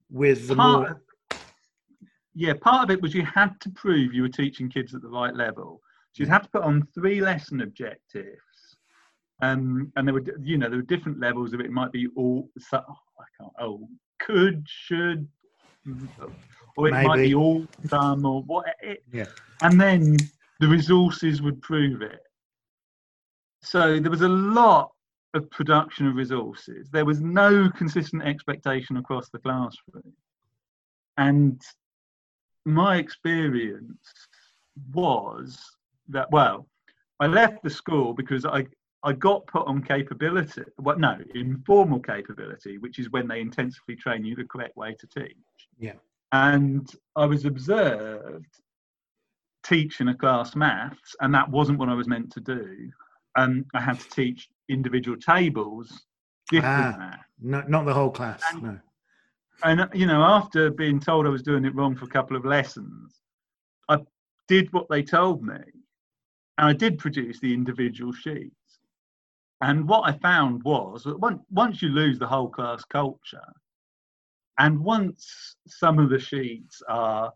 with 0.10 0.48
the 0.48 0.56
part 0.56 0.80
more 0.80 0.90
of- 0.92 0.98
yeah 2.34 2.54
part 2.62 2.84
of 2.84 2.92
it 2.92 3.02
was 3.02 3.14
you 3.14 3.24
had 3.24 3.58
to 3.62 3.70
prove 3.70 4.14
you 4.14 4.22
were 4.24 4.30
teaching 4.30 4.70
kids 4.70 4.94
at 4.94 5.02
the 5.02 5.08
right 5.08 5.34
level. 5.34 5.80
So 6.12 6.24
you'd 6.24 6.30
have 6.30 6.44
to 6.44 6.50
put 6.50 6.64
on 6.64 6.86
three 6.94 7.22
lesson 7.22 7.62
objectives 7.62 8.36
um, 9.42 9.92
and 9.96 10.08
there 10.08 10.14
were 10.14 10.24
you 10.42 10.58
know 10.58 10.70
there 10.70 10.78
were 10.78 10.84
different 10.84 11.20
levels 11.20 11.54
of 11.54 11.60
it. 11.60 11.66
it 11.66 11.72
might 11.72 11.92
be 11.92 12.08
all 12.16 12.50
so, 12.58 12.82
oh, 12.88 12.98
I 13.20 13.26
can't 13.38 13.54
oh 13.60 13.88
could 14.20 14.66
should 14.68 15.28
or 16.78 16.88
it 16.88 16.92
might 16.92 17.18
be 17.18 17.36
all 17.36 17.68
some 17.88 18.26
or 18.26 18.42
what 18.44 18.66
it, 18.82 19.04
yeah 19.12 19.26
and 19.62 19.80
then 19.80 20.18
the 20.60 20.68
resources 20.68 21.42
would 21.42 21.62
prove 21.62 22.02
it. 22.02 22.20
So 23.62 24.00
there 24.00 24.12
was 24.12 24.22
a 24.22 24.30
lot 24.30 24.92
of 25.34 25.50
production 25.52 26.08
of 26.08 26.16
resources. 26.16 26.90
There 26.92 27.06
was 27.06 27.22
no 27.22 27.70
consistent 27.70 28.24
expectation 28.24 28.98
across 28.98 29.30
the 29.30 29.40
classroom. 29.40 30.14
And 31.18 31.62
my 32.66 32.98
experience 32.98 34.14
was 34.94 35.60
that, 36.10 36.32
well, 36.32 36.68
I 37.20 37.28
left 37.28 37.64
the 37.64 37.70
school 37.70 38.14
because 38.14 38.46
I, 38.46 38.66
I 39.06 39.14
got 39.14 39.46
put 39.46 39.68
on 39.68 39.84
capability, 39.84 40.64
well, 40.80 40.98
no, 40.98 41.18
informal 41.36 42.00
capability, 42.00 42.80
which 42.80 42.98
is 42.98 43.12
when 43.12 43.28
they 43.28 43.40
intensively 43.40 43.96
train 43.96 44.26
you 44.26 44.36
the 44.36 44.44
correct 44.46 44.76
way 44.76 44.96
to 45.00 45.08
teach. 45.08 45.38
Yeah. 45.78 45.94
And 46.32 46.90
I 47.16 47.26
was 47.28 47.46
observed 47.46 48.48
teaching 49.64 50.08
a 50.10 50.16
class 50.16 50.56
maths, 50.56 51.16
and 51.22 51.34
that 51.36 51.48
wasn't 51.50 51.78
what 51.80 51.90
I 51.90 51.94
was 51.94 52.08
meant 52.08 52.32
to 52.34 52.40
do. 52.40 52.92
Um, 53.38 53.66
I 53.76 53.80
had 53.82 54.00
to 54.00 54.10
teach 54.10 54.50
individual 54.70 55.18
tables, 55.18 56.06
different 56.50 56.96
Ah. 56.96 56.98
maths. 56.98 57.24
no, 57.42 57.62
not 57.68 57.86
the 57.86 57.94
whole 57.94 58.12
class 58.12 58.42
And- 58.52 58.64
no 58.64 58.80
And 59.64 59.82
uh, 59.82 59.88
you 59.94 60.06
know, 60.08 60.22
after 60.24 60.70
being 60.72 61.00
told 61.00 61.26
I 61.26 61.30
was 61.30 61.44
doing 61.44 61.64
it 61.66 61.76
wrong 61.76 61.96
for 61.96 62.06
a 62.06 62.10
couple 62.18 62.36
of 62.36 62.44
lessons, 62.44 63.22
I 63.88 63.98
did 64.48 64.72
what 64.74 64.88
they 64.90 65.02
told 65.04 65.44
me, 65.44 65.56
and 66.58 66.68
I 66.72 66.74
did 66.74 66.98
produce 66.98 67.40
the 67.40 67.54
individual 67.54 68.12
sheets. 68.14 68.56
And 69.62 69.88
what 69.88 70.02
I 70.08 70.18
found 70.20 70.64
was 70.64 71.04
that 71.04 71.20
once 71.20 71.42
once 71.50 71.82
you 71.82 71.90
lose 71.90 72.20
the 72.20 72.28
whole 72.28 72.50
class 72.50 72.84
culture, 72.84 73.54
and 74.60 74.80
once 74.80 75.56
some 75.68 76.00
of 76.00 76.10
the 76.10 76.20
sheets 76.20 76.82
are 76.90 77.34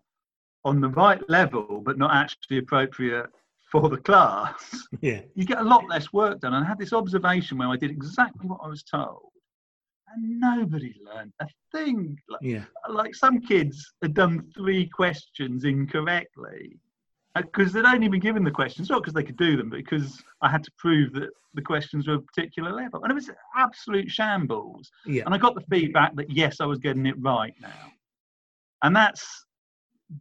on 0.66 0.82
the 0.82 0.90
right 0.90 1.22
level 1.30 1.82
but 1.86 1.98
not 1.98 2.14
actually 2.14 2.58
appropriate 2.58 3.28
for 3.72 3.90
the 3.90 3.98
class, 3.98 4.88
yeah 5.02 5.22
you 5.36 5.46
get 5.46 5.60
a 5.60 5.64
lot 5.64 5.88
less 5.88 6.12
work 6.12 6.40
done. 6.42 6.54
And 6.54 6.66
I 6.66 6.68
had 6.68 6.80
this 6.80 6.94
observation 6.94 7.58
where 7.58 7.70
I 7.70 7.78
did 7.78 7.92
exactly 7.92 8.48
what 8.48 8.60
I 8.64 8.68
was 8.68 8.84
told, 8.84 9.32
and 10.14 10.40
nobody 10.40 10.94
learned 11.02 11.32
a 11.40 11.48
thing. 11.72 12.18
Like, 12.28 12.42
yeah 12.42 12.66
like 12.90 13.16
some 13.16 13.40
kids 13.40 13.94
had 14.02 14.14
done 14.14 14.52
three 14.56 14.88
questions 14.88 15.64
incorrectly 15.64 16.80
Uh, 17.36 17.42
because 17.42 17.72
they'd 17.72 17.86
only 17.86 18.08
been 18.08 18.20
given 18.20 18.44
the 18.44 18.52
questions, 18.52 18.90
not 18.90 19.02
because 19.02 19.14
they 19.14 19.24
could 19.24 19.38
do 19.38 19.56
them, 19.56 19.70
but 19.70 19.78
because 19.78 20.24
I 20.42 20.50
had 20.50 20.64
to 20.64 20.72
prove 20.78 21.14
that 21.14 21.30
the 21.54 21.62
questions 21.62 22.08
were 22.08 22.16
a 22.16 22.22
particular 22.22 22.72
level. 22.72 23.04
And 23.04 23.12
it 23.12 23.16
was 23.16 23.30
absolute 23.56 24.10
shambles. 24.10 24.90
yeah 25.06 25.24
And 25.26 25.34
I 25.34 25.38
got 25.38 25.56
the 25.56 25.64
feedback 25.70 26.16
that 26.16 26.30
yes, 26.30 26.60
I 26.60 26.66
was 26.66 26.80
getting 26.80 27.06
it 27.06 27.16
right 27.20 27.54
now. 27.62 27.92
And 28.84 28.96
that's 28.96 29.46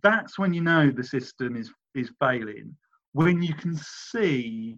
that's 0.03 0.39
when 0.39 0.53
you 0.53 0.61
know 0.61 0.91
the 0.91 1.05
system 1.05 1.57
is 1.57 1.73
is 1.95 2.11
failing. 2.21 2.77
When 3.13 3.43
you 3.43 3.55
can 3.55 3.77
see 3.77 4.77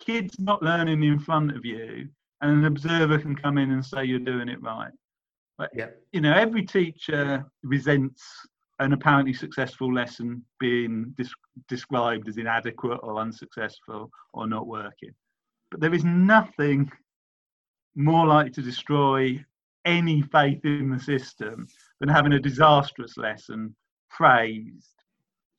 kids 0.00 0.38
not 0.38 0.62
learning 0.62 1.02
in 1.04 1.18
front 1.18 1.56
of 1.56 1.64
you 1.64 2.08
and 2.40 2.50
an 2.58 2.64
observer 2.64 3.18
can 3.18 3.36
come 3.36 3.58
in 3.58 3.70
and 3.70 3.84
say 3.84 4.04
you're 4.04 4.18
doing 4.18 4.48
it 4.48 4.60
right. 4.62 4.92
But 5.56 5.70
yeah 5.74 5.88
you 6.12 6.20
know, 6.20 6.32
every 6.32 6.64
teacher 6.64 7.44
resents 7.62 8.24
an 8.80 8.92
apparently 8.92 9.32
successful 9.32 9.92
lesson 9.92 10.44
being 10.60 11.12
dis- 11.16 11.34
described 11.68 12.28
as 12.28 12.36
inadequate 12.36 13.00
or 13.02 13.20
unsuccessful 13.20 14.10
or 14.32 14.46
not 14.46 14.66
working. 14.66 15.10
But 15.70 15.80
there 15.80 15.94
is 15.94 16.04
nothing 16.04 16.90
more 17.94 18.26
likely 18.26 18.52
to 18.52 18.62
destroy 18.62 19.44
any 19.84 20.22
faith 20.22 20.64
in 20.64 20.90
the 20.90 21.00
system 21.00 21.66
than 22.00 22.08
having 22.08 22.32
a 22.34 22.40
disastrous 22.40 23.16
lesson 23.16 23.74
praised 24.10 24.94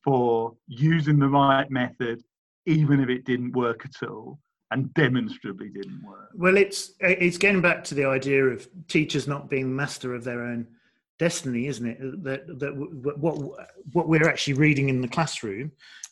for 0.04 0.56
using 0.68 1.20
the 1.20 1.28
right 1.28 1.70
method, 1.70 2.24
even 2.66 3.02
if 3.02 3.10
it 3.10 3.26
didn't 3.26 3.52
work 3.52 3.86
at 3.86 4.08
all 4.08 4.40
and 4.72 4.94
demonstrably 4.94 5.70
didn't 5.70 6.04
work. 6.04 6.30
well 6.36 6.56
it's 6.56 6.92
it's 7.00 7.38
getting 7.38 7.62
back 7.62 7.84
to 7.84 7.96
the 7.96 8.06
idea 8.06 8.44
of 8.44 8.68
teachers 8.88 9.28
not 9.28 9.50
being 9.50 9.76
master 9.76 10.14
of 10.14 10.24
their 10.24 10.44
own 10.44 10.68
destiny 11.20 11.68
isn't 11.68 11.86
it? 11.86 12.24
That 12.24 12.48
that 12.60 12.74
what 12.76 13.38
what 13.94 14.08
we're 14.08 14.30
actually 14.30 14.54
reading 14.54 14.90
in 14.90 15.02
the 15.02 15.08
classroom 15.08 15.72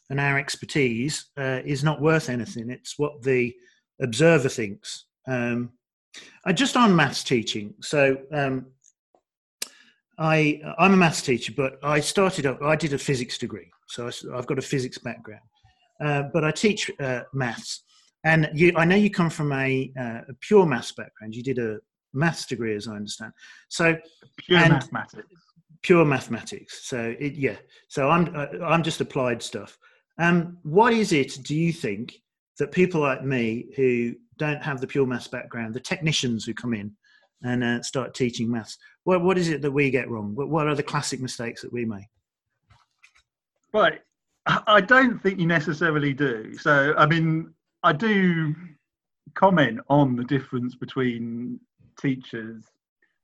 and 0.10 0.20
our 0.20 0.38
expertise 0.38 1.26
uh, 1.38 1.62
is 1.66 1.84
not 1.84 2.02
worth 2.02 2.30
anything. 2.30 2.70
It's 2.70 3.00
what 3.00 3.22
the 3.24 3.54
observer 4.02 4.50
thinks. 4.50 5.06
Um 5.28 5.72
I 6.46 6.54
just 6.54 6.78
on 6.78 6.96
maths 6.96 7.24
teaching 7.24 7.74
so 7.82 8.18
um 8.32 8.68
I 10.20 10.62
I'm 10.78 10.94
a 10.94 10.98
maths 10.98 11.22
teacher 11.22 11.54
but 11.56 11.80
I 11.84 12.00
started 12.00 12.46
up 12.46 12.62
I 12.62 12.76
did 12.76 12.94
a 12.94 12.98
physics 12.98 13.38
degree 13.38 13.72
so 13.88 14.08
I, 14.08 14.36
have 14.36 14.48
got 14.48 14.60
a 14.60 14.62
physics 14.62 14.98
background. 14.98 15.42
Uh, 16.04 16.24
but 16.34 16.44
I 16.44 16.52
teach 16.52 16.92
uh, 17.00 17.22
maths. 17.34 17.84
And 18.24 18.50
you, 18.54 18.74
I 18.76 18.86
know 18.86 18.96
you 18.96 19.10
come 19.10 19.30
from 19.30 19.52
a, 19.52 19.92
uh, 20.00 20.22
a 20.30 20.34
pure 20.42 20.66
maths 20.66 20.92
background. 20.92 21.36
You 21.36 21.44
did 21.44 21.60
a 21.60 21.80
maths 22.14 22.46
degree, 22.46 22.76
as 22.76 22.88
I 22.88 22.96
understand. 22.96 23.34
So 23.70 23.96
Pure 24.38 24.70
mathematics. 24.70 25.42
pure 25.82 26.06
mathematics. 26.06 26.88
So 26.88 27.16
it, 27.20 27.34
yeah. 27.34 27.58
So 27.88 28.10
I'm 28.10 28.36
uh, 28.36 28.48
I'm 28.66 28.84
just 28.84 29.02
applied 29.02 29.42
stuff. 29.44 29.78
Um, 30.20 30.58
what 30.64 30.94
is 30.94 31.12
it? 31.12 31.38
Do 31.44 31.56
you 31.56 31.72
think 31.72 32.16
that 32.60 32.72
people 32.72 33.02
like 33.02 33.24
me 33.24 33.68
who 33.76 34.16
don't 34.38 34.64
have 34.64 34.82
the 34.82 34.88
pure 34.88 35.06
maths 35.06 35.28
background, 35.28 35.74
the 35.74 35.80
technicians 35.80 36.46
who 36.46 36.54
come 36.54 36.74
in 36.74 36.92
and 37.44 37.64
uh, 37.64 37.82
start 37.84 38.16
teaching 38.16 38.50
maths, 38.50 38.78
What 39.04 39.22
what 39.24 39.38
is 39.38 39.50
it 39.50 39.62
that 39.62 39.72
we 39.72 39.92
get 39.92 40.10
wrong? 40.10 40.34
What, 40.36 40.50
what 40.50 40.68
are 40.68 40.76
the 40.76 40.84
classic 40.84 41.20
mistakes 41.22 41.62
that 41.62 41.72
we 41.72 41.86
make? 41.86 42.08
Right. 43.74 44.02
I 44.66 44.80
don't 44.82 45.22
think 45.22 45.40
you 45.40 45.46
necessarily 45.46 46.14
do. 46.14 46.58
So, 46.58 46.96
I 46.98 47.06
mean, 47.06 47.54
I 47.84 47.92
do 47.94 48.56
comment 49.34 49.80
on 49.90 50.16
the 50.16 50.24
difference 50.24 50.74
between 50.74 51.60
teachers 52.00 52.64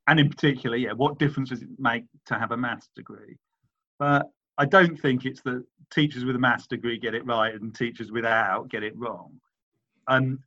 and, 0.07 0.19
in 0.19 0.29
particular, 0.29 0.75
yeah, 0.75 0.93
what 0.93 1.19
difference 1.19 1.49
does 1.49 1.61
it 1.61 1.69
make 1.79 2.03
to 2.25 2.35
have 2.37 2.51
a 2.51 2.57
maths 2.57 2.89
degree? 2.95 3.37
But 3.99 4.29
I 4.57 4.65
don't 4.65 4.99
think 4.99 5.25
it's 5.25 5.41
that 5.43 5.63
teachers 5.91 6.25
with 6.25 6.35
a 6.35 6.39
maths 6.39 6.67
degree 6.67 6.97
get 6.97 7.15
it 7.15 7.25
right 7.25 7.53
and 7.53 7.73
teachers 7.73 8.11
without 8.11 8.69
get 8.69 8.83
it 8.83 8.97
wrong. 8.97 9.31
Um, 10.07 10.39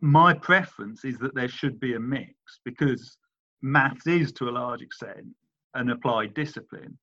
my 0.00 0.34
preference 0.34 1.04
is 1.04 1.18
that 1.18 1.34
there 1.34 1.48
should 1.48 1.78
be 1.78 1.94
a 1.94 2.00
mix 2.00 2.34
because 2.64 3.16
maths 3.62 4.06
is 4.06 4.32
to 4.32 4.48
a 4.48 4.50
large 4.50 4.82
extent 4.82 5.26
an 5.74 5.90
applied 5.90 6.34
discipline. 6.34 6.96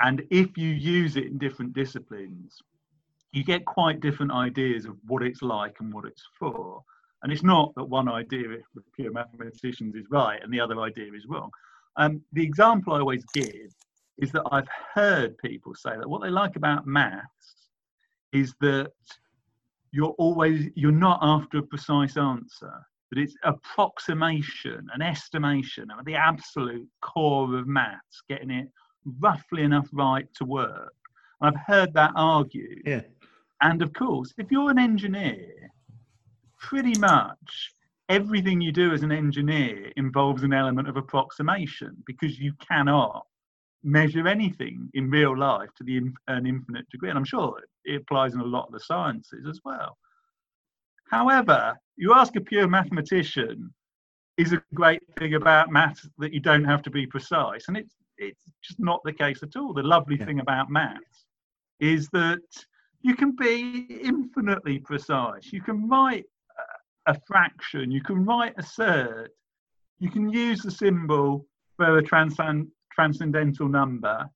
And 0.00 0.22
if 0.30 0.56
you 0.56 0.68
use 0.68 1.16
it 1.16 1.26
in 1.26 1.38
different 1.38 1.72
disciplines, 1.72 2.58
you 3.32 3.44
get 3.44 3.64
quite 3.64 4.00
different 4.00 4.32
ideas 4.32 4.84
of 4.84 4.96
what 5.06 5.22
it's 5.22 5.42
like 5.42 5.76
and 5.80 5.92
what 5.92 6.04
it's 6.04 6.24
for. 6.38 6.82
And 7.22 7.32
it's 7.32 7.42
not 7.42 7.74
that 7.76 7.84
one 7.84 8.08
idea 8.08 8.48
with 8.74 8.84
pure 8.96 9.12
mathematicians 9.12 9.94
is 9.94 10.06
right 10.10 10.42
and 10.42 10.52
the 10.52 10.60
other 10.60 10.80
idea 10.80 11.12
is 11.12 11.26
wrong. 11.26 11.50
Um, 11.96 12.22
the 12.32 12.42
example 12.42 12.94
I 12.94 13.00
always 13.00 13.24
give 13.34 13.72
is 14.18 14.32
that 14.32 14.42
I've 14.50 14.68
heard 14.94 15.38
people 15.38 15.74
say 15.74 15.96
that 15.96 16.08
what 16.08 16.22
they 16.22 16.30
like 16.30 16.56
about 16.56 16.86
maths 16.86 17.68
is 18.32 18.54
that 18.60 18.92
you're 19.90 20.14
always 20.18 20.70
you're 20.74 20.90
not 20.90 21.18
after 21.22 21.58
a 21.58 21.62
precise 21.62 22.16
answer 22.16 22.72
but 23.10 23.18
it's 23.18 23.34
approximation 23.44 24.86
an 24.94 25.02
estimation 25.02 25.90
of 25.90 26.04
the 26.06 26.14
absolute 26.14 26.88
core 27.02 27.58
of 27.58 27.66
maths 27.66 28.22
getting 28.28 28.50
it 28.50 28.68
roughly 29.20 29.62
enough 29.62 29.88
right 29.92 30.26
to 30.34 30.44
work. 30.44 30.94
I've 31.40 31.56
heard 31.66 31.92
that 31.94 32.12
argued. 32.14 32.82
Yeah. 32.86 33.02
And 33.60 33.82
of 33.82 33.92
course 33.92 34.32
if 34.38 34.50
you're 34.50 34.70
an 34.70 34.78
engineer 34.78 35.70
pretty 36.62 36.98
much 36.98 37.72
everything 38.08 38.60
you 38.60 38.72
do 38.72 38.92
as 38.92 39.02
an 39.02 39.12
engineer 39.12 39.92
involves 39.96 40.42
an 40.44 40.52
element 40.52 40.88
of 40.88 40.96
approximation 40.96 41.96
because 42.06 42.38
you 42.38 42.52
cannot 42.66 43.26
measure 43.82 44.28
anything 44.28 44.88
in 44.94 45.10
real 45.10 45.36
life 45.36 45.68
to 45.76 45.82
the 45.82 45.98
an 46.28 46.46
infinite 46.46 46.88
degree. 46.90 47.10
And 47.10 47.18
i'm 47.18 47.24
sure 47.24 47.60
it 47.84 47.96
applies 47.96 48.32
in 48.34 48.40
a 48.40 48.44
lot 48.44 48.66
of 48.66 48.72
the 48.72 48.80
sciences 48.80 49.44
as 49.48 49.60
well. 49.64 49.98
However 51.10 51.76
you 51.96 52.14
ask 52.14 52.36
a 52.36 52.40
pure 52.40 52.68
mathematician 52.68 53.74
is 54.38 54.52
a 54.52 54.62
great 54.72 55.02
thing 55.18 55.34
about 55.34 55.70
maths 55.70 56.08
that 56.18 56.32
you 56.32 56.40
don't 56.40 56.64
have 56.64 56.82
to 56.82 56.90
be 56.90 57.06
precise. 57.06 57.66
And 57.68 57.76
it's 57.76 57.94
it's 58.18 58.44
just 58.62 58.78
not 58.78 59.00
the 59.04 59.12
case 59.12 59.42
at 59.42 59.56
all. 59.56 59.72
The 59.72 59.82
lovely 59.82 60.16
yeah. 60.16 60.26
thing 60.26 60.40
about 60.40 60.70
maths 60.70 61.26
is 61.80 62.08
that 62.10 62.40
you 63.00 63.16
can 63.16 63.34
be 63.34 64.00
infinitely 64.00 64.78
precise. 64.78 65.52
You 65.52 65.60
can 65.60 65.88
write 65.88 66.26
a 67.06 67.16
fraction. 67.26 67.90
You 67.90 68.02
can 68.02 68.24
write 68.24 68.54
a 68.56 68.62
surd 68.62 69.30
you 70.02 70.10
can 70.10 70.28
use 70.30 70.60
the 70.62 70.70
symbol 70.70 71.46
for 71.76 71.98
a 71.98 72.02
transcend 72.02 72.66
transcendental 72.92 73.68
number 73.68 74.26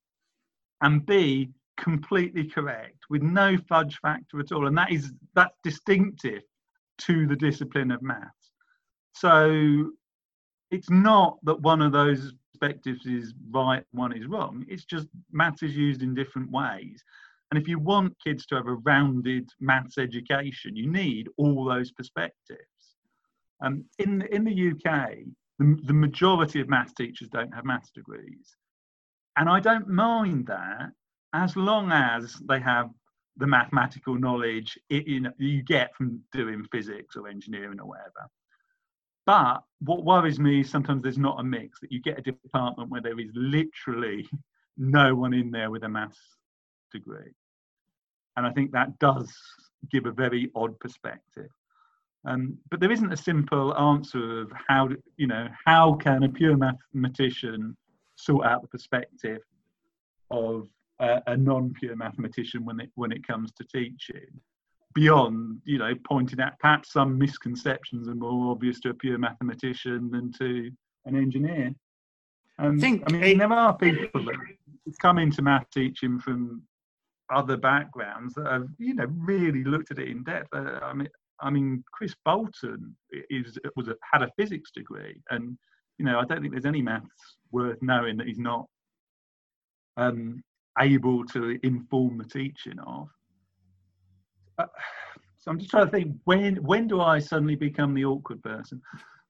and 0.81 1.05
be 1.05 1.51
completely 1.77 2.45
correct 2.45 2.99
with 3.11 3.21
no 3.21 3.57
fudge 3.69 3.99
factor 3.99 4.39
at 4.39 4.53
all. 4.53 4.69
And 4.69 4.79
that 4.79 4.93
is 4.93 5.13
that's 5.35 5.57
distinctive 5.65 6.43
to 6.99 7.27
the 7.27 7.35
discipline 7.35 7.91
of 7.91 8.01
maths. 8.01 8.53
So 9.13 9.91
it's 10.71 10.89
not 10.89 11.39
that 11.43 11.61
one 11.61 11.83
of 11.83 11.91
those 11.91 12.33
perspectives 12.53 13.05
is 13.05 13.35
right 13.51 13.83
one 13.91 14.17
is 14.17 14.27
wrong. 14.27 14.65
It's 14.69 14.85
just 14.85 15.09
maths 15.33 15.65
is 15.65 15.77
used 15.77 16.03
in 16.03 16.15
different 16.15 16.53
ways 16.53 17.03
and 17.57 17.63
if 17.63 17.69
you 17.69 17.79
want 17.79 18.13
kids 18.23 18.47
to 18.47 18.55
have 18.57 18.67
a 18.67 18.75
rounded 18.75 19.49
maths 19.61 19.99
education 19.99 20.77
you 20.77 20.91
need 20.91 21.29
all 21.37 21.65
those 21.65 21.91
perspectives 21.93 22.61
um, 23.63 23.85
in 23.99 24.23
in 24.33 24.45
the 24.45 24.71
uk 24.71 25.17
the, 25.59 25.79
the 25.85 25.93
majority 25.93 26.61
of 26.61 26.69
maths 26.69 26.93
teachers 26.93 27.29
don't 27.29 27.55
have 27.55 27.65
maths 27.65 27.91
degrees. 27.91 28.57
And 29.37 29.49
I 29.49 29.61
don't 29.61 29.89
mind 29.89 30.47
that 30.47 30.91
as 31.33 31.57
long 31.57 31.93
as 31.93 32.35
they 32.49 32.61
have 32.61 32.91
the 33.37 33.47
mathematical 33.47 34.15
knowledge 34.15 34.79
it, 34.89 35.07
you, 35.07 35.21
know, 35.21 35.33
you 35.39 35.63
get 35.63 35.95
from 35.95 36.21
doing 36.33 36.65
physics 36.73 37.17
or 37.17 37.29
engineering 37.29 37.81
or 37.81 37.89
whatever. 37.89 38.31
But 39.27 39.63
what 39.81 40.05
worries 40.05 40.39
me 40.39 40.61
is 40.61 40.71
sometimes 40.71 41.03
there's 41.03 41.19
not 41.19 41.41
a 41.41 41.45
mix, 41.45 41.81
that 41.81 41.93
you 41.93 42.01
get 42.01 42.19
a 42.19 42.23
department 42.23 42.91
where 42.91 43.03
there 43.03 43.19
is 43.19 43.31
literally 43.35 44.29
no 44.77 45.15
one 45.15 45.35
in 45.35 45.51
there 45.51 45.71
with 45.71 45.85
a 45.85 45.89
maths 45.89 46.21
degree. 46.93 47.35
And 48.37 48.47
I 48.47 48.51
think 48.51 48.73
that 48.73 48.99
does 48.99 49.35
give 49.91 50.07
a 50.07 50.13
very 50.13 50.51
odd 50.55 50.79
perspective. 50.81 51.49
Um, 52.27 52.59
but 52.71 52.81
there 52.81 52.91
isn't 52.91 53.13
a 53.13 53.17
simple 53.17 53.77
answer 53.79 54.41
of 54.41 54.53
how 54.67 54.89
you 55.17 55.29
know 55.29 55.49
how 55.65 55.95
can 55.95 56.25
a 56.25 56.29
pure 56.29 56.57
mathematician 56.57 57.77
sort 58.17 58.47
out 58.47 58.63
the 58.63 58.69
perspective 58.69 59.43
of 60.31 60.69
a, 60.99 61.23
a 61.29 61.37
non-pure 61.37 61.95
mathematician 61.95 62.65
when 62.65 62.81
it 62.81 62.91
when 62.97 63.13
it 63.13 63.27
comes 63.27 63.53
to 63.53 63.65
teaching 63.65 64.27
beyond 64.93 65.61
you 65.65 65.79
know 65.79 65.95
pointing 66.05 66.41
out 66.41 66.59
perhaps 66.59 66.93
some 66.93 67.17
misconceptions 67.17 68.09
are 68.09 68.15
more 68.15 68.51
obvious 68.51 68.81
to 68.81 68.91
a 68.91 68.95
pure 68.95 69.19
mathematician 69.19 70.11
than 70.11 70.33
to 70.33 70.71
an 71.05 71.17
engineer 71.17 71.73
um, 72.59 72.79
I 72.79 72.81
think 72.81 73.05
I 73.07 73.13
mean 73.13 73.39
there 73.39 73.53
are 73.53 73.77
people 73.77 74.25
that 74.25 74.99
come 75.01 75.19
into 75.19 75.43
math 75.43 75.71
teaching 75.71 76.19
from 76.19 76.63
other 77.33 77.57
backgrounds 77.57 78.35
that 78.35 78.47
have 78.47 78.67
you 78.79 78.95
know 78.95 79.07
really 79.09 79.65
looked 79.65 79.91
at 79.91 79.99
it 79.99 80.09
in 80.09 80.23
depth. 80.25 80.49
Uh, 80.55 80.79
I 80.83 80.93
mean, 80.93 81.09
I 81.41 81.51
mean, 81.51 81.85
Chris 81.93 82.15
Bolton 82.25 82.97
is 83.31 83.59
was 83.77 83.89
a, 83.89 83.97
had 84.13 84.23
a 84.23 84.31
physics 84.37 84.71
degree, 84.71 85.21
and 85.31 85.57
you 85.99 86.05
know, 86.05 86.19
I 86.19 86.25
don't 86.25 86.41
think 86.41 86.53
there's 86.53 86.67
any 86.67 86.83
maths 86.83 87.39
worth 87.53 87.79
knowing 87.83 88.17
that 88.19 88.27
he's 88.27 88.39
not 88.39 88.67
um, 89.97 90.43
able 90.79 91.25
to 91.27 91.59
inform 91.63 92.19
the 92.19 92.25
teaching 92.25 92.79
of. 92.87 93.09
Uh, 94.59 94.67
so 95.39 95.51
I'm 95.51 95.59
just 95.59 95.71
trying 95.71 95.87
to 95.87 95.91
think 95.91 96.17
when 96.25 96.57
when 96.57 96.89
do 96.89 97.01
I 97.01 97.19
suddenly 97.19 97.57
become 97.57 97.95
the 97.95 98.05
awkward 98.05 98.43
person? 98.43 98.81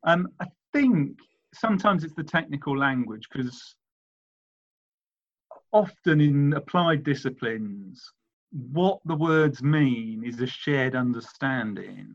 Um, 0.04 0.28
I 0.40 0.46
think 0.72 1.18
sometimes 1.54 2.04
it's 2.04 2.14
the 2.14 2.24
technical 2.24 2.76
language 2.76 3.26
because 3.32 3.74
often 5.72 6.20
in 6.20 6.52
applied 6.54 7.04
disciplines 7.04 8.12
what 8.50 9.00
the 9.04 9.14
words 9.14 9.62
mean 9.62 10.24
is 10.24 10.40
a 10.40 10.46
shared 10.46 10.94
understanding. 10.94 12.14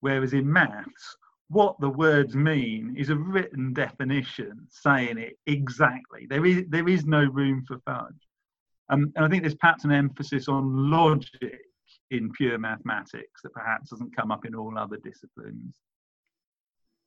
Whereas 0.00 0.32
in 0.32 0.50
maths, 0.50 1.16
what 1.48 1.78
the 1.80 1.90
words 1.90 2.34
mean 2.34 2.94
is 2.96 3.10
a 3.10 3.16
written 3.16 3.72
definition 3.72 4.66
saying 4.70 5.18
it 5.18 5.38
exactly. 5.46 6.26
There 6.28 6.46
is, 6.46 6.64
there 6.68 6.88
is 6.88 7.04
no 7.04 7.24
room 7.24 7.64
for 7.66 7.78
fudge. 7.84 8.28
Um, 8.88 9.12
and 9.14 9.24
I 9.24 9.28
think 9.28 9.42
there's 9.42 9.54
perhaps 9.54 9.84
an 9.84 9.92
emphasis 9.92 10.48
on 10.48 10.90
logic 10.90 11.60
in 12.10 12.32
pure 12.32 12.58
mathematics 12.58 13.42
that 13.42 13.52
perhaps 13.52 13.90
doesn't 13.90 14.16
come 14.16 14.30
up 14.30 14.44
in 14.44 14.54
all 14.54 14.76
other 14.76 14.96
disciplines. 14.96 15.74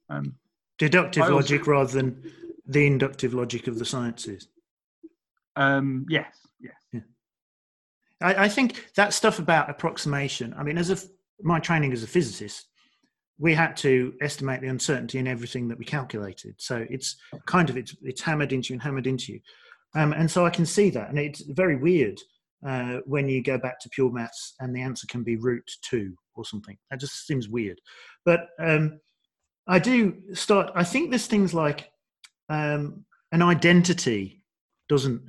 Um, 0.09 0.35
Deductive 0.77 1.23
also, 1.23 1.35
logic 1.35 1.67
rather 1.67 1.91
than 1.91 2.31
the 2.65 2.85
inductive 2.85 3.33
logic 3.33 3.67
of 3.67 3.79
the 3.79 3.85
sciences. 3.85 4.47
Um, 5.55 6.05
yes, 6.09 6.35
yes. 6.59 6.73
Yeah. 6.91 7.01
I, 8.21 8.45
I 8.45 8.49
think 8.49 8.89
that 8.95 9.13
stuff 9.13 9.39
about 9.39 9.69
approximation. 9.69 10.53
I 10.57 10.63
mean, 10.63 10.77
as 10.77 10.89
a 10.89 10.97
my 11.41 11.59
training 11.59 11.93
as 11.93 12.03
a 12.03 12.07
physicist, 12.07 12.67
we 13.37 13.53
had 13.53 13.75
to 13.77 14.13
estimate 14.21 14.61
the 14.61 14.67
uncertainty 14.67 15.19
in 15.19 15.27
everything 15.27 15.67
that 15.67 15.77
we 15.77 15.85
calculated. 15.85 16.55
So 16.57 16.85
it's 16.89 17.17
kind 17.45 17.69
of 17.69 17.77
it's 17.77 17.95
it's 18.01 18.21
hammered 18.21 18.53
into 18.53 18.69
you 18.69 18.75
and 18.75 18.81
hammered 18.81 19.07
into 19.07 19.33
you, 19.33 19.39
um, 19.95 20.13
and 20.13 20.29
so 20.29 20.45
I 20.45 20.49
can 20.49 20.65
see 20.65 20.89
that, 20.91 21.09
and 21.09 21.19
it's 21.19 21.41
very 21.41 21.75
weird 21.75 22.19
uh, 22.65 22.99
when 23.05 23.27
you 23.27 23.43
go 23.43 23.57
back 23.57 23.79
to 23.81 23.89
pure 23.89 24.11
maths 24.11 24.53
and 24.59 24.75
the 24.75 24.81
answer 24.81 25.07
can 25.07 25.23
be 25.23 25.35
root 25.35 25.69
two 25.81 26.15
or 26.35 26.45
something. 26.45 26.77
That 26.89 26.99
just 26.99 27.27
seems 27.27 27.49
weird. 27.49 27.79
But 28.25 28.49
um, 28.59 28.99
I 29.67 29.79
do 29.79 30.15
start. 30.33 30.71
I 30.75 30.83
think 30.83 31.09
there's 31.09 31.27
things 31.27 31.53
like 31.53 31.91
um, 32.49 33.05
an 33.31 33.41
identity 33.41 34.42
doesn't 34.89 35.21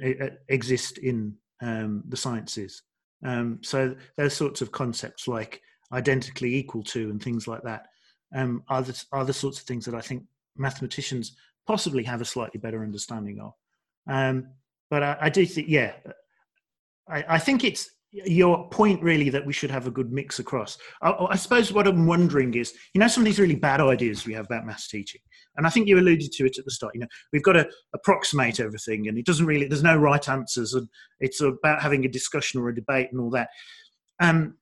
exist 0.49 0.99
in 0.99 1.35
um, 1.63 2.03
the 2.09 2.17
sciences. 2.17 2.83
Um, 3.25 3.59
so 3.63 3.95
those 4.17 4.35
sorts 4.35 4.61
of 4.61 4.73
concepts 4.73 5.27
like 5.27 5.63
identically 5.93 6.55
equal 6.55 6.83
to 6.83 7.11
and 7.11 7.23
things 7.23 7.49
like 7.49 7.63
that 7.63 7.87
um, 8.35 8.63
are, 8.69 8.83
the, 8.83 9.05
are 9.13 9.25
the 9.25 9.33
sorts 9.33 9.61
of 9.61 9.65
things 9.65 9.85
that 9.87 9.95
I 9.95 10.01
think 10.01 10.25
mathematicians 10.57 11.37
possibly 11.67 12.03
have 12.05 12.21
a 12.21 12.27
slightly 12.27 12.61
better 12.61 12.83
understanding 12.83 13.41
of. 13.41 13.55
Um, 14.07 14.49
but 14.91 15.03
I, 15.03 15.17
I, 15.23 15.31
do 15.31 15.47
think, 15.47 15.69
yeah, 15.69 15.93
I, 17.09 17.25
I, 17.29 17.39
think 17.39 17.65
it's 17.65 17.91
your 18.15 18.69
point 18.69 19.03
really 19.03 19.29
that 19.29 19.45
we 19.45 19.53
should 19.53 19.73
have 19.73 19.89
a 19.89 19.91
good 19.91 20.13
mix 20.13 20.39
across. 20.39 20.79
I, 21.03 21.11
I, 21.31 21.37
suppose 21.37 21.73
what 21.73 21.89
I'm 21.89 22.07
wondering 22.07 22.55
is, 22.55 22.73
you 22.93 23.01
know, 23.01 23.09
some 23.09 23.23
of 23.23 23.25
these 23.25 23.41
really 23.41 23.57
bad 23.57 23.81
ideas 23.81 24.25
we 24.25 24.35
have 24.35 24.47
about 24.47 24.65
maths 24.65 24.89
teaching, 24.89 25.21
and 25.57 25.67
I 25.67 25.71
think 25.71 25.89
you 25.89 25.99
alluded 25.99 26.31
to 26.31 26.47
it 26.47 26.57
at 26.57 26.65
the 26.65 26.71
start. 26.71 26.95
You 26.95 27.01
know, 27.01 27.09
we've 27.33 27.43
got 27.43 27.55
to 27.55 27.69
approximate 27.93 28.61
everything, 28.61 29.09
and 29.09 29.19
it 29.19 29.27
doesn't 29.27 29.47
really. 29.47 29.67
There's 29.67 29.83
no 29.83 29.97
right 29.97 30.29
answers, 30.29 30.75
and 30.75 30.89
it's 31.19 31.41
about 31.41 31.83
having 31.83 32.05
a 32.05 32.09
discussion 32.09 32.61
or 32.61 32.69
a 32.69 32.75
debate 32.75 33.09
and 33.11 33.21
all 33.21 33.31
that. 33.31 33.49
Um, 34.21 34.59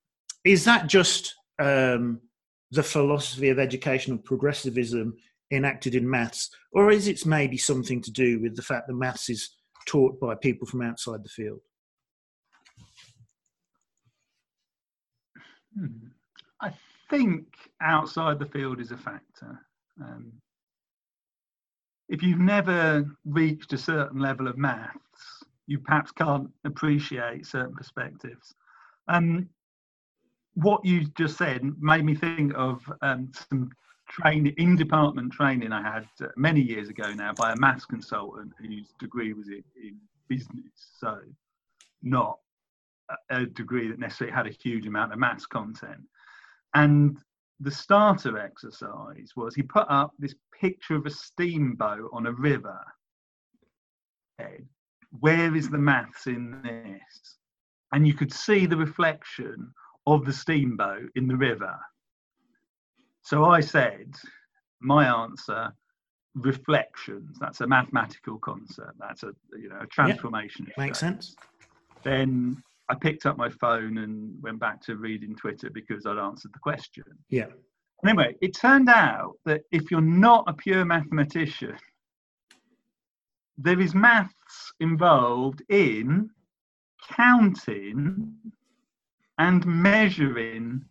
is 0.46 0.64
that 0.64 0.86
just 0.86 1.34
um, 1.58 2.20
the 2.70 2.82
philosophy 2.82 3.50
of 3.50 3.58
educational 3.58 4.18
progressivism 4.18 5.14
enacted 5.50 5.94
in 5.94 6.08
maths, 6.08 6.48
or 6.72 6.90
is 6.90 7.06
it 7.06 7.26
maybe 7.26 7.58
something 7.58 8.00
to 8.00 8.10
do 8.10 8.40
with 8.40 8.56
the 8.56 8.62
fact 8.62 8.86
that 8.86 8.94
maths 8.94 9.28
is 9.28 9.50
taught 9.86 10.18
by 10.18 10.34
people 10.34 10.66
from 10.66 10.80
outside 10.80 11.22
the 11.22 11.28
field? 11.28 11.60
Hmm. 15.78 16.08
I 16.60 16.72
think 17.10 17.46
outside 17.80 18.38
the 18.38 18.46
field 18.46 18.80
is 18.80 18.90
a 18.90 18.96
factor. 18.96 19.58
Um, 20.00 20.32
if 22.08 22.22
you've 22.22 22.38
never 22.38 23.04
reached 23.24 23.72
a 23.72 23.78
certain 23.78 24.20
level 24.20 24.48
of 24.48 24.58
maths, 24.58 25.44
you 25.66 25.78
perhaps 25.78 26.12
can't 26.12 26.50
appreciate 26.64 27.46
certain 27.46 27.74
perspectives. 27.74 28.54
Um, 29.08 29.48
what 30.54 30.84
you 30.84 31.06
just 31.16 31.38
said 31.38 31.62
made 31.80 32.04
me 32.04 32.14
think 32.14 32.52
of 32.54 32.82
um, 33.00 33.30
some 33.48 33.70
training 34.08 34.54
in 34.58 34.76
department 34.76 35.32
training 35.32 35.72
I 35.72 35.82
had 35.82 36.06
uh, 36.20 36.28
many 36.36 36.60
years 36.60 36.88
ago 36.88 37.14
now 37.14 37.32
by 37.32 37.52
a 37.52 37.56
maths 37.56 37.86
consultant 37.86 38.52
whose 38.58 38.92
degree 39.00 39.32
was 39.32 39.48
in, 39.48 39.64
in 39.82 39.96
business, 40.28 40.72
so 40.98 41.18
not 42.02 42.38
a 43.30 43.46
degree 43.46 43.88
that 43.88 43.98
necessarily 43.98 44.34
had 44.34 44.46
a 44.46 44.56
huge 44.62 44.86
amount 44.86 45.12
of 45.12 45.18
maths 45.18 45.46
content. 45.46 46.00
And 46.74 47.18
the 47.60 47.70
starter 47.70 48.38
exercise 48.38 49.30
was 49.36 49.54
he 49.54 49.62
put 49.62 49.86
up 49.88 50.12
this 50.18 50.34
picture 50.58 50.96
of 50.96 51.06
a 51.06 51.10
steamboat 51.10 52.10
on 52.12 52.26
a 52.26 52.32
river. 52.32 52.80
Ed, 54.38 54.66
where 55.20 55.54
is 55.54 55.68
the 55.68 55.78
maths 55.78 56.26
in 56.26 56.60
this? 56.62 57.36
And 57.92 58.06
you 58.06 58.14
could 58.14 58.32
see 58.32 58.66
the 58.66 58.76
reflection 58.76 59.72
of 60.06 60.24
the 60.24 60.32
steamboat 60.32 61.10
in 61.14 61.28
the 61.28 61.36
river. 61.36 61.76
So 63.22 63.44
I 63.44 63.60
said, 63.60 64.14
my 64.80 65.06
answer, 65.06 65.72
reflections. 66.34 67.38
That's 67.40 67.60
a 67.60 67.66
mathematical 67.66 68.38
concept. 68.38 68.92
That's 68.98 69.22
a 69.22 69.32
you 69.52 69.68
know 69.68 69.80
a 69.82 69.86
transformation. 69.86 70.66
Yep, 70.68 70.78
makes 70.78 70.98
sense. 70.98 71.36
Then 72.02 72.62
I 72.88 72.94
picked 72.94 73.26
up 73.26 73.36
my 73.36 73.48
phone 73.48 73.98
and 73.98 74.40
went 74.42 74.58
back 74.58 74.82
to 74.82 74.96
reading 74.96 75.34
Twitter 75.34 75.70
because 75.70 76.04
I'd 76.06 76.18
answered 76.18 76.52
the 76.52 76.58
question. 76.58 77.04
Yeah. 77.30 77.46
Anyway, 78.04 78.36
it 78.40 78.54
turned 78.54 78.88
out 78.88 79.34
that 79.44 79.62
if 79.70 79.90
you're 79.90 80.00
not 80.00 80.44
a 80.48 80.52
pure 80.52 80.84
mathematician, 80.84 81.76
there 83.56 83.80
is 83.80 83.94
maths 83.94 84.72
involved 84.80 85.62
in 85.68 86.30
counting 87.08 88.34
and 89.38 89.64
measuring 89.66 90.84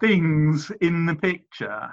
things 0.00 0.70
in 0.80 1.06
the 1.06 1.14
picture 1.14 1.92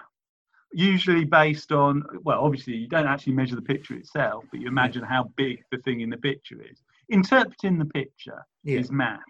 usually 0.73 1.25
based 1.25 1.71
on 1.71 2.03
well 2.23 2.39
obviously 2.41 2.75
you 2.75 2.87
don't 2.87 3.07
actually 3.07 3.33
measure 3.33 3.55
the 3.55 3.61
picture 3.61 3.95
itself 3.95 4.43
but 4.51 4.59
you 4.59 4.67
imagine 4.67 5.03
how 5.03 5.23
big 5.35 5.63
the 5.71 5.77
thing 5.79 6.01
in 6.01 6.09
the 6.09 6.17
picture 6.17 6.61
is 6.61 6.81
interpreting 7.09 7.77
the 7.77 7.85
picture 7.85 8.45
yeah. 8.67 8.79
is 8.79 8.91
maths. 8.91 9.23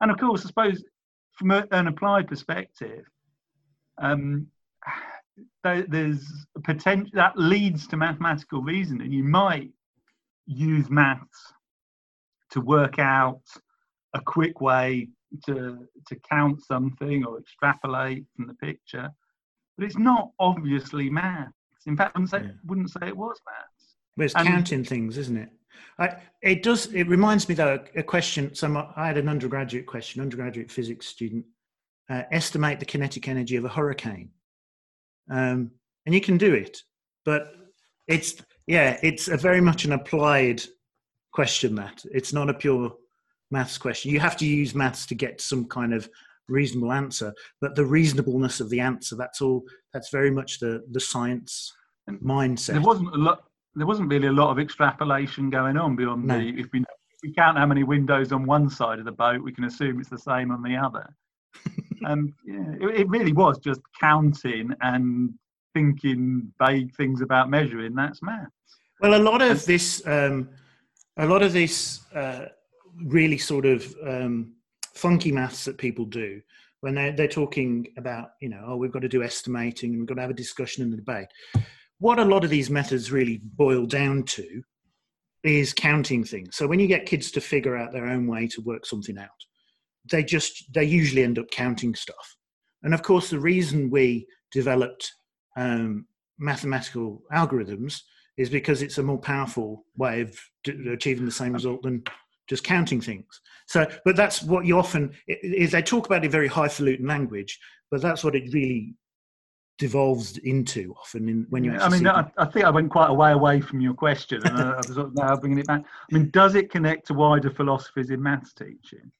And 0.00 0.10
of 0.10 0.18
course, 0.18 0.44
I 0.44 0.48
suppose 0.48 0.82
from 1.32 1.50
a, 1.50 1.66
an 1.70 1.86
applied 1.86 2.28
perspective, 2.28 3.04
um, 3.98 4.46
there's 5.62 6.46
a 6.56 6.60
potential 6.60 7.10
that 7.14 7.36
leads 7.36 7.86
to 7.88 7.96
mathematical 7.96 8.62
reasoning. 8.62 9.12
You 9.12 9.24
might 9.24 9.70
use 10.46 10.90
maths 10.90 11.52
to 12.50 12.60
work 12.60 12.98
out 12.98 13.42
a 14.14 14.20
quick 14.20 14.60
way 14.60 15.08
to 15.46 15.88
to 16.06 16.16
count 16.30 16.62
something 16.62 17.24
or 17.24 17.38
extrapolate 17.38 18.24
from 18.36 18.46
the 18.46 18.54
picture, 18.54 19.08
but 19.76 19.84
it's 19.84 19.98
not 19.98 20.30
obviously 20.38 21.10
maths. 21.10 21.52
In 21.86 21.96
fact, 21.96 22.12
I 22.14 22.20
wouldn't 22.20 22.30
say, 22.30 22.42
yeah. 22.42 22.52
wouldn't 22.64 22.90
say 22.90 23.08
it 23.08 23.16
was 23.16 23.40
maths. 23.46 23.96
It's 24.16 24.34
and, 24.34 24.46
counting 24.46 24.84
things, 24.84 25.18
isn't 25.18 25.36
it? 25.36 25.50
I, 25.98 26.16
it 26.42 26.62
does. 26.62 26.86
It 26.92 27.08
reminds 27.08 27.48
me 27.48 27.54
though 27.54 27.78
a 27.96 28.02
question. 28.02 28.54
So 28.54 28.90
I 28.96 29.06
had 29.06 29.18
an 29.18 29.28
undergraduate 29.28 29.86
question, 29.86 30.20
undergraduate 30.20 30.70
physics 30.70 31.06
student. 31.06 31.44
Uh, 32.10 32.22
estimate 32.32 32.78
the 32.78 32.84
kinetic 32.84 33.28
energy 33.28 33.56
of 33.56 33.64
a 33.64 33.68
hurricane, 33.68 34.28
um, 35.30 35.70
and 36.04 36.14
you 36.14 36.20
can 36.20 36.36
do 36.36 36.52
it, 36.52 36.82
but 37.24 37.54
it's 38.08 38.34
yeah, 38.66 38.98
it's 39.02 39.28
a 39.28 39.38
very 39.38 39.62
much 39.62 39.86
an 39.86 39.92
applied 39.92 40.62
question. 41.32 41.74
That 41.74 42.04
it's 42.12 42.32
not 42.32 42.50
a 42.50 42.54
pure 42.54 42.92
maths 43.50 43.78
question. 43.78 44.10
You 44.10 44.20
have 44.20 44.36
to 44.38 44.46
use 44.46 44.74
maths 44.74 45.06
to 45.06 45.14
get 45.14 45.40
some 45.40 45.64
kind 45.64 45.94
of 45.94 46.08
reasonable 46.46 46.92
answer, 46.92 47.32
but 47.62 47.74
the 47.74 47.86
reasonableness 47.86 48.60
of 48.60 48.68
the 48.68 48.80
answer 48.80 49.16
that's 49.16 49.40
all. 49.40 49.64
That's 49.94 50.10
very 50.10 50.30
much 50.30 50.58
the 50.58 50.84
the 50.90 51.00
science 51.00 51.72
and 52.06 52.20
mindset. 52.20 52.72
There 52.72 52.80
wasn't 52.82 53.14
a 53.14 53.18
lot 53.18 53.44
there 53.76 53.86
wasn't 53.86 54.08
really 54.08 54.28
a 54.28 54.32
lot 54.32 54.50
of 54.50 54.58
extrapolation 54.58 55.50
going 55.50 55.76
on 55.76 55.96
beyond 55.96 56.24
no. 56.24 56.38
the 56.38 56.48
if 56.58 56.66
we 56.72 56.80
if 56.80 57.18
we 57.22 57.32
count 57.32 57.58
how 57.58 57.66
many 57.66 57.82
windows 57.82 58.32
on 58.32 58.46
one 58.46 58.68
side 58.68 58.98
of 58.98 59.04
the 59.04 59.12
boat, 59.12 59.42
we 59.42 59.52
can 59.52 59.64
assume 59.64 60.00
it's 60.00 60.08
the 60.08 60.18
same 60.18 60.50
on 60.50 60.62
the 60.62 60.76
other. 60.76 61.14
and 62.02 62.32
yeah, 62.44 62.74
it, 62.80 63.00
it, 63.00 63.08
really 63.08 63.32
was 63.32 63.58
just 63.58 63.80
counting 64.00 64.70
and 64.80 65.32
thinking 65.72 66.52
vague 66.60 66.94
things 66.96 67.20
about 67.20 67.48
measuring. 67.48 67.94
That's 67.94 68.22
math. 68.22 68.48
Well, 69.00 69.14
a 69.14 69.22
lot 69.22 69.42
of 69.42 69.64
this, 69.64 70.06
um, 70.06 70.48
a 71.16 71.26
lot 71.26 71.42
of 71.42 71.52
this, 71.52 72.04
uh, 72.14 72.46
really 73.04 73.38
sort 73.38 73.66
of 73.66 73.94
um, 74.06 74.54
funky 74.94 75.32
maths 75.32 75.64
that 75.64 75.78
people 75.78 76.04
do 76.04 76.40
when 76.80 76.94
they're, 76.94 77.12
they're 77.12 77.28
talking 77.28 77.86
about, 77.96 78.32
you 78.40 78.48
know, 78.48 78.62
oh, 78.66 78.76
we've 78.76 78.92
got 78.92 79.02
to 79.02 79.08
do 79.08 79.22
estimating 79.22 79.92
and 79.92 80.00
we've 80.00 80.08
got 80.08 80.16
to 80.16 80.20
have 80.20 80.30
a 80.30 80.34
discussion 80.34 80.82
in 80.82 80.90
the 80.90 80.96
debate 80.96 81.28
what 82.04 82.18
a 82.18 82.24
lot 82.24 82.44
of 82.44 82.50
these 82.50 82.68
methods 82.68 83.10
really 83.10 83.40
boil 83.42 83.86
down 83.86 84.22
to 84.24 84.62
is 85.42 85.72
counting 85.72 86.22
things. 86.22 86.54
So 86.54 86.66
when 86.66 86.78
you 86.78 86.86
get 86.86 87.06
kids 87.06 87.30
to 87.30 87.40
figure 87.40 87.78
out 87.78 87.92
their 87.92 88.04
own 88.04 88.26
way 88.26 88.46
to 88.48 88.60
work 88.60 88.84
something 88.84 89.16
out, 89.16 89.30
they 90.12 90.22
just 90.22 90.70
they 90.74 90.84
usually 90.84 91.22
end 91.22 91.38
up 91.38 91.50
counting 91.50 91.94
stuff. 91.94 92.36
And 92.82 92.92
of 92.92 93.02
course, 93.02 93.30
the 93.30 93.40
reason 93.40 93.88
we 93.88 94.26
developed 94.52 95.10
um, 95.56 96.04
mathematical 96.38 97.22
algorithms 97.32 98.02
is 98.36 98.50
because 98.50 98.82
it's 98.82 98.98
a 98.98 99.02
more 99.02 99.18
powerful 99.18 99.86
way 99.96 100.20
of 100.20 100.38
achieving 100.92 101.24
the 101.24 101.32
same 101.32 101.54
result 101.54 101.84
than 101.84 102.02
just 102.50 102.64
counting 102.64 103.00
things. 103.00 103.40
So, 103.66 103.90
but 104.04 104.14
that's 104.14 104.42
what 104.42 104.66
you 104.66 104.78
often 104.78 105.14
is. 105.26 105.72
They 105.72 105.80
talk 105.80 106.04
about 106.04 106.22
it 106.22 106.30
very 106.30 106.48
highfalutin 106.48 107.06
language, 107.06 107.58
but 107.90 108.02
that's 108.02 108.22
what 108.22 108.34
it 108.34 108.52
really 108.52 108.94
devolves 109.78 110.38
into 110.38 110.94
often 110.98 111.28
in, 111.28 111.46
when 111.50 111.64
you 111.64 111.72
I 111.72 111.88
mean, 111.88 112.06
I, 112.06 112.30
I, 112.38 112.44
think 112.44 112.64
I 112.64 112.70
went 112.70 112.90
quite 112.90 113.10
a 113.10 113.14
way 113.14 113.32
away 113.32 113.60
from 113.60 113.80
your 113.80 113.94
question, 113.94 114.40
and 114.46 114.56
I, 114.56 114.70
I 114.72 114.76
was 114.76 114.96
now 115.14 115.36
bringing 115.36 115.58
it 115.58 115.66
back. 115.66 115.82
I 115.84 116.14
mean, 116.14 116.30
does 116.30 116.54
it 116.54 116.70
connect 116.70 117.08
to 117.08 117.14
wider 117.14 117.50
philosophies 117.50 118.10
in 118.10 118.22
maths 118.22 118.52
teaching? 118.52 119.10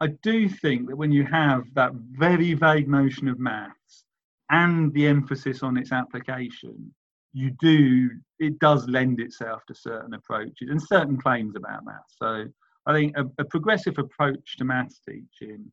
I 0.00 0.08
do 0.22 0.48
think 0.48 0.88
that 0.88 0.96
when 0.96 1.12
you 1.12 1.24
have 1.24 1.64
that 1.74 1.92
very 1.94 2.54
vague 2.54 2.88
notion 2.88 3.28
of 3.28 3.38
maths 3.38 4.04
and 4.50 4.92
the 4.92 5.06
emphasis 5.06 5.62
on 5.62 5.76
its 5.76 5.92
application, 5.92 6.92
you 7.32 7.50
do 7.60 8.10
it 8.38 8.58
does 8.58 8.88
lend 8.88 9.20
itself 9.20 9.64
to 9.66 9.74
certain 9.74 10.14
approaches 10.14 10.68
and 10.68 10.82
certain 10.82 11.16
claims 11.16 11.54
about 11.56 11.84
maths. 11.84 12.16
So 12.18 12.46
I 12.86 12.92
think 12.92 13.16
a, 13.16 13.24
a 13.38 13.44
progressive 13.44 13.98
approach 13.98 14.56
to 14.58 14.64
maths 14.64 15.00
teaching 15.08 15.70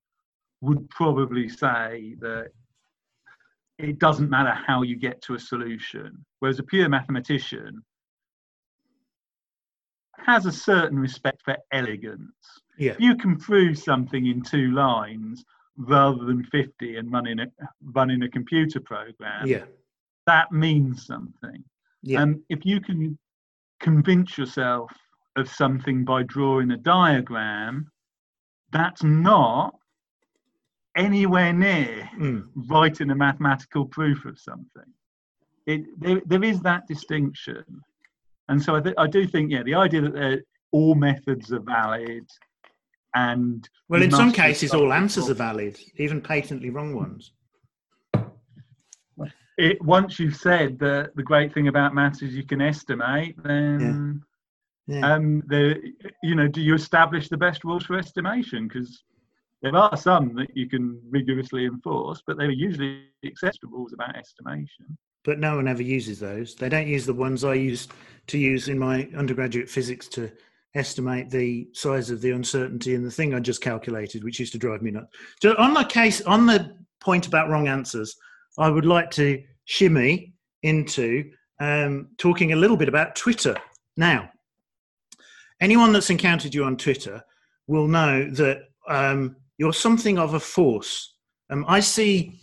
would 0.62 0.90
probably 0.90 1.50
say 1.50 2.16
that 2.20 2.52
it 3.78 4.00
doesn't 4.00 4.30
matter 4.30 4.52
how 4.52 4.82
you 4.84 4.96
get 4.96 5.22
to 5.24 5.36
a 5.36 5.40
solution. 5.40 6.26
Whereas 6.40 6.60
a 6.60 6.64
pure 6.64 6.90
mathematician 6.90 7.84
has 10.20 10.46
a 10.46 10.52
certain 10.52 11.00
respect 11.00 11.42
for 11.44 11.58
elegance. 11.72 12.34
Yeah. 12.78 12.96
You 13.00 13.16
can 13.16 13.38
prove 13.38 13.78
something 13.78 14.26
in 14.26 14.42
two 14.42 14.72
lines 14.72 15.44
rather 15.78 16.24
than 16.26 16.44
50 16.44 16.98
and 16.98 17.12
running 17.12 17.40
a, 17.40 17.48
running 17.84 18.24
a 18.24 18.30
computer 18.30 18.80
program. 18.80 19.48
Yeah. 19.48 19.66
That 20.28 20.52
means 20.52 21.06
something. 21.06 21.64
Yeah. 22.02 22.22
And 22.22 22.42
if 22.50 22.66
you 22.66 22.80
can 22.80 23.18
convince 23.80 24.38
yourself 24.38 24.92
of 25.36 25.50
something 25.50 26.06
by 26.06 26.24
drawing 26.24 26.72
a 26.72 26.78
diagram, 26.78 27.90
that's 28.72 29.04
not 29.04 29.76
anywhere 30.96 31.54
near 31.54 32.10
mm. 32.18 32.44
writing 32.70 33.10
a 33.10 33.16
mathematical 33.16 33.86
proof 33.86 34.26
of 34.26 34.40
something. 34.40 34.84
It, 35.66 35.82
there, 36.00 36.22
there 36.26 36.44
is 36.44 36.60
that 36.62 36.88
distinction. 36.88 37.64
And 38.50 38.62
so 38.62 38.76
I, 38.76 38.82
th- 38.82 38.96
I 38.98 39.08
do 39.08 39.26
think, 39.26 39.52
yeah, 39.52 39.64
the 39.64 39.76
idea 39.76 40.02
that 40.02 40.44
all 40.72 40.96
methods 40.96 41.52
are 41.54 41.62
valid 41.62 42.26
and 43.16 43.68
well, 43.90 44.02
in 44.02 44.12
some 44.12 44.32
cases, 44.32 44.74
all 44.74 44.92
answers 44.92 45.30
are 45.30 45.36
valid, 45.36 45.80
even 45.98 46.20
patently 46.22 46.70
wrong 46.70 46.96
ones. 46.96 47.32
it, 49.58 49.82
once 49.84 50.20
you've 50.20 50.36
said 50.36 50.80
that 50.80 51.16
the 51.16 51.24
great 51.24 51.54
thing 51.54 51.68
about 51.68 51.94
maths 51.94 52.24
is 52.24 52.36
you 52.36 52.46
can 52.46 52.62
estimate, 52.62 53.36
then 53.44 54.24
Yeah. 54.88 55.14
um, 55.14 55.44
the 55.48 55.80
you 56.24 56.36
know, 56.36 56.48
do 56.48 56.62
you 56.62 56.74
establish 56.74 57.30
the 57.30 57.38
best 57.38 57.64
rules 57.64 57.86
for 57.86 57.98
estimation? 57.98 58.68
Because 58.68 59.04
there 59.64 59.76
are 59.76 59.96
some 59.96 60.36
that 60.36 60.56
you 60.56 60.70
can 60.70 61.02
rigorously 61.10 61.66
enforce, 61.66 62.22
but 62.28 62.38
they're 62.38 62.52
usually 62.52 63.06
accepted 63.26 63.70
rules 63.72 63.94
about 63.94 64.16
estimation. 64.16 64.98
but 65.24 65.40
no 65.40 65.56
one 65.56 65.70
ever 65.70 65.82
uses 65.82 66.20
those. 66.20 66.54
They 66.54 66.68
don't 66.68 66.88
use 66.88 67.06
the 67.06 67.14
ones 67.14 67.46
I 67.46 67.54
used 67.54 67.92
to 68.28 68.38
use 68.38 68.68
in 68.68 68.78
my 68.78 69.08
undergraduate 69.18 69.70
physics 69.70 70.10
to 70.10 70.30
estimate 70.76 71.30
the 71.30 71.70
size 71.74 72.10
of 72.10 72.20
the 72.20 72.32
uncertainty 72.32 72.94
in 72.94 73.04
the 73.04 73.12
thing 73.12 73.34
I 73.34 73.40
just 73.40 73.62
calculated, 73.62 74.24
which 74.24 74.40
used 74.40 74.52
to 74.52 74.58
drive 74.58 74.82
me 74.82 74.92
nuts. 74.92 75.16
So 75.42 75.56
on 75.58 75.74
the 75.74 75.86
case, 75.86 76.22
on 76.22 76.46
the 76.46 76.76
point 77.00 77.28
about 77.28 77.50
wrong 77.50 77.70
answers, 77.70 78.16
I 78.58 78.70
would 78.70 78.86
like 78.86 79.12
to 79.12 79.42
shimmy 79.64 80.34
into 80.64 81.32
um, 81.62 82.10
talking 82.18 82.52
a 82.52 82.58
little 82.58 82.78
bit 82.78 82.90
about 82.90 83.16
Twitter. 83.16 83.56
Now, 83.96 84.30
anyone 85.62 85.94
that's 85.94 86.10
encountered 86.10 86.54
you 86.54 86.66
on 86.66 86.76
Twitter 86.76 87.24
will 87.68 87.88
know 87.88 88.30
that 88.32 88.64
um, 88.90 89.38
you're 89.64 89.72
something 89.72 90.20
of 90.20 90.34
a 90.34 90.42
force. 90.42 91.16
Um, 91.50 91.64
I 91.70 91.80
see 91.80 92.38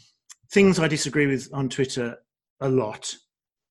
things 0.53 0.79
I 0.79 0.89
disagree 0.89 1.27
with 1.27 1.51
on 1.53 1.69
Twitter 1.69 2.17
a 2.63 2.69
lot, 2.69 3.15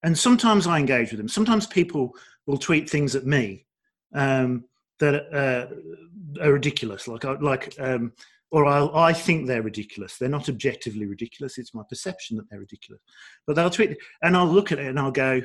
and 0.03 0.15
sometimes 0.15 0.67
I 0.67 0.77
engage 0.77 1.09
with 1.09 1.17
them. 1.17 1.27
Sometimes 1.27 1.65
people 1.65 2.11
will 2.45 2.59
tweet 2.59 2.87
things 2.87 3.15
at 3.15 3.25
me 3.25 3.65
um, 4.13 4.65
that 4.99 5.15
uh, 5.33 6.43
are 6.43 6.53
ridiculous, 6.53 7.07
like 7.07 7.23
like, 7.23 7.73
um, 7.79 8.13
or 8.51 8.67
I'll, 8.67 8.95
I 8.95 9.13
think 9.13 9.47
they're 9.47 9.63
ridiculous. 9.63 10.17
They're 10.17 10.29
not 10.29 10.47
objectively 10.47 11.07
ridiculous. 11.07 11.57
It's 11.57 11.73
my 11.73 11.83
perception 11.89 12.37
that 12.37 12.47
they're 12.51 12.59
ridiculous. 12.59 13.01
But 13.47 13.55
they'll 13.55 13.71
tweet, 13.71 13.97
and 14.21 14.37
I'll 14.37 14.45
look 14.45 14.71
at 14.71 14.77
it 14.77 14.85
and 14.85 14.99
I'll 14.99 15.09
go, 15.11 15.41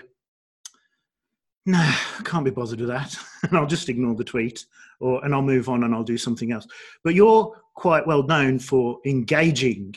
"No, 1.67 1.95
can't 2.25 2.45
be 2.45 2.51
bothered 2.51 2.81
with 2.81 2.89
that," 2.89 3.17
and 3.43 3.57
I'll 3.57 3.67
just 3.67 3.89
ignore 3.89 4.15
the 4.15 4.25
tweet, 4.25 4.65
or 5.01 5.25
and 5.25 5.35
I'll 5.35 5.43
move 5.43 5.69
on 5.69 5.85
and 5.85 5.95
I'll 5.95 6.05
do 6.05 6.19
something 6.19 6.53
else. 6.53 6.67
But 7.03 7.15
you're 7.15 7.55
quite 7.75 8.07
well 8.07 8.23
known 8.23 8.59
for 8.59 8.99
engaging 9.05 9.95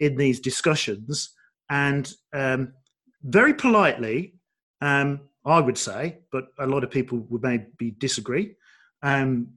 in 0.00 0.16
these 0.16 0.40
discussions 0.40 1.30
and 1.70 2.12
um, 2.32 2.72
very 3.22 3.54
politely, 3.54 4.34
um, 4.80 5.20
I 5.44 5.60
would 5.60 5.78
say, 5.78 6.18
but 6.30 6.48
a 6.58 6.66
lot 6.66 6.84
of 6.84 6.90
people 6.90 7.18
would 7.30 7.42
maybe 7.42 7.92
disagree. 7.98 8.56
Um, 9.02 9.48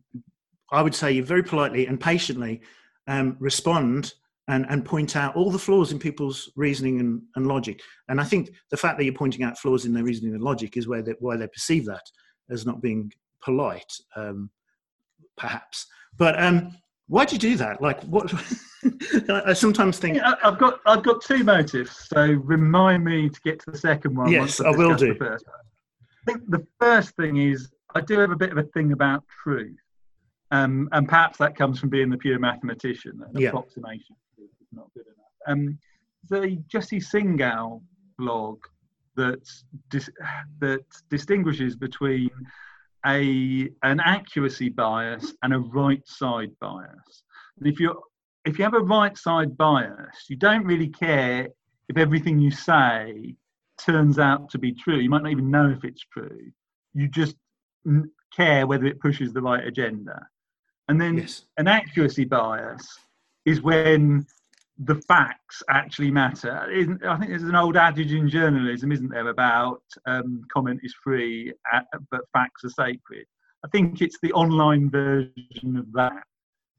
I 0.72 0.82
would 0.82 0.96
say 0.96 1.12
you 1.12 1.24
very 1.24 1.44
politely 1.44 1.88
and 1.88 2.00
patiently 2.00 2.62
um, 3.08 3.38
respond 3.40 4.14
and, 4.48 4.66
and 4.70 4.86
point 4.86 5.16
out 5.16 5.36
all 5.36 5.52
the 5.52 5.60
flaws 5.60 5.92
in 5.92 6.00
people's 6.00 6.50
reasoning 6.56 7.00
and, 7.00 7.22
and 7.36 7.48
logic. 7.48 7.82
And 8.08 8.22
I 8.22 8.24
think 8.24 8.52
the 8.72 8.78
fact 8.78 8.98
that 8.98 9.04
you're 9.04 9.14
pointing 9.14 9.44
out 9.44 9.58
flaws 9.58 9.86
in 9.86 9.94
their 9.94 10.04
reasoning 10.04 10.34
and 10.34 10.44
logic 10.44 10.78
is 10.78 10.88
where 10.88 11.02
they, 11.02 11.14
why 11.20 11.36
they 11.36 11.48
perceive 11.48 11.86
that 11.86 12.04
as 12.50 12.66
not 12.66 12.82
being 12.82 13.12
polite, 13.44 13.92
um, 14.16 14.50
perhaps. 15.38 15.86
But 16.18 16.42
um, 16.42 16.76
why 17.08 17.26
do 17.26 17.36
you 17.36 17.40
do 17.40 17.58
that? 17.58 17.82
Like, 17.82 18.02
what? 18.04 18.34
I 19.30 19.42
I 19.48 19.54
sometimes 19.54 19.98
think. 20.00 20.18
Yeah, 20.18 20.32
I- 20.42 20.48
I've 20.50 20.58
got 20.58 20.80
I've 20.86 21.04
got 21.04 21.22
two 21.22 21.44
motives. 21.44 22.08
So 22.14 22.22
remind 22.44 23.04
me 23.04 23.28
to 23.30 23.40
get 23.42 23.60
to 23.62 23.72
the 23.72 23.78
second 23.78 24.16
one. 24.16 24.32
Yes, 24.32 24.62
I've 24.62 24.78
will 24.78 24.96
do. 24.96 25.14
The 25.14 25.20
first. 25.20 25.46
I 25.50 26.32
think 26.32 26.50
the 26.50 26.66
first 26.80 27.16
thing 27.16 27.38
is 27.38 27.70
I 27.96 28.02
do 28.02 28.20
have 28.20 28.32
a 28.32 28.36
bit 28.36 28.52
of 28.52 28.58
a 28.58 28.64
thing 28.64 28.92
about 28.94 29.24
truth, 29.44 29.76
um, 30.52 30.88
and 30.92 31.08
perhaps 31.08 31.38
that 31.40 31.56
comes 31.56 31.80
from 31.80 31.90
being 31.90 32.10
the 32.10 32.18
pure 32.18 32.40
mathematician. 32.40 33.20
An 33.34 33.42
Yeah. 33.42 33.50
approximation 33.50 34.16
not 34.78 34.94
good 34.94 35.06
enough. 35.08 35.34
Um, 35.48 35.78
the 36.30 36.62
Jesse 36.68 37.00
Singal 37.00 37.82
blog 38.18 38.60
that 39.16 39.44
dis- 39.90 40.10
that 40.60 40.86
distinguishes 41.10 41.76
between 41.76 42.30
a 43.06 43.70
an 43.84 44.00
accuracy 44.00 44.70
bias 44.70 45.34
and 45.44 45.54
a 45.54 45.60
right 45.60 46.06
side 46.08 46.52
bias. 46.60 47.24
And 47.60 47.68
if 47.72 47.80
you 47.80 47.90
if 48.46 48.58
you 48.58 48.64
have 48.64 48.74
a 48.74 48.80
right 48.98 49.18
side 49.18 49.58
bias, 49.58 50.16
you 50.30 50.36
don't 50.38 50.66
really 50.66 50.90
care 50.90 51.48
if 51.90 51.98
everything 51.98 52.40
you 52.40 52.52
say 52.52 53.36
turns 53.80 54.20
out 54.20 54.50
to 54.52 54.58
be 54.58 54.72
true. 54.74 54.98
You 54.98 55.10
might 55.10 55.24
not 55.24 55.32
even 55.32 55.52
know 55.52 55.70
if 55.70 55.84
it's 55.84 56.04
true. 56.14 56.40
You 56.94 57.08
just 57.08 57.36
n- 57.86 58.10
care 58.36 58.66
whether 58.68 58.86
it 58.86 59.00
pushes 59.00 59.34
the 59.34 59.42
right 59.42 59.66
agenda. 59.66 60.18
And 60.90 61.00
then 61.00 61.18
Yes. 61.18 61.46
an 61.58 61.68
accuracy 61.68 62.26
bias 62.26 62.86
is 63.46 63.62
when 63.62 64.26
the 64.80 64.96
facts 65.08 65.64
actually 65.70 66.12
matter. 66.12 66.60
I 66.60 67.18
think 67.18 67.30
there's 67.30 67.44
an 67.44 67.56
old 67.56 67.78
adage 67.78 68.14
in 68.14 68.30
journalism, 68.30 68.92
isn't 68.92 69.10
there, 69.10 69.30
about 69.30 69.82
um, 70.06 70.44
comment 70.54 70.82
is 70.84 70.96
free, 71.04 71.54
uh, 71.74 71.82
but 72.12 72.22
facts 72.34 72.64
are 72.64 72.70
sacred. 72.70 73.26
I 73.66 73.70
think 73.70 74.02
it's 74.02 74.20
the 74.22 74.34
online 74.34 74.90
version 74.90 75.78
of 75.78 75.92
that. 75.94 76.24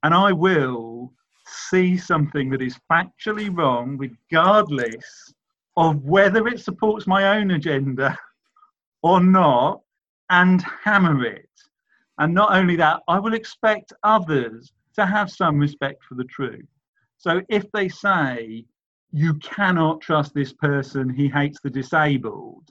And 0.05 0.15
I 0.15 0.33
will 0.33 1.13
see 1.47 1.97
something 1.97 2.51
that 2.51 2.63
is 2.63 2.79
factually 2.91 3.51
wrong, 3.53 3.97
regardless 3.97 5.33
of 5.77 6.05
whether 6.05 6.47
it 6.47 6.61
supports 6.61 7.07
my 7.07 7.37
own 7.37 7.53
agenda 7.53 8.17
or 9.03 9.21
not, 9.21 9.81
and 10.31 10.63
hammer 10.85 11.25
it. 11.25 11.49
And 12.19 12.35
not 12.35 12.53
only 12.53 12.77
that, 12.77 13.01
I 13.09 13.19
will 13.19 13.35
expect 13.35 13.93
others 14.03 14.73
to 14.97 15.07
have 15.07 15.31
some 15.31 15.59
respect 15.59 16.05
for 16.05 16.15
the 16.15 16.25
truth. 16.25 16.67
So 17.19 17.43
if 17.49 17.71
they 17.73 17.89
say, 17.89 18.65
you 19.13 19.35
cannot 19.35 20.01
trust 20.01 20.35
this 20.35 20.53
person, 20.53 21.09
he 21.09 21.29
hates 21.29 21.61
the 21.61 21.71
disabled, 21.71 22.71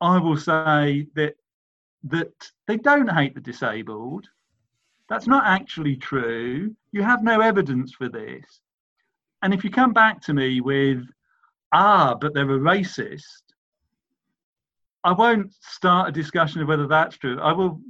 I 0.00 0.18
will 0.18 0.36
say 0.36 1.06
that 1.14 1.34
that 2.04 2.50
they 2.68 2.76
don't 2.76 3.10
hate 3.10 3.34
the 3.34 3.40
disabled. 3.40 4.28
That's 5.08 5.26
not 5.26 5.44
actually 5.46 5.96
true. 5.96 6.74
You 6.92 7.02
have 7.02 7.24
no 7.24 7.40
evidence 7.40 7.92
for 7.92 8.08
this. 8.08 8.60
And 9.42 9.52
if 9.52 9.64
you 9.64 9.70
come 9.70 9.92
back 9.92 10.20
to 10.22 10.34
me 10.34 10.60
with, 10.60 11.04
ah, 11.72 12.14
but 12.14 12.34
they're 12.34 12.50
a 12.50 12.58
racist, 12.58 13.42
I 15.02 15.12
won't 15.12 15.52
start 15.60 16.08
a 16.08 16.12
discussion 16.12 16.60
of 16.60 16.68
whether 16.68 16.86
that's 16.86 17.16
true. 17.16 17.40
I 17.40 17.52
will 17.52 17.80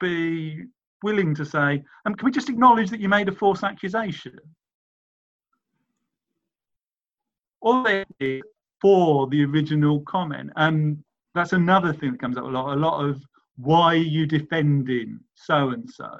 be 0.00 0.64
willing 1.02 1.34
to 1.34 1.44
say, 1.44 1.82
um, 2.06 2.14
can 2.14 2.24
we 2.24 2.30
just 2.30 2.48
acknowledge 2.48 2.90
that 2.90 3.00
you 3.00 3.08
made 3.08 3.28
a 3.28 3.32
false 3.32 3.62
accusation? 3.62 4.38
They 7.62 8.42
for 8.80 9.26
the 9.28 9.44
original 9.44 10.00
comment. 10.02 10.50
And 10.56 11.02
that's 11.34 11.52
another 11.52 11.92
thing 11.92 12.12
that 12.12 12.20
comes 12.20 12.36
up 12.36 12.44
a 12.44 12.46
lot. 12.46 12.74
A 12.74 12.80
lot 12.80 13.04
of 13.04 13.22
why 13.56 13.94
are 13.94 13.96
you 13.96 14.26
defending 14.26 15.20
so 15.34 15.70
and 15.70 15.88
so? 15.88 16.18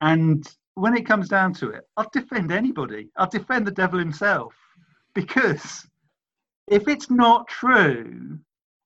And 0.00 0.46
when 0.74 0.96
it 0.96 1.06
comes 1.06 1.28
down 1.28 1.54
to 1.54 1.70
it, 1.70 1.88
I'll 1.96 2.10
defend 2.12 2.50
anybody. 2.50 3.10
I'll 3.16 3.28
defend 3.28 3.66
the 3.66 3.72
devil 3.72 3.98
himself. 3.98 4.54
Because 5.14 5.86
if 6.66 6.88
it's 6.88 7.10
not 7.10 7.46
true, 7.46 8.38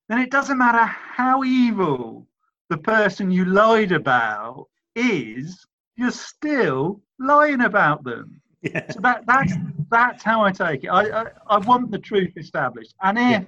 then 0.07 0.19
it 0.19 0.31
doesn't 0.31 0.57
matter 0.57 0.85
how 0.85 1.43
evil 1.43 2.27
the 2.69 2.77
person 2.77 3.31
you 3.31 3.45
lied 3.45 3.91
about 3.91 4.67
is, 4.95 5.65
you're 5.95 6.11
still 6.11 7.01
lying 7.19 7.61
about 7.61 8.03
them. 8.03 8.41
Yeah. 8.61 8.91
So 8.91 8.99
that, 9.01 9.25
that's, 9.25 9.53
that's 9.89 10.23
how 10.23 10.43
I 10.43 10.51
take 10.51 10.83
it. 10.83 10.87
I, 10.89 11.21
I, 11.21 11.25
I 11.47 11.57
want 11.59 11.91
the 11.91 11.97
truth 11.99 12.33
established. 12.35 12.93
And 13.01 13.17
if 13.17 13.23
Yeah. 13.23 13.43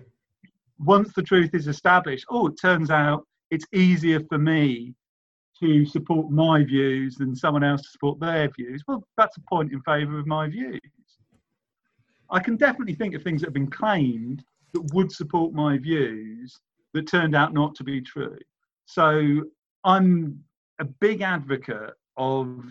once 0.80 1.12
the 1.14 1.22
truth 1.22 1.54
is 1.54 1.68
established, 1.68 2.26
oh, 2.30 2.48
it 2.48 2.56
turns 2.62 2.90
out 2.90 3.28
it's 3.50 3.66
easier 3.74 4.22
for 4.30 4.38
me 4.38 4.96
to 5.60 5.86
support 5.86 6.32
my 6.32 6.64
views 6.64 7.16
than 7.16 7.36
someone 7.36 7.64
else 7.64 7.82
to 7.82 7.90
support 7.90 8.20
their 8.20 8.50
views, 8.50 8.84
well, 8.88 9.04
that's 9.18 9.38
a 9.38 9.42
point 9.42 9.72
in 9.74 9.82
favour 9.82 10.18
of 10.18 10.28
my 10.28 10.48
views. 10.48 10.80
I 12.30 12.40
can 12.40 12.56
definitely 12.56 12.96
think 12.96 13.14
of 13.14 13.22
things 13.22 13.42
that 13.42 13.48
have 13.48 13.54
been 13.54 13.70
claimed 13.70 14.44
that 14.74 14.94
would 14.94 15.12
support 15.12 15.54
my 15.54 15.78
views 15.78 16.58
that 16.94 17.08
turned 17.08 17.36
out 17.36 17.54
not 17.54 17.76
to 17.76 17.84
be 17.84 18.00
true. 18.02 18.38
So 18.86 19.44
I'm 19.84 20.42
a 20.80 20.86
big 20.86 21.22
advocate 21.22 21.94
of, 22.16 22.64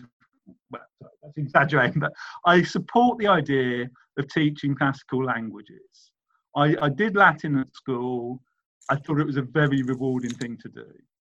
well, 0.71 0.81
sorry, 1.01 1.11
that's 1.23 1.37
exaggerating, 1.37 1.99
but 1.99 2.13
I 2.45 2.63
support 2.63 3.17
the 3.17 3.27
idea 3.27 3.89
of 4.17 4.27
teaching 4.27 4.75
classical 4.75 5.23
languages. 5.23 6.11
I, 6.55 6.75
I 6.81 6.89
did 6.89 7.15
Latin 7.15 7.59
at 7.59 7.73
school. 7.73 8.41
I 8.89 8.95
thought 8.95 9.19
it 9.19 9.25
was 9.25 9.37
a 9.37 9.41
very 9.41 9.83
rewarding 9.83 10.31
thing 10.31 10.57
to 10.57 10.69
do. 10.69 10.87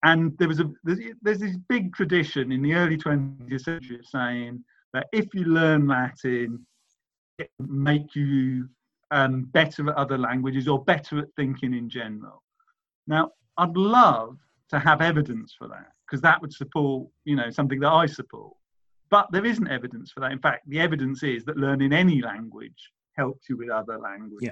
And 0.04 0.36
there 0.38 0.48
was 0.48 0.60
a 0.60 0.70
there's, 0.84 1.00
there's 1.22 1.40
this 1.40 1.56
big 1.68 1.92
tradition 1.94 2.52
in 2.52 2.62
the 2.62 2.74
early 2.74 2.96
20th 2.96 3.62
century 3.62 4.00
saying 4.04 4.64
that 4.94 5.08
if 5.12 5.26
you 5.34 5.44
learn 5.44 5.88
Latin, 5.88 6.64
it 7.38 7.50
make 7.58 8.14
you 8.14 8.68
um, 9.10 9.44
better 9.52 9.90
at 9.90 9.96
other 9.96 10.18
languages 10.18 10.68
or 10.68 10.84
better 10.84 11.18
at 11.18 11.28
thinking 11.36 11.74
in 11.74 11.88
general. 11.88 12.42
Now, 13.06 13.30
I'd 13.56 13.76
love 13.76 14.36
to 14.70 14.78
have 14.78 15.00
evidence 15.00 15.54
for 15.58 15.66
that 15.68 15.92
because 16.06 16.20
that 16.22 16.40
would 16.40 16.52
support, 16.52 17.08
you 17.24 17.36
know, 17.36 17.50
something 17.50 17.80
that 17.80 17.90
I 17.90 18.06
support. 18.06 18.54
But 19.10 19.26
there 19.32 19.44
isn't 19.44 19.68
evidence 19.68 20.12
for 20.12 20.20
that. 20.20 20.32
In 20.32 20.38
fact, 20.38 20.68
the 20.68 20.80
evidence 20.80 21.22
is 21.22 21.44
that 21.44 21.56
learning 21.56 21.92
any 21.92 22.20
language 22.22 22.92
helps 23.16 23.48
you 23.48 23.56
with 23.56 23.70
other 23.70 23.98
languages. 23.98 24.50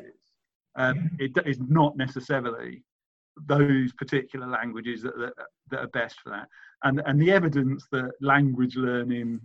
Yeah. 0.76 0.88
Um, 0.88 1.11
it 1.18 1.32
is 1.46 1.59
not 1.61 1.96
necessarily 1.96 2.82
those 3.46 3.92
particular 3.92 4.46
languages 4.46 5.02
that, 5.02 5.16
that, 5.18 5.32
that 5.70 5.80
are 5.80 5.88
best 5.88 6.20
for 6.20 6.30
that. 6.30 6.48
And, 6.84 7.02
and 7.07 7.20
the 7.20 7.32
evidence 7.32 7.86
that 7.92 8.12
language 8.20 8.76
learning 8.76 9.40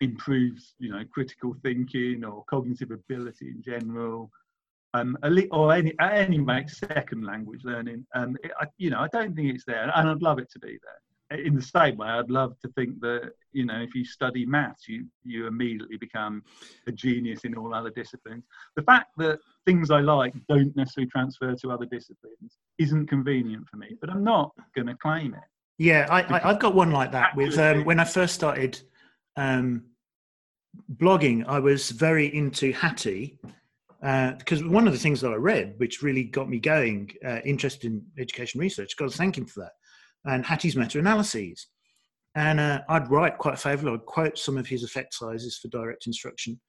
improves, 0.00 0.74
you 0.78 0.90
know, 0.90 1.04
critical 1.12 1.54
thinking 1.62 2.24
or 2.24 2.44
cognitive 2.50 2.90
ability 2.90 3.48
in 3.48 3.62
general, 3.62 4.30
um, 4.94 5.16
or 5.52 5.72
any 5.72 5.94
any 6.00 6.38
makes 6.38 6.78
second 6.78 7.24
language 7.24 7.60
learning. 7.64 8.04
Um, 8.14 8.36
it, 8.42 8.50
I, 8.60 8.66
you 8.76 8.90
know, 8.90 9.00
I 9.00 9.08
don't 9.08 9.34
think 9.34 9.54
it's 9.54 9.64
there, 9.64 9.90
and 9.94 10.08
I'd 10.08 10.22
love 10.22 10.38
it 10.38 10.50
to 10.52 10.58
be 10.58 10.78
there 10.82 11.00
in 11.34 11.54
the 11.54 11.62
same 11.62 11.96
way, 11.96 12.08
I'd 12.08 12.30
love 12.30 12.58
to 12.60 12.68
think 12.68 13.00
that 13.00 13.32
you 13.52 13.64
know 13.64 13.80
if 13.80 13.94
you 13.94 14.04
study 14.04 14.46
maths, 14.46 14.88
you 14.88 15.06
you 15.24 15.46
immediately 15.46 15.96
become 15.96 16.42
a 16.86 16.92
genius 16.92 17.40
in 17.44 17.56
all 17.56 17.74
other 17.74 17.90
disciplines. 17.90 18.44
The 18.76 18.82
fact 18.82 19.10
that 19.18 19.38
things 19.66 19.90
I 19.90 20.00
like 20.00 20.34
don't 20.48 20.74
necessarily 20.76 21.10
transfer 21.10 21.54
to 21.54 21.70
other 21.70 21.86
disciplines 21.86 22.58
isn't 22.78 23.06
convenient 23.06 23.68
for 23.68 23.76
me, 23.76 23.96
but 24.00 24.10
I'm 24.10 24.24
not 24.24 24.52
going 24.74 24.88
to 24.88 24.96
claim 24.96 25.34
it. 25.34 25.40
Yeah, 25.78 26.06
I, 26.10 26.22
I, 26.36 26.38
have 26.52 26.60
got 26.60 26.74
one 26.74 26.92
like 26.92 27.12
that. 27.12 27.34
With 27.36 27.58
um, 27.58 27.84
when 27.84 27.98
I 27.98 28.04
first 28.04 28.34
started 28.34 28.80
um, 29.36 29.84
blogging, 30.96 31.44
I 31.46 31.58
was 31.58 31.90
very 31.90 32.34
into 32.34 32.72
Hattie. 32.72 33.38
Uh, 34.02 34.32
because 34.32 34.64
one 34.64 34.88
of 34.88 34.92
the 34.92 34.98
things 34.98 35.20
that 35.20 35.30
I 35.30 35.36
read, 35.36 35.74
which 35.76 36.02
really 36.02 36.24
got 36.24 36.48
me 36.48 36.58
going, 36.58 37.12
uh, 37.24 37.38
interested 37.44 37.86
in 37.86 38.04
education 38.18 38.60
research, 38.60 38.96
got 38.96 39.08
to 39.08 39.16
thank 39.16 39.38
him 39.38 39.46
for 39.46 39.60
that 39.60 39.72
and 40.24 40.44
Hattie's 40.44 40.76
meta-analyses. 40.76 41.66
And 42.34 42.60
uh, 42.60 42.80
I'd 42.88 43.10
write 43.10 43.38
quite 43.38 43.58
favorably. 43.58 43.94
I'd 43.94 44.06
quote 44.06 44.38
some 44.38 44.56
of 44.56 44.66
his 44.66 44.84
effect 44.84 45.14
sizes 45.14 45.58
for 45.58 45.68
direct 45.68 46.06
instruction 46.06 46.60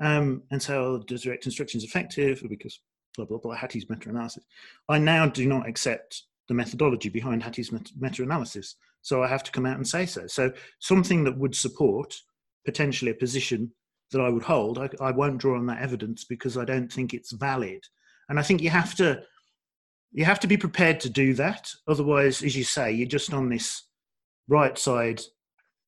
um, 0.00 0.42
and 0.50 0.62
say, 0.62 0.74
oh, 0.74 0.98
direct 0.98 1.46
instruction 1.46 1.78
is 1.78 1.84
effective 1.84 2.42
because 2.48 2.80
blah, 3.16 3.26
blah, 3.26 3.38
blah, 3.38 3.54
Hattie's 3.54 3.88
meta-analysis. 3.90 4.44
I 4.88 4.98
now 4.98 5.26
do 5.26 5.46
not 5.46 5.68
accept 5.68 6.22
the 6.48 6.54
methodology 6.54 7.08
behind 7.08 7.42
Hattie's 7.42 7.72
meta-analysis. 7.72 8.76
So 9.02 9.22
I 9.22 9.28
have 9.28 9.42
to 9.44 9.52
come 9.52 9.66
out 9.66 9.76
and 9.76 9.86
say 9.86 10.06
so. 10.06 10.26
So 10.26 10.52
something 10.78 11.24
that 11.24 11.38
would 11.38 11.54
support 11.54 12.14
potentially 12.64 13.10
a 13.10 13.14
position 13.14 13.72
that 14.12 14.20
I 14.20 14.28
would 14.28 14.42
hold, 14.42 14.78
I, 14.78 14.90
I 15.00 15.10
won't 15.12 15.38
draw 15.38 15.56
on 15.56 15.66
that 15.66 15.82
evidence 15.82 16.24
because 16.24 16.56
I 16.56 16.64
don't 16.64 16.92
think 16.92 17.14
it's 17.14 17.32
valid. 17.32 17.82
And 18.28 18.38
I 18.38 18.42
think 18.42 18.60
you 18.60 18.70
have 18.70 18.94
to 18.96 19.22
you 20.12 20.24
have 20.24 20.40
to 20.40 20.46
be 20.46 20.56
prepared 20.56 21.00
to 21.00 21.10
do 21.10 21.34
that. 21.34 21.70
Otherwise, 21.86 22.42
as 22.42 22.56
you 22.56 22.64
say, 22.64 22.92
you're 22.92 23.06
just 23.06 23.32
on 23.32 23.48
this 23.48 23.84
right 24.48 24.76
side 24.76 25.20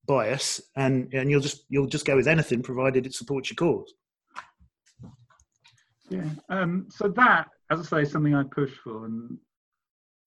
bias, 0.06 0.60
and 0.76 1.12
and 1.12 1.30
you'll 1.30 1.40
just 1.40 1.64
you'll 1.68 1.86
just 1.86 2.06
go 2.06 2.16
with 2.16 2.28
anything 2.28 2.62
provided 2.62 3.06
it 3.06 3.14
supports 3.14 3.50
your 3.50 3.56
cause. 3.56 3.92
Yeah. 6.08 6.28
Um, 6.48 6.86
so 6.90 7.08
that, 7.08 7.48
as 7.70 7.80
I 7.80 7.82
say, 7.82 8.02
is 8.02 8.12
something 8.12 8.34
I 8.34 8.44
push 8.44 8.72
for, 8.84 9.06
and 9.06 9.38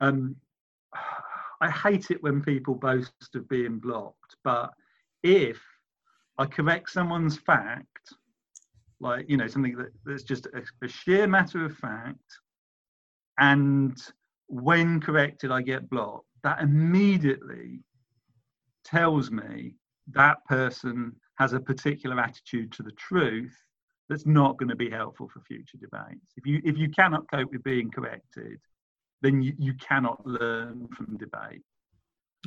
um, 0.01 0.35
I 1.61 1.69
hate 1.69 2.11
it 2.11 2.21
when 2.21 2.41
people 2.41 2.75
boast 2.75 3.13
of 3.35 3.47
being 3.47 3.79
blocked. 3.79 4.35
But 4.43 4.73
if 5.23 5.61
I 6.37 6.45
correct 6.45 6.89
someone's 6.89 7.37
fact, 7.37 8.13
like 8.99 9.29
you 9.29 9.37
know 9.37 9.47
something 9.47 9.77
that, 9.77 9.91
that's 10.05 10.23
just 10.23 10.47
a, 10.47 10.63
a 10.83 10.87
sheer 10.87 11.27
matter 11.27 11.63
of 11.63 11.77
fact 11.77 12.39
and 13.39 13.97
when 14.47 14.99
corrected 14.99 15.51
i 15.51 15.61
get 15.61 15.89
blocked 15.89 16.25
that 16.43 16.61
immediately 16.61 17.79
tells 18.83 19.31
me 19.31 19.73
that 20.11 20.37
person 20.45 21.13
has 21.37 21.53
a 21.53 21.59
particular 21.59 22.19
attitude 22.19 22.71
to 22.71 22.83
the 22.83 22.91
truth 22.91 23.55
that's 24.07 24.25
not 24.25 24.57
going 24.57 24.69
to 24.69 24.75
be 24.75 24.89
helpful 24.89 25.27
for 25.27 25.41
future 25.41 25.77
debates 25.77 26.33
if 26.37 26.45
you 26.45 26.61
if 26.63 26.77
you 26.77 26.89
cannot 26.89 27.29
cope 27.31 27.51
with 27.51 27.63
being 27.63 27.89
corrected 27.89 28.59
then 29.21 29.41
you, 29.41 29.53
you 29.57 29.73
cannot 29.75 30.23
learn 30.25 30.87
from 30.95 31.17
debate 31.17 31.63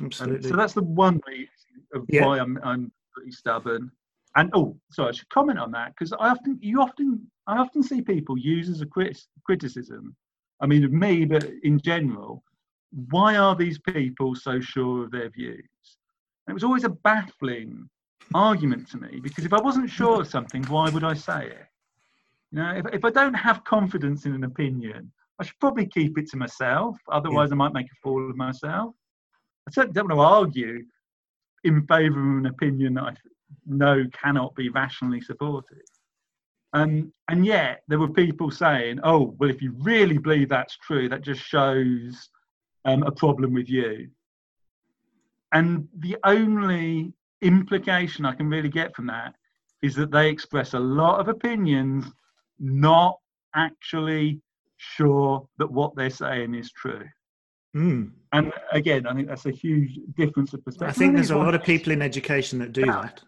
Absolutely. 0.01 0.49
so 0.49 0.55
that's 0.55 0.73
the 0.73 0.83
one 0.83 1.19
reason 1.27 1.49
of 1.93 2.05
yeah. 2.07 2.25
why 2.25 2.39
I'm, 2.39 2.57
I'm 2.63 2.91
pretty 3.13 3.31
stubborn 3.31 3.91
and 4.35 4.49
oh 4.53 4.77
sorry 4.91 5.09
i 5.09 5.11
should 5.11 5.29
comment 5.29 5.59
on 5.59 5.71
that 5.71 5.93
because 5.93 6.13
i 6.13 6.29
often 6.29 6.57
you 6.61 6.81
often 6.81 7.29
i 7.47 7.57
often 7.57 7.83
see 7.83 8.01
people 8.01 8.37
use 8.37 8.69
as 8.69 8.81
a 8.81 8.85
crit- 8.85 9.27
criticism 9.43 10.15
I 10.61 10.67
mean, 10.67 10.83
of 10.83 10.91
me, 10.91 11.25
but 11.25 11.49
in 11.63 11.79
general, 11.79 12.43
why 13.09 13.37
are 13.37 13.55
these 13.55 13.79
people 13.79 14.35
so 14.35 14.59
sure 14.59 15.03
of 15.03 15.11
their 15.11 15.29
views? 15.29 15.63
And 16.47 16.51
it 16.51 16.53
was 16.53 16.63
always 16.63 16.83
a 16.83 16.89
baffling 16.89 17.89
argument 18.33 18.89
to 18.89 18.97
me 18.97 19.19
because 19.21 19.45
if 19.45 19.53
I 19.53 19.61
wasn't 19.61 19.89
sure 19.89 20.21
of 20.21 20.27
something, 20.27 20.63
why 20.65 20.89
would 20.89 21.03
I 21.03 21.13
say 21.13 21.47
it? 21.47 21.65
You 22.51 22.59
know, 22.59 22.71
if, 22.75 22.85
if 22.93 23.05
I 23.05 23.11
don't 23.11 23.33
have 23.33 23.63
confidence 23.63 24.25
in 24.25 24.33
an 24.33 24.43
opinion, 24.43 25.11
I 25.39 25.45
should 25.45 25.59
probably 25.59 25.85
keep 25.85 26.17
it 26.17 26.29
to 26.31 26.37
myself. 26.37 26.97
Otherwise, 27.11 27.49
yeah. 27.49 27.55
I 27.55 27.57
might 27.57 27.73
make 27.73 27.85
a 27.85 27.95
fool 28.03 28.29
of 28.29 28.35
myself. 28.35 28.93
I 29.67 29.71
certainly 29.71 29.93
don't 29.93 30.09
want 30.09 30.17
to 30.17 30.23
argue 30.23 30.83
in 31.63 31.85
favour 31.87 32.19
of 32.19 32.37
an 32.39 32.45
opinion 32.47 32.95
that 32.95 33.03
I 33.03 33.13
know 33.65 34.05
cannot 34.11 34.55
be 34.55 34.69
rationally 34.69 35.21
supported. 35.21 35.83
Um, 36.73 37.11
and 37.27 37.45
yet 37.45 37.81
there 37.87 37.99
were 37.99 38.09
people 38.09 38.51
saying, 38.51 38.99
oh, 39.03 39.35
well, 39.39 39.49
if 39.49 39.61
you 39.61 39.73
really 39.79 40.17
believe 40.17 40.49
that's 40.49 40.77
true, 40.77 41.09
that 41.09 41.21
just 41.21 41.41
shows 41.41 42.29
um, 42.85 43.03
a 43.03 43.11
problem 43.11 43.53
with 43.53 43.69
you. 43.69 44.09
And 45.51 45.87
the 45.97 46.17
only 46.23 47.13
implication 47.41 48.25
I 48.25 48.35
can 48.35 48.49
really 48.49 48.69
get 48.69 48.95
from 48.95 49.07
that 49.07 49.33
is 49.81 49.95
that 49.95 50.11
they 50.11 50.29
express 50.29 50.73
a 50.73 50.79
lot 50.79 51.19
of 51.19 51.27
opinions, 51.27 52.05
not 52.59 53.17
actually 53.55 54.41
sure 54.77 55.47
that 55.57 55.71
what 55.71 55.95
they're 55.95 56.09
saying 56.09 56.53
is 56.53 56.71
true. 56.71 57.05
Mm. 57.75 58.11
And 58.33 58.53
again, 58.71 59.07
I 59.07 59.13
think 59.13 59.27
that's 59.27 59.45
a 59.45 59.51
huge 59.51 59.99
difference 60.15 60.53
of 60.53 60.63
perspective. 60.63 60.95
I 60.95 60.97
think 60.97 61.15
there's 61.15 61.31
a 61.31 61.37
lot 61.37 61.55
of 61.55 61.63
people 61.63 61.91
in 61.93 62.01
education 62.01 62.59
that 62.59 62.73
do 62.73 62.85
that. 62.85 63.21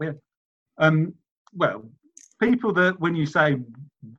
Yeah. 0.00 0.12
Um, 0.78 1.14
well, 1.56 1.84
people 2.40 2.72
that 2.74 2.98
when 3.00 3.14
you 3.14 3.26
say, 3.26 3.56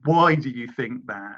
why 0.04 0.36
do 0.36 0.50
you 0.50 0.68
think 0.76 1.06
that, 1.08 1.38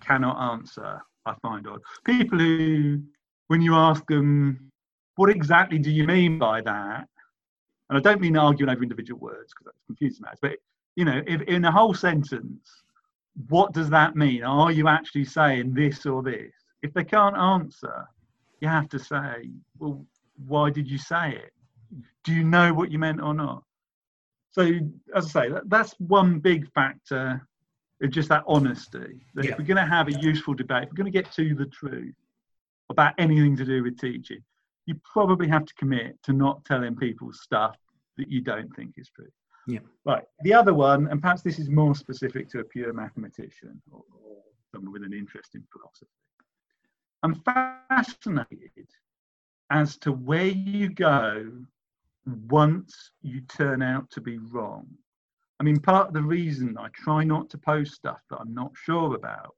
cannot 0.00 0.52
answer, 0.52 1.00
I 1.26 1.34
find 1.42 1.66
odd. 1.66 1.80
People 2.04 2.38
who, 2.38 3.02
when 3.48 3.60
you 3.60 3.74
ask 3.74 4.06
them, 4.06 4.70
what 5.16 5.30
exactly 5.30 5.78
do 5.78 5.90
you 5.90 6.04
mean 6.04 6.38
by 6.38 6.60
that? 6.62 7.08
And 7.88 7.98
I 7.98 8.00
don't 8.00 8.20
mean 8.20 8.36
arguing 8.36 8.70
over 8.70 8.82
individual 8.82 9.20
words 9.20 9.52
because 9.52 9.66
that's 9.66 9.86
confusing 9.86 10.22
matters, 10.22 10.38
but 10.42 10.56
you 10.96 11.04
know, 11.04 11.22
if 11.26 11.42
in 11.42 11.64
a 11.64 11.70
whole 11.70 11.94
sentence, 11.94 12.82
what 13.48 13.72
does 13.72 13.90
that 13.90 14.16
mean? 14.16 14.42
Are 14.42 14.72
you 14.72 14.88
actually 14.88 15.26
saying 15.26 15.74
this 15.74 16.06
or 16.06 16.22
this? 16.22 16.52
If 16.82 16.94
they 16.94 17.04
can't 17.04 17.36
answer, 17.36 18.06
you 18.60 18.68
have 18.68 18.88
to 18.88 18.98
say, 18.98 19.50
well, 19.78 20.04
why 20.46 20.70
did 20.70 20.90
you 20.90 20.98
say 20.98 21.32
it? 21.32 21.52
Do 22.24 22.32
you 22.32 22.44
know 22.44 22.72
what 22.72 22.90
you 22.90 22.98
meant 22.98 23.20
or 23.20 23.34
not? 23.34 23.62
So, 24.56 24.62
as 25.14 25.26
I 25.26 25.28
say, 25.28 25.48
that, 25.50 25.68
that's 25.68 25.92
one 25.98 26.38
big 26.38 26.72
factor 26.72 27.46
of 28.02 28.10
just 28.10 28.30
that 28.30 28.42
honesty. 28.46 29.20
That 29.34 29.44
yeah. 29.44 29.50
if 29.50 29.58
we're 29.58 29.66
going 29.66 29.76
to 29.76 29.84
have 29.84 30.08
a 30.08 30.12
useful 30.12 30.54
debate, 30.54 30.84
if 30.84 30.88
we're 30.88 30.96
going 30.96 31.12
to 31.12 31.22
get 31.22 31.30
to 31.32 31.54
the 31.54 31.66
truth 31.66 32.14
about 32.88 33.12
anything 33.18 33.54
to 33.58 33.66
do 33.66 33.82
with 33.82 34.00
teaching, 34.00 34.42
you 34.86 34.98
probably 35.04 35.46
have 35.46 35.66
to 35.66 35.74
commit 35.74 36.16
to 36.22 36.32
not 36.32 36.64
telling 36.64 36.96
people 36.96 37.34
stuff 37.34 37.76
that 38.16 38.30
you 38.30 38.40
don't 38.40 38.74
think 38.74 38.94
is 38.96 39.10
true. 39.14 39.28
Yeah. 39.66 39.80
Right. 40.06 40.24
The 40.40 40.54
other 40.54 40.72
one, 40.72 41.06
and 41.08 41.20
perhaps 41.20 41.42
this 41.42 41.58
is 41.58 41.68
more 41.68 41.94
specific 41.94 42.48
to 42.50 42.60
a 42.60 42.64
pure 42.64 42.94
mathematician 42.94 43.82
or, 43.90 44.04
or 44.24 44.36
someone 44.72 44.90
with 44.90 45.02
an 45.02 45.12
interest 45.12 45.54
in 45.54 45.62
philosophy. 45.70 46.06
I'm 47.22 47.34
fascinated 47.90 48.88
as 49.70 49.98
to 49.98 50.12
where 50.12 50.46
you 50.46 50.88
go 50.88 51.50
once 52.26 53.10
you 53.22 53.40
turn 53.42 53.82
out 53.82 54.10
to 54.10 54.20
be 54.20 54.38
wrong. 54.38 54.86
I 55.60 55.62
mean, 55.62 55.80
part 55.80 56.08
of 56.08 56.14
the 56.14 56.22
reason 56.22 56.76
I 56.78 56.88
try 56.92 57.24
not 57.24 57.48
to 57.50 57.58
post 57.58 57.94
stuff 57.94 58.20
that 58.30 58.38
I'm 58.38 58.52
not 58.52 58.72
sure 58.74 59.14
about 59.14 59.54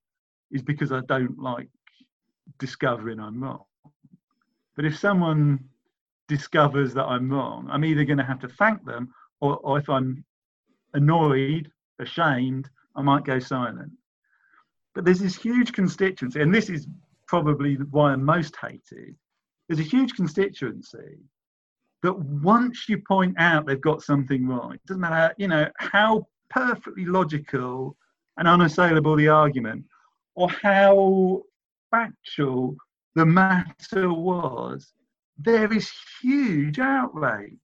is 0.50 0.62
because 0.62 0.92
I 0.92 1.00
don't 1.08 1.38
like 1.38 1.68
discovering 2.58 3.18
I'm 3.20 3.42
wrong. 3.42 3.64
But 4.76 4.84
if 4.84 4.96
someone 4.98 5.64
discovers 6.28 6.94
that 6.94 7.04
I'm 7.04 7.30
wrong, 7.30 7.68
I'm 7.70 7.84
either 7.84 8.04
going 8.04 8.18
to 8.18 8.24
have 8.24 8.40
to 8.40 8.48
thank 8.48 8.84
them, 8.84 9.12
or, 9.40 9.56
or 9.58 9.78
if 9.78 9.88
I'm 9.88 10.24
annoyed, 10.94 11.70
ashamed, 11.98 12.68
I 12.94 13.02
might 13.02 13.24
go 13.24 13.38
silent. 13.38 13.92
But 14.94 15.04
there's 15.04 15.20
this 15.20 15.36
huge 15.36 15.72
constituency, 15.72 16.40
and 16.40 16.54
this 16.54 16.70
is 16.70 16.86
probably 17.26 17.74
why 17.74 18.12
I'm 18.12 18.24
most 18.24 18.56
hated. 18.56 19.16
There's 19.68 19.80
a 19.80 19.90
huge 19.90 20.14
constituency 20.14 21.18
that 22.02 22.18
once 22.18 22.88
you 22.88 22.98
point 22.98 23.34
out 23.38 23.66
they've 23.66 23.80
got 23.80 24.02
something 24.02 24.46
wrong, 24.46 24.74
it 24.74 24.86
doesn't 24.86 25.00
matter, 25.00 25.34
you 25.38 25.48
know, 25.48 25.68
how 25.78 26.26
perfectly 26.50 27.04
logical 27.04 27.96
and 28.36 28.46
unassailable 28.46 29.16
the 29.16 29.28
argument, 29.28 29.84
or 30.34 30.48
how 30.48 31.42
factual 31.90 32.76
the 33.16 33.26
matter 33.26 34.12
was, 34.12 34.92
there 35.38 35.72
is 35.72 35.90
huge 36.22 36.78
outrage. 36.78 37.58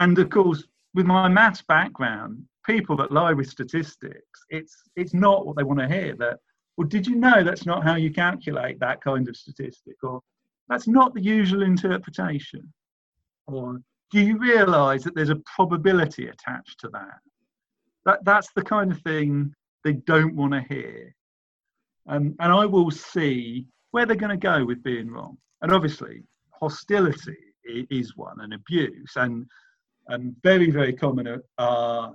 And 0.00 0.18
of 0.18 0.30
course, 0.30 0.64
with 0.94 1.06
my 1.06 1.28
maths 1.28 1.62
background, 1.62 2.44
people 2.66 2.96
that 2.96 3.12
lie 3.12 3.32
with 3.32 3.48
statistics, 3.48 4.44
it's 4.50 4.82
it's 4.96 5.14
not 5.14 5.46
what 5.46 5.56
they 5.56 5.62
want 5.62 5.80
to 5.80 5.88
hear. 5.88 6.16
That 6.16 6.38
well, 6.76 6.88
did 6.88 7.06
you 7.06 7.16
know 7.16 7.44
that's 7.44 7.66
not 7.66 7.84
how 7.84 7.96
you 7.96 8.10
calculate 8.12 8.80
that 8.80 9.00
kind 9.00 9.28
of 9.28 9.36
statistic, 9.36 9.96
or 10.02 10.20
that's 10.68 10.88
not 10.88 11.14
the 11.14 11.22
usual 11.22 11.62
interpretation, 11.62 12.72
or 13.46 13.80
do 14.10 14.20
you 14.20 14.38
realise 14.38 15.04
that 15.04 15.14
there's 15.14 15.30
a 15.30 15.42
probability 15.56 16.28
attached 16.28 16.80
to 16.80 16.88
that? 16.92 17.18
That 18.04 18.24
that's 18.24 18.50
the 18.54 18.62
kind 18.62 18.92
of 18.92 19.00
thing 19.02 19.54
they 19.84 19.94
don't 19.94 20.34
want 20.34 20.52
to 20.52 20.60
hear. 20.68 21.14
Um, 22.08 22.34
and 22.40 22.52
I 22.52 22.66
will 22.66 22.90
see 22.90 23.66
where 23.92 24.06
they're 24.06 24.16
going 24.16 24.30
to 24.30 24.36
go 24.36 24.64
with 24.64 24.82
being 24.82 25.10
wrong. 25.10 25.38
And 25.62 25.72
obviously, 25.72 26.22
hostility 26.50 27.36
is 27.64 28.16
one, 28.16 28.40
and 28.40 28.54
abuse, 28.54 29.12
and 29.16 29.46
and 30.08 30.34
very 30.42 30.70
very 30.70 30.92
common 30.92 31.40
are 31.58 32.14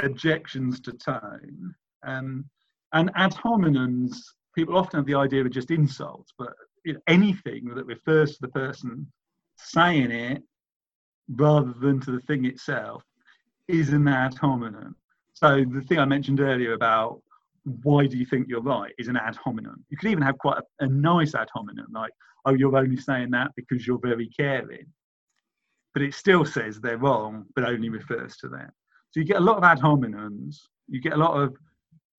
objections 0.00 0.80
to 0.80 0.92
tone. 0.92 1.74
Um, 2.04 2.44
and 2.92 3.10
ad 3.14 3.32
hominems, 3.32 4.16
people 4.54 4.76
often 4.76 4.98
have 4.98 5.06
the 5.06 5.14
idea 5.14 5.42
of 5.42 5.50
just 5.50 5.70
insults, 5.70 6.32
but 6.38 6.52
you 6.84 6.94
know, 6.94 7.00
anything 7.06 7.66
that 7.74 7.86
refers 7.86 8.32
to 8.32 8.38
the 8.42 8.48
person 8.48 9.06
saying 9.62 10.10
it 10.10 10.42
rather 11.28 11.72
than 11.80 12.00
to 12.00 12.12
the 12.12 12.20
thing 12.20 12.44
itself 12.44 13.02
is 13.68 13.90
an 13.90 14.08
ad 14.08 14.36
hominem. 14.36 14.94
So 15.34 15.64
the 15.64 15.80
thing 15.82 15.98
I 15.98 16.04
mentioned 16.04 16.40
earlier 16.40 16.72
about 16.72 17.20
why 17.64 18.06
do 18.06 18.18
you 18.18 18.26
think 18.26 18.48
you're 18.48 18.60
right 18.60 18.92
is 18.98 19.08
an 19.08 19.16
ad 19.16 19.36
hominem. 19.36 19.84
You 19.88 19.96
could 19.96 20.10
even 20.10 20.22
have 20.22 20.38
quite 20.38 20.58
a, 20.58 20.84
a 20.84 20.88
nice 20.88 21.34
ad 21.34 21.48
hominem, 21.54 21.86
like, 21.92 22.10
oh, 22.44 22.54
you're 22.54 22.76
only 22.76 22.96
saying 22.96 23.30
that 23.30 23.52
because 23.56 23.86
you're 23.86 24.00
very 24.00 24.28
caring. 24.28 24.86
But 25.94 26.02
it 26.02 26.14
still 26.14 26.44
says 26.44 26.80
they're 26.80 26.98
wrong, 26.98 27.46
but 27.54 27.64
only 27.64 27.88
refers 27.88 28.36
to 28.38 28.48
them. 28.48 28.70
So 29.10 29.20
you 29.20 29.26
get 29.26 29.36
a 29.36 29.44
lot 29.44 29.58
of 29.58 29.64
ad 29.64 29.78
hominems. 29.78 30.56
You 30.88 31.00
get 31.00 31.12
a 31.12 31.16
lot 31.16 31.40
of 31.40 31.54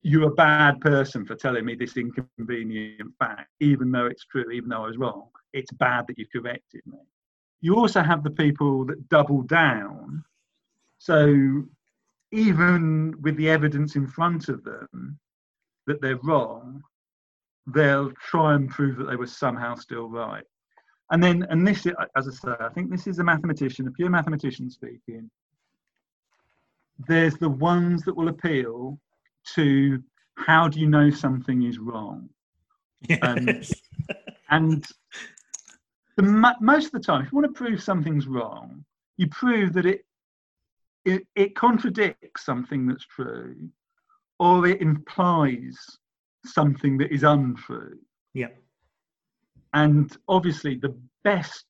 you're 0.03 0.27
a 0.27 0.33
bad 0.33 0.81
person 0.81 1.25
for 1.25 1.35
telling 1.35 1.65
me 1.65 1.75
this 1.75 1.95
inconvenient 1.95 3.13
fact, 3.19 3.49
even 3.61 3.89
though 3.91 4.05
it's 4.05 4.25
true, 4.25 4.49
even 4.51 4.69
though 4.69 4.83
I 4.83 4.87
was 4.87 4.97
wrong. 4.97 5.29
It's 5.53 5.71
bad 5.71 6.05
that 6.07 6.17
you 6.17 6.25
corrected 6.33 6.81
me. 6.85 6.97
You 7.63 7.77
also 7.77 8.01
have 8.01 8.23
the 8.23 8.29
people 8.29 8.83
that 8.87 9.07
double 9.07 9.41
down. 9.41 10.25
So 10.97 11.63
even 12.33 13.15
with 13.21 13.37
the 13.37 13.49
evidence 13.49 13.95
in 13.95 14.05
front 14.05 14.49
of 14.49 14.65
them 14.65 15.17
that 15.87 16.01
they're 16.01 16.19
wrong, 16.23 16.83
they'll 17.67 18.11
try 18.11 18.55
and 18.55 18.69
prove 18.69 18.97
that 18.97 19.05
they 19.05 19.15
were 19.15 19.27
somehow 19.27 19.75
still 19.75 20.09
right. 20.09 20.43
And 21.11 21.23
then, 21.23 21.47
and 21.49 21.65
this, 21.65 21.87
as 22.17 22.27
I 22.27 22.31
say, 22.31 22.55
I 22.59 22.67
think 22.67 22.91
this 22.91 23.07
is 23.07 23.19
a 23.19 23.23
mathematician, 23.23 23.87
a 23.87 23.91
pure 23.91 24.09
mathematician 24.09 24.69
speaking. 24.69 25.31
There's 27.07 27.35
the 27.35 27.49
ones 27.49 28.03
that 28.03 28.17
will 28.17 28.27
appeal 28.27 28.99
to 29.55 30.03
how 30.35 30.67
do 30.67 30.81
you 30.81 30.87
know 30.87 31.09
something 31.09 31.63
is 31.63 31.79
wrong? 31.79 32.27
Yes. 33.07 33.21
Um, 33.21 33.61
and 34.49 34.85
the, 36.15 36.55
most 36.59 36.87
of 36.87 36.91
the 36.91 36.99
time, 36.99 37.23
if 37.23 37.31
you 37.31 37.37
want 37.37 37.53
to 37.53 37.57
prove 37.57 37.81
something's 37.81 38.27
wrong, 38.27 38.85
you 39.17 39.27
prove 39.27 39.73
that 39.73 39.85
it, 39.85 40.05
it, 41.05 41.27
it 41.35 41.55
contradicts 41.55 42.45
something 42.45 42.87
that's 42.87 43.05
true 43.05 43.69
or 44.39 44.67
it 44.67 44.81
implies 44.81 45.77
something 46.45 46.97
that 46.97 47.11
is 47.11 47.23
untrue. 47.23 47.97
Yeah. 48.33 48.49
And 49.73 50.15
obviously, 50.27 50.75
the 50.75 50.95
best 51.23 51.65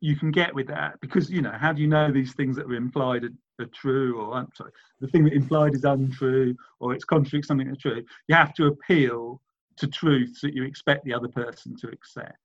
you 0.00 0.16
can 0.16 0.30
get 0.30 0.54
with 0.54 0.66
that, 0.68 1.00
because 1.00 1.30
you 1.30 1.42
know, 1.42 1.52
how 1.52 1.72
do 1.72 1.82
you 1.82 1.88
know 1.88 2.10
these 2.10 2.34
things 2.34 2.56
that 2.56 2.66
are 2.66 2.74
implied 2.74 3.24
are, 3.24 3.62
are 3.62 3.68
true, 3.74 4.20
or 4.20 4.34
I'm 4.34 4.48
sorry, 4.54 4.72
the 5.00 5.08
thing 5.08 5.24
that 5.24 5.34
implied 5.34 5.74
is 5.74 5.84
untrue, 5.84 6.56
or 6.80 6.94
it's 6.94 7.04
contradicts 7.04 7.48
something 7.48 7.68
that's 7.68 7.80
true? 7.80 8.02
You 8.28 8.34
have 8.34 8.54
to 8.54 8.66
appeal 8.66 9.40
to 9.76 9.86
truths 9.86 10.40
that 10.40 10.54
you 10.54 10.64
expect 10.64 11.04
the 11.04 11.14
other 11.14 11.28
person 11.28 11.76
to 11.76 11.88
accept. 11.88 12.38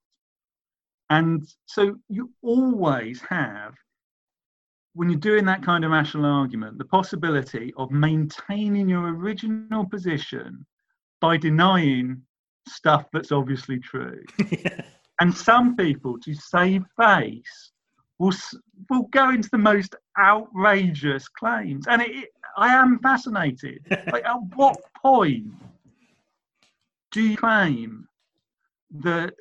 And 1.10 1.47
so 1.66 1.95
you 2.07 2.32
always 2.41 3.22
have, 3.30 3.74
when 4.93 5.10
you're 5.10 5.20
doing 5.20 5.45
that 5.45 5.64
kind 5.64 5.84
of 5.84 5.91
rational 5.91 6.26
argument, 6.26 6.78
the 6.78 6.86
possibility 6.86 7.74
of 7.78 7.91
maintaining 7.91 8.89
your 8.89 9.07
original 9.10 9.86
position 9.86 10.66
by 11.22 11.38
denying 11.38 12.22
stuff 12.68 13.05
that's 13.12 13.32
obviously 13.32 13.80
true. 13.80 14.22
And 15.20 15.36
some 15.36 15.76
people, 15.76 16.18
to 16.20 16.34
save 16.34 16.84
face, 16.99 17.72
will 18.20 18.34
will 18.89 19.03
go 19.12 19.30
into 19.30 19.49
the 19.51 19.57
most 19.57 19.95
outrageous 20.18 21.28
claims. 21.28 21.88
And 21.88 22.01
it, 22.01 22.12
it, 22.12 22.30
I 22.57 22.74
am 22.74 22.99
fascinated. 22.99 23.80
like, 24.12 24.26
at 24.26 24.38
what 24.55 24.78
point 25.01 25.53
do 27.12 27.22
you 27.22 27.38
claim 27.38 28.07
that 28.91 29.34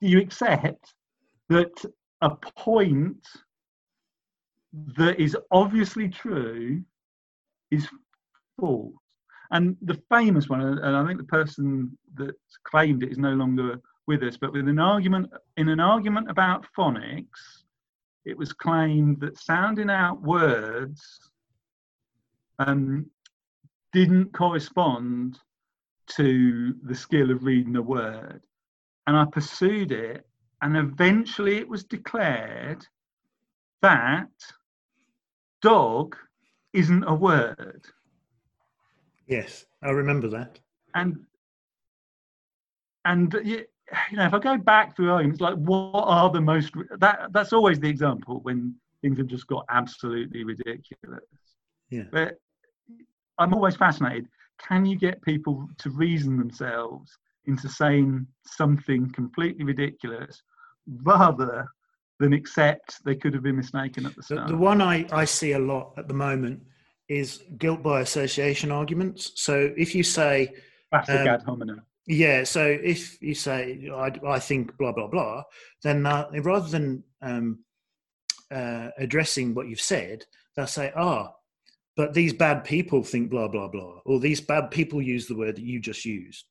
you 0.00 0.20
accept 0.20 0.94
that 1.48 1.84
a 2.22 2.30
point 2.30 3.26
that 4.96 5.20
is 5.20 5.36
obviously 5.50 6.08
true 6.08 6.82
is 7.70 7.88
false? 8.58 8.94
And 9.52 9.76
the 9.82 10.00
famous 10.10 10.48
one, 10.48 10.60
and 10.60 10.96
I 10.96 11.04
think 11.06 11.18
the 11.18 11.24
person 11.24 11.96
that 12.14 12.34
claimed 12.64 13.02
it 13.02 13.10
is 13.10 13.18
no 13.18 13.32
longer 13.32 13.80
with 14.06 14.22
us, 14.22 14.36
but 14.36 14.52
with 14.52 14.68
an 14.68 14.78
argument 14.78 15.30
in 15.56 15.68
an 15.68 15.80
argument 15.80 16.30
about 16.30 16.66
phonics, 16.76 17.64
it 18.24 18.36
was 18.36 18.52
claimed 18.52 19.20
that 19.20 19.38
sounding 19.38 19.90
out 19.90 20.22
words 20.22 21.30
um, 22.58 23.06
didn't 23.92 24.32
correspond 24.32 25.38
to 26.08 26.74
the 26.84 26.94
skill 26.94 27.30
of 27.30 27.44
reading 27.44 27.76
a 27.76 27.82
word. 27.82 28.42
And 29.10 29.18
I 29.18 29.24
pursued 29.24 29.90
it, 29.90 30.24
and 30.62 30.76
eventually 30.76 31.56
it 31.56 31.68
was 31.68 31.82
declared 31.82 32.86
that 33.82 34.28
dog 35.60 36.14
isn't 36.72 37.02
a 37.02 37.12
word. 37.12 37.82
Yes, 39.26 39.66
I 39.82 39.90
remember 39.90 40.28
that. 40.28 40.60
And 40.94 41.26
and 43.04 43.34
you 43.42 43.66
know, 44.12 44.26
if 44.26 44.32
I 44.32 44.38
go 44.38 44.56
back 44.56 44.94
through 44.94 45.10
arguments, 45.10 45.40
like 45.40 45.56
what 45.56 46.04
are 46.04 46.30
the 46.30 46.40
most 46.40 46.72
that 47.00 47.30
that's 47.32 47.52
always 47.52 47.80
the 47.80 47.88
example 47.88 48.38
when 48.44 48.76
things 49.02 49.18
have 49.18 49.26
just 49.26 49.48
got 49.48 49.64
absolutely 49.70 50.44
ridiculous. 50.44 51.24
Yeah. 51.88 52.04
But 52.12 52.36
I'm 53.38 53.54
always 53.54 53.74
fascinated. 53.74 54.28
Can 54.58 54.86
you 54.86 54.96
get 54.96 55.20
people 55.22 55.68
to 55.78 55.90
reason 55.90 56.38
themselves 56.38 57.18
into 57.46 57.68
saying 57.68 58.26
something 58.46 59.10
completely 59.12 59.64
ridiculous 59.64 60.42
rather 61.02 61.68
than 62.18 62.32
accept 62.32 63.02
they 63.04 63.14
could 63.14 63.32
have 63.34 63.42
been 63.42 63.56
mistaken 63.56 64.06
at 64.06 64.14
the 64.16 64.22
start? 64.22 64.46
The, 64.46 64.52
the 64.52 64.58
one 64.58 64.82
I, 64.82 65.06
I 65.12 65.24
see 65.24 65.52
a 65.52 65.58
lot 65.58 65.94
at 65.96 66.08
the 66.08 66.14
moment 66.14 66.62
is 67.08 67.42
guilt 67.58 67.82
by 67.82 68.00
association 68.00 68.70
arguments. 68.70 69.32
So 69.34 69.72
if 69.76 69.94
you 69.94 70.02
say 70.02 70.52
classic 70.90 71.20
um, 71.20 71.28
ad 71.28 71.42
hominem 71.42 71.82
yeah, 72.10 72.42
so 72.42 72.66
if 72.66 73.22
you 73.22 73.36
say 73.36 73.88
I, 73.92 74.10
I 74.26 74.38
think 74.40 74.76
blah 74.78 74.90
blah 74.90 75.06
blah, 75.06 75.44
then 75.84 76.06
uh, 76.06 76.28
rather 76.42 76.68
than 76.68 77.04
um, 77.22 77.60
uh, 78.50 78.88
addressing 78.98 79.54
what 79.54 79.68
you've 79.68 79.80
said, 79.80 80.24
they'll 80.56 80.66
say, 80.66 80.92
"Ah, 80.96 81.32
but 81.96 82.12
these 82.12 82.32
bad 82.32 82.64
people 82.64 83.04
think 83.04 83.30
blah 83.30 83.46
blah 83.46 83.68
blah," 83.68 84.00
or 84.04 84.18
"These 84.18 84.40
bad 84.40 84.72
people 84.72 85.00
use 85.00 85.28
the 85.28 85.36
word 85.36 85.54
that 85.54 85.64
you 85.64 85.78
just 85.78 86.04
used." 86.04 86.46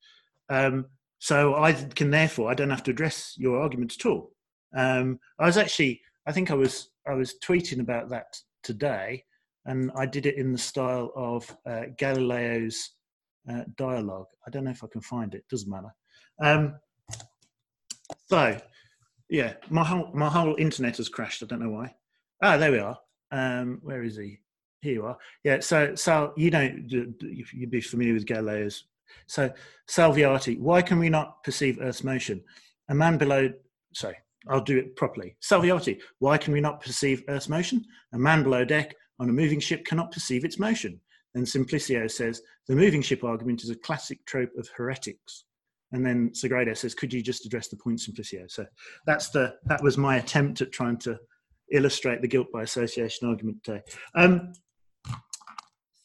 Um, 0.50 0.86
so 1.20 1.56
I 1.56 1.74
can 1.74 2.10
therefore 2.10 2.50
I 2.50 2.54
don't 2.54 2.70
have 2.70 2.84
to 2.84 2.92
address 2.92 3.36
your 3.38 3.60
argument 3.60 3.96
at 4.00 4.06
all. 4.06 4.32
Um, 4.76 5.20
I 5.38 5.46
was 5.46 5.58
actually 5.58 6.02
I 6.26 6.32
think 6.32 6.52
I 6.52 6.56
was 6.56 6.90
I 7.08 7.14
was 7.14 7.36
tweeting 7.44 7.80
about 7.80 8.10
that 8.10 8.38
today, 8.64 9.24
and 9.66 9.92
I 9.96 10.06
did 10.06 10.26
it 10.26 10.36
in 10.36 10.52
the 10.52 10.58
style 10.58 11.12
of 11.16 11.56
uh, 11.66 11.84
Galileo's 11.98 12.92
uh, 13.50 13.64
dialogue. 13.78 14.28
I 14.46 14.50
don't 14.50 14.64
know 14.64 14.72
if 14.72 14.84
I 14.84 14.88
can 14.92 15.02
find 15.02 15.34
it. 15.34 15.44
Doesn't 15.50 15.70
matter. 15.70 15.94
Um, 16.42 16.76
so, 18.28 18.60
yeah, 19.30 19.54
my 19.70 19.84
whole 19.84 20.12
my 20.14 20.30
whole 20.30 20.56
internet 20.58 20.98
has 20.98 21.10
crashed. 21.10 21.44
I 21.44 21.48
don't 21.48 21.62
know 21.62 21.70
why. 21.70 21.96
Ah, 22.42 22.58
there 22.58 22.72
we 22.72 22.80
are. 22.80 22.98
Um, 23.32 23.80
where 23.82 24.04
is 24.04 24.18
he? 24.18 24.40
Here 24.82 24.94
you 24.94 25.06
are. 25.06 25.18
Yeah. 25.44 25.60
So, 25.60 25.96
Sal, 25.96 26.34
you 26.38 26.52
know, 26.52 26.72
you'd 26.88 27.72
be 27.72 27.82
familiar 27.82 28.14
with 28.14 28.26
Galileo's. 28.26 28.86
So, 29.28 29.52
Salviati, 29.90 30.60
why 30.60 30.82
can 30.82 31.00
we 31.00 31.10
not 31.10 31.44
perceive 31.44 31.80
Earth's 31.82 32.04
motion? 32.04 32.44
A 32.90 32.96
man 32.96 33.18
below. 33.18 33.52
Sorry, 33.94 34.16
I'll 34.48 34.64
do 34.64 34.78
it 34.78 34.96
properly. 34.96 35.36
Salviati, 35.42 36.00
why 36.20 36.38
can 36.38 36.54
we 36.54 36.62
not 36.62 36.82
perceive 36.82 37.24
Earth's 37.28 37.50
motion? 37.50 37.84
A 38.14 38.20
man 38.20 38.44
below 38.44 38.66
deck 38.66 38.96
on 39.20 39.30
a 39.30 39.34
moving 39.34 39.60
ship 39.60 39.86
cannot 39.86 40.12
perceive 40.12 40.46
its 40.46 40.60
motion. 40.60 41.00
And 41.36 41.46
Simplicio 41.46 42.10
says 42.10 42.42
the 42.68 42.76
moving 42.76 43.02
ship 43.02 43.24
argument 43.24 43.64
is 43.64 43.70
a 43.70 43.76
classic 43.76 44.26
trope 44.26 44.52
of 44.58 44.68
heretics. 44.76 45.46
And 45.92 46.06
then 46.06 46.32
Sagredo 46.32 46.78
says, 46.78 46.94
"Could 46.94 47.14
you 47.14 47.22
just 47.22 47.46
address 47.46 47.68
the 47.68 47.78
point 47.78 48.00
Simplicio? 48.00 48.50
So 48.50 48.66
that's 49.06 49.30
the 49.30 49.56
that 49.66 49.84
was 49.84 49.98
my 49.98 50.18
attempt 50.18 50.62
at 50.62 50.72
trying 50.72 50.98
to 51.00 51.20
illustrate 51.72 52.22
the 52.22 52.28
guilt 52.28 52.48
by 52.52 52.64
association 52.64 53.28
argument 53.28 53.64
today. 53.64 53.82
Um, 54.16 54.54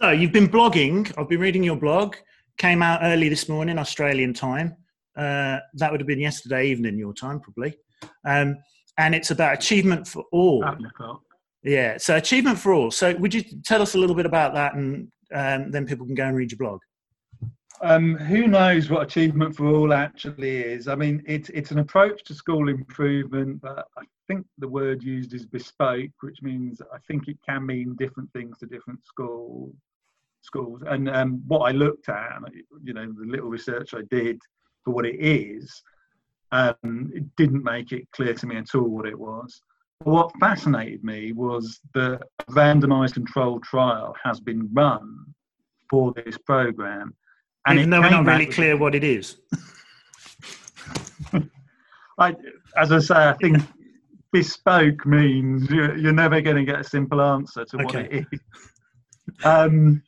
so 0.00 0.10
you've 0.10 0.32
been 0.32 0.48
blogging. 0.48 1.12
I've 1.16 1.28
been 1.28 1.40
reading 1.40 1.64
your 1.64 1.76
blog. 1.76 2.16
Came 2.58 2.82
out 2.82 3.00
early 3.02 3.28
this 3.28 3.48
morning, 3.48 3.78
Australian 3.78 4.32
time. 4.32 4.76
Uh, 5.16 5.58
that 5.74 5.90
would 5.90 6.00
have 6.00 6.06
been 6.06 6.20
yesterday 6.20 6.66
evening, 6.68 6.98
your 6.98 7.14
time, 7.14 7.40
probably. 7.40 7.76
Um, 8.24 8.56
and 8.98 9.14
it's 9.14 9.30
about 9.30 9.54
achievement 9.54 10.06
for 10.06 10.24
all. 10.32 10.64
Yeah, 11.62 11.96
so 11.96 12.16
achievement 12.16 12.58
for 12.58 12.74
all. 12.74 12.90
So 12.90 13.14
would 13.16 13.32
you 13.32 13.42
tell 13.64 13.80
us 13.82 13.94
a 13.94 13.98
little 13.98 14.14
bit 14.14 14.26
about 14.26 14.54
that, 14.54 14.74
and 14.74 15.08
um, 15.34 15.70
then 15.70 15.86
people 15.86 16.06
can 16.06 16.14
go 16.14 16.26
and 16.26 16.36
read 16.36 16.52
your 16.52 16.58
blog. 16.58 16.80
Um, 17.80 18.16
who 18.16 18.46
knows 18.46 18.88
what 18.88 19.02
achievement 19.02 19.56
for 19.56 19.66
all 19.66 19.92
actually 19.92 20.58
is? 20.58 20.86
I 20.88 20.94
mean, 20.94 21.22
it's 21.26 21.48
it's 21.50 21.70
an 21.70 21.78
approach 21.78 22.22
to 22.24 22.34
school 22.34 22.68
improvement, 22.68 23.62
but 23.62 23.86
I 23.98 24.02
think 24.28 24.46
the 24.58 24.68
word 24.68 25.02
used 25.02 25.34
is 25.34 25.44
bespoke, 25.44 26.10
which 26.20 26.40
means 26.42 26.80
I 26.92 26.98
think 27.08 27.28
it 27.28 27.38
can 27.46 27.66
mean 27.66 27.96
different 27.98 28.32
things 28.32 28.58
to 28.58 28.66
different 28.66 29.04
schools. 29.04 29.74
Schools, 30.44 30.82
and 30.86 31.08
um, 31.08 31.42
what 31.46 31.60
I 31.60 31.72
looked 31.72 32.08
at, 32.08 32.38
you 32.82 32.92
know, 32.92 33.06
the 33.06 33.26
little 33.26 33.48
research 33.48 33.94
I 33.94 34.02
did 34.10 34.38
for 34.84 34.92
what 34.92 35.06
it 35.06 35.16
is, 35.16 35.82
um, 36.52 37.10
it 37.14 37.24
didn't 37.36 37.64
make 37.64 37.92
it 37.92 38.06
clear 38.12 38.34
to 38.34 38.46
me 38.46 38.56
at 38.56 38.74
all 38.74 38.88
what 38.88 39.06
it 39.06 39.18
was. 39.18 39.60
But 40.00 40.12
what 40.12 40.32
fascinated 40.38 41.02
me 41.02 41.32
was 41.32 41.80
the 41.94 42.20
randomized 42.50 43.14
controlled 43.14 43.62
trial 43.62 44.14
has 44.22 44.38
been 44.38 44.68
run 44.72 45.34
for 45.90 46.12
this 46.12 46.36
program. 46.38 47.14
And 47.66 47.78
Even 47.78 47.90
though 47.90 48.00
we're 48.00 48.10
not 48.10 48.26
really 48.26 48.46
clear 48.46 48.76
what 48.76 48.94
it 48.94 49.02
is. 49.02 49.36
I, 52.18 52.36
as 52.76 52.92
I 52.92 52.98
say, 52.98 53.14
I 53.14 53.32
think 53.32 53.62
bespoke 54.32 55.06
means 55.06 55.70
you're, 55.70 55.96
you're 55.96 56.12
never 56.12 56.40
going 56.40 56.56
to 56.56 56.64
get 56.64 56.80
a 56.80 56.84
simple 56.84 57.20
answer 57.20 57.64
to 57.64 57.76
what 57.78 57.94
it 57.94 58.26
is. 58.30 58.40
Um, 59.42 60.02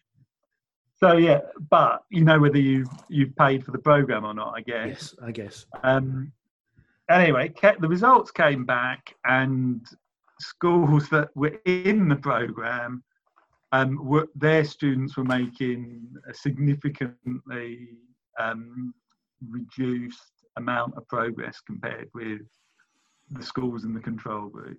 so 1.06 1.16
yeah, 1.16 1.40
but 1.70 2.02
you 2.10 2.24
know 2.24 2.40
whether 2.40 2.58
you 2.58 2.84
you've 3.08 3.36
paid 3.36 3.64
for 3.64 3.70
the 3.70 3.78
program 3.78 4.24
or 4.24 4.34
not, 4.34 4.54
I 4.56 4.60
guess. 4.60 4.88
Yes, 4.88 5.14
I 5.22 5.30
guess. 5.30 5.66
Um, 5.84 6.32
anyway, 7.08 7.52
the 7.80 7.88
results 7.88 8.32
came 8.32 8.64
back, 8.64 9.14
and 9.24 9.86
schools 10.40 11.08
that 11.10 11.28
were 11.36 11.56
in 11.64 12.08
the 12.08 12.16
program, 12.16 13.04
um, 13.70 14.04
were, 14.04 14.26
their 14.34 14.64
students 14.64 15.16
were 15.16 15.24
making 15.24 16.08
a 16.28 16.34
significantly 16.34 17.88
um, 18.40 18.92
reduced 19.48 20.32
amount 20.56 20.94
of 20.96 21.06
progress 21.06 21.60
compared 21.60 22.08
with 22.14 22.40
the 23.30 23.44
schools 23.44 23.84
in 23.84 23.94
the 23.94 24.00
control 24.00 24.48
group. 24.48 24.78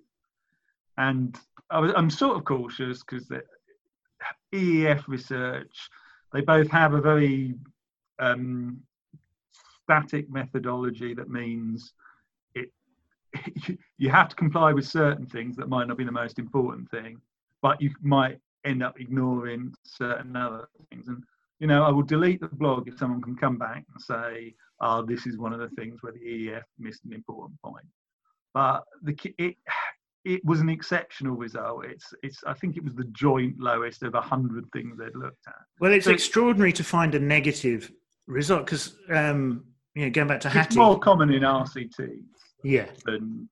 And 0.98 1.38
I 1.70 1.90
am 1.96 2.10
sort 2.10 2.36
of 2.36 2.44
cautious 2.44 3.02
because 3.02 3.28
the 3.28 3.42
EEF 4.52 5.06
research, 5.06 5.88
they 6.32 6.40
both 6.40 6.70
have 6.70 6.94
a 6.94 7.00
very 7.00 7.54
um, 8.18 8.80
static 9.82 10.30
methodology 10.30 11.14
that 11.14 11.30
means 11.30 11.92
it 12.54 12.70
you 13.98 14.10
have 14.10 14.28
to 14.28 14.36
comply 14.36 14.72
with 14.72 14.86
certain 14.86 15.26
things 15.26 15.56
that 15.56 15.68
might 15.68 15.88
not 15.88 15.96
be 15.96 16.04
the 16.04 16.12
most 16.12 16.38
important 16.38 16.90
thing, 16.90 17.20
but 17.62 17.80
you 17.80 17.90
might 18.02 18.38
end 18.64 18.82
up 18.82 19.00
ignoring 19.00 19.72
certain 19.84 20.36
other 20.36 20.68
things. 20.90 21.08
And 21.08 21.22
you 21.60 21.66
know, 21.66 21.82
I 21.84 21.90
will 21.90 22.02
delete 22.02 22.40
the 22.40 22.48
blog 22.48 22.88
if 22.88 22.98
someone 22.98 23.22
can 23.22 23.36
come 23.36 23.58
back 23.58 23.84
and 23.92 24.02
say, 24.02 24.54
"Oh, 24.80 25.02
this 25.02 25.26
is 25.26 25.38
one 25.38 25.52
of 25.52 25.60
the 25.60 25.70
things 25.70 26.02
where 26.02 26.12
the 26.12 26.20
EEF 26.20 26.62
missed 26.78 27.04
an 27.04 27.12
important 27.12 27.60
point." 27.62 27.86
but 28.54 28.84
the 29.02 29.16
it 29.38 29.56
it 30.24 30.44
was 30.44 30.60
an 30.60 30.68
exceptional 30.68 31.36
result. 31.36 31.84
It's 31.86 32.12
it's 32.22 32.42
I 32.46 32.54
think 32.54 32.76
it 32.76 32.84
was 32.84 32.94
the 32.94 33.04
joint 33.12 33.58
lowest 33.58 34.02
of 34.02 34.14
a 34.14 34.20
hundred 34.20 34.64
things 34.72 34.98
they'd 34.98 35.14
looked 35.14 35.46
at. 35.46 35.54
Well, 35.80 35.92
it's 35.92 36.06
so, 36.06 36.12
extraordinary 36.12 36.72
to 36.74 36.84
find 36.84 37.14
a 37.14 37.20
negative 37.20 37.90
result 38.26 38.66
because 38.66 38.96
um, 39.10 39.64
you 39.94 40.04
know 40.04 40.10
going 40.10 40.28
back 40.28 40.40
to 40.40 40.48
Hattie, 40.48 40.66
it's 40.66 40.76
more 40.76 40.98
common 40.98 41.32
in 41.32 41.42
RCT. 41.42 42.22
Yeah. 42.64 42.86
Than, 43.04 43.48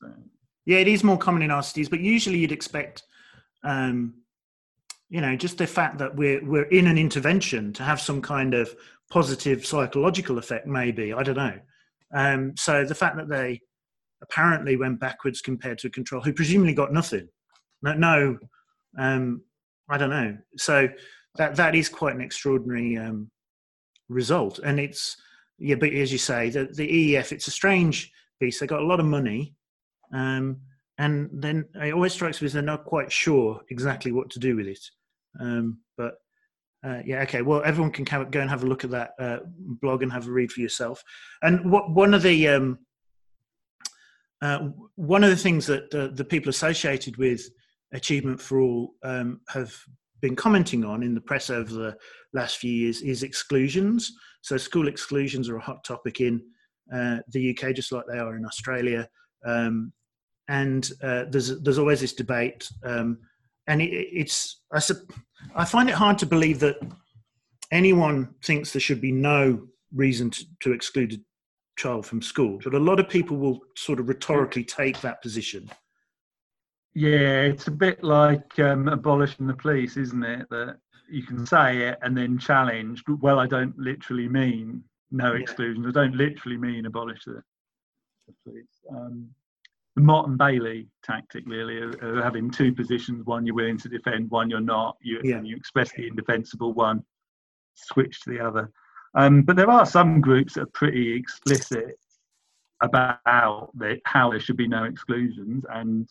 so. 0.00 0.08
Yeah, 0.64 0.78
it 0.78 0.88
is 0.88 1.04
more 1.04 1.18
common 1.18 1.42
in 1.42 1.50
RCTs, 1.50 1.90
but 1.90 2.00
usually 2.00 2.38
you'd 2.38 2.52
expect. 2.52 3.02
Um, 3.62 4.14
you 5.08 5.20
know, 5.20 5.36
just 5.36 5.58
the 5.58 5.66
fact 5.66 5.98
that 5.98 6.16
we're 6.16 6.44
we're 6.44 6.64
in 6.64 6.88
an 6.88 6.98
intervention 6.98 7.72
to 7.74 7.84
have 7.84 8.00
some 8.00 8.20
kind 8.20 8.54
of 8.54 8.74
positive 9.08 9.64
psychological 9.64 10.38
effect, 10.38 10.66
maybe 10.66 11.12
I 11.12 11.22
don't 11.22 11.36
know. 11.36 11.58
Um, 12.12 12.56
so 12.56 12.84
the 12.84 12.94
fact 12.94 13.16
that 13.16 13.28
they 13.28 13.60
apparently 14.22 14.76
went 14.76 15.00
backwards 15.00 15.40
compared 15.40 15.78
to 15.78 15.88
a 15.88 15.90
control 15.90 16.22
who 16.22 16.32
presumably 16.32 16.74
got 16.74 16.92
nothing. 16.92 17.28
No, 17.82 17.94
no 17.94 18.38
um, 18.98 19.42
I 19.88 19.98
don't 19.98 20.10
know. 20.10 20.36
So 20.56 20.88
that 21.36 21.56
that 21.56 21.74
is 21.74 21.88
quite 21.88 22.14
an 22.14 22.20
extraordinary 22.20 22.96
um, 22.96 23.30
result, 24.08 24.58
and 24.60 24.80
it's 24.80 25.16
yeah. 25.58 25.76
But 25.76 25.92
as 25.92 26.12
you 26.12 26.18
say, 26.18 26.50
the, 26.50 26.68
the 26.72 27.14
EEF 27.14 27.32
it's 27.32 27.48
a 27.48 27.52
strange 27.52 28.12
piece. 28.40 28.58
They 28.58 28.66
got 28.66 28.82
a 28.82 28.86
lot 28.86 29.00
of 29.00 29.06
money, 29.06 29.54
um, 30.12 30.58
and 30.98 31.28
then 31.32 31.66
it 31.74 31.92
always 31.92 32.12
strikes 32.12 32.40
me 32.40 32.46
as 32.46 32.52
they're 32.52 32.62
not 32.62 32.84
quite 32.84 33.12
sure 33.12 33.60
exactly 33.70 34.12
what 34.12 34.30
to 34.30 34.38
do 34.38 34.56
with 34.56 34.66
it. 34.66 34.84
Um, 35.38 35.78
but 35.96 36.14
uh, 36.84 37.00
yeah, 37.04 37.22
okay. 37.22 37.42
Well, 37.42 37.62
everyone 37.64 37.92
can 37.92 38.04
go 38.04 38.40
and 38.40 38.50
have 38.50 38.64
a 38.64 38.66
look 38.66 38.84
at 38.84 38.90
that 38.90 39.10
uh, 39.18 39.38
blog 39.46 40.02
and 40.02 40.12
have 40.12 40.26
a 40.26 40.30
read 40.30 40.50
for 40.50 40.60
yourself. 40.60 41.02
And 41.42 41.70
what 41.70 41.90
one 41.90 42.14
of 42.14 42.22
the 42.22 42.48
um, 42.48 42.78
uh, 44.42 44.68
one 44.96 45.24
of 45.24 45.30
the 45.30 45.36
things 45.36 45.66
that 45.66 45.94
uh, 45.94 46.08
the 46.14 46.24
people 46.24 46.50
associated 46.50 47.16
with 47.16 47.42
Achievement 47.92 48.40
for 48.40 48.60
All 48.60 48.94
um, 49.02 49.40
have 49.48 49.74
been 50.20 50.36
commenting 50.36 50.84
on 50.84 51.02
in 51.02 51.14
the 51.14 51.20
press 51.20 51.50
over 51.50 51.72
the 51.72 51.96
last 52.32 52.58
few 52.58 52.72
years 52.72 53.02
is 53.02 53.22
exclusions. 53.22 54.12
So, 54.42 54.56
school 54.56 54.88
exclusions 54.88 55.48
are 55.48 55.56
a 55.56 55.62
hot 55.62 55.84
topic 55.84 56.20
in 56.20 56.42
uh, 56.92 57.18
the 57.28 57.50
UK, 57.50 57.74
just 57.74 57.92
like 57.92 58.04
they 58.06 58.18
are 58.18 58.36
in 58.36 58.44
Australia. 58.44 59.08
Um, 59.44 59.92
and 60.48 60.90
uh, 61.02 61.24
there's 61.30 61.60
there's 61.62 61.78
always 61.78 62.00
this 62.00 62.12
debate, 62.12 62.68
um, 62.84 63.18
and 63.66 63.82
it, 63.82 63.90
it's 63.90 64.62
I, 64.72 64.80
I 65.54 65.64
find 65.64 65.88
it 65.88 65.94
hard 65.94 66.18
to 66.18 66.26
believe 66.26 66.60
that 66.60 66.76
anyone 67.72 68.34
thinks 68.44 68.72
there 68.72 68.80
should 68.80 69.00
be 69.00 69.12
no 69.12 69.66
reason 69.92 70.30
to, 70.30 70.44
to 70.62 70.72
exclude 70.72 71.20
child 71.76 72.06
from 72.06 72.22
school. 72.22 72.58
But 72.62 72.74
a 72.74 72.78
lot 72.78 73.00
of 73.00 73.08
people 73.08 73.36
will 73.36 73.60
sort 73.76 74.00
of 74.00 74.08
rhetorically 74.08 74.64
take 74.64 75.00
that 75.02 75.22
position. 75.22 75.70
Yeah, 76.94 77.42
it's 77.42 77.68
a 77.68 77.72
bit 77.72 78.02
like 78.02 78.58
um, 78.58 78.88
abolishing 78.88 79.46
the 79.46 79.54
police, 79.54 79.96
isn't 79.96 80.24
it? 80.24 80.48
That 80.50 80.78
you 81.08 81.22
can 81.22 81.46
say 81.46 81.88
it 81.88 81.98
and 82.02 82.16
then 82.16 82.38
challenge. 82.38 83.02
Well, 83.20 83.38
I 83.38 83.46
don't 83.46 83.78
literally 83.78 84.28
mean 84.28 84.82
no 85.10 85.34
exclusions. 85.34 85.86
I 85.86 85.90
don't 85.90 86.16
literally 86.16 86.56
mean 86.56 86.86
abolish 86.86 87.24
the, 87.24 87.42
the 88.26 88.34
police. 88.44 88.64
Um, 88.90 89.28
the 89.94 90.22
and 90.24 90.36
Bailey 90.36 90.88
tactic, 91.02 91.44
really, 91.46 91.80
of, 91.82 91.94
of, 92.02 92.22
having 92.22 92.50
two 92.50 92.72
positions: 92.72 93.24
one 93.24 93.46
you're 93.46 93.54
willing 93.54 93.78
to 93.78 93.88
defend, 93.88 94.30
one 94.30 94.50
you're 94.50 94.60
not. 94.60 94.96
You, 95.00 95.20
yeah. 95.24 95.40
you 95.42 95.56
express 95.56 95.90
the 95.92 96.06
indefensible 96.06 96.74
one, 96.74 97.02
switch 97.74 98.20
to 98.22 98.30
the 98.30 98.40
other. 98.40 98.70
Um, 99.16 99.42
but 99.42 99.56
there 99.56 99.70
are 99.70 99.86
some 99.86 100.20
groups 100.20 100.54
that 100.54 100.62
are 100.62 100.66
pretty 100.74 101.14
explicit 101.14 101.98
about 102.82 103.70
the, 103.74 103.98
how 104.04 104.30
there 104.30 104.40
should 104.40 104.58
be 104.58 104.68
no 104.68 104.84
exclusions. 104.84 105.64
And 105.70 106.08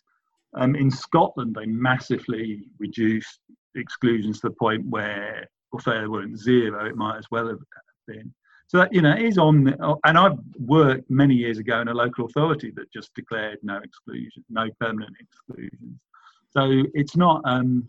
um, 0.56 0.76
in 0.76 0.90
Scotland, 0.90 1.56
they 1.56 1.68
massively 1.68 2.64
reduced 2.80 3.40
exclusions 3.76 4.40
to 4.40 4.50
the 4.50 4.56
point 4.56 4.86
where, 4.88 5.48
although 5.72 6.02
they 6.02 6.08
weren't 6.08 6.40
zero, 6.40 6.86
it 6.86 6.96
might 6.96 7.18
as 7.18 7.28
well 7.30 7.48
have 7.48 7.60
been. 8.08 8.34
So 8.68 8.80
that, 8.80 8.92
you 8.92 9.04
know, 9.04 9.12
it 9.12 9.22
is 9.22 9.38
on. 9.38 9.76
And 10.06 10.18
I've 10.18 10.40
worked 10.58 11.08
many 11.12 11.36
years 11.36 11.60
ago 11.60 11.82
in 11.82 11.88
a 11.88 11.94
local 11.94 12.26
authority 12.26 12.72
that 12.76 12.92
just 12.92 13.14
declared 13.14 13.60
no 13.62 13.78
exclusion, 13.78 14.44
no 14.50 14.68
permanent 14.80 15.16
exclusions. 15.20 16.00
So 16.50 16.84
it's 16.96 17.16
not. 17.16 17.44
Um, 17.46 17.88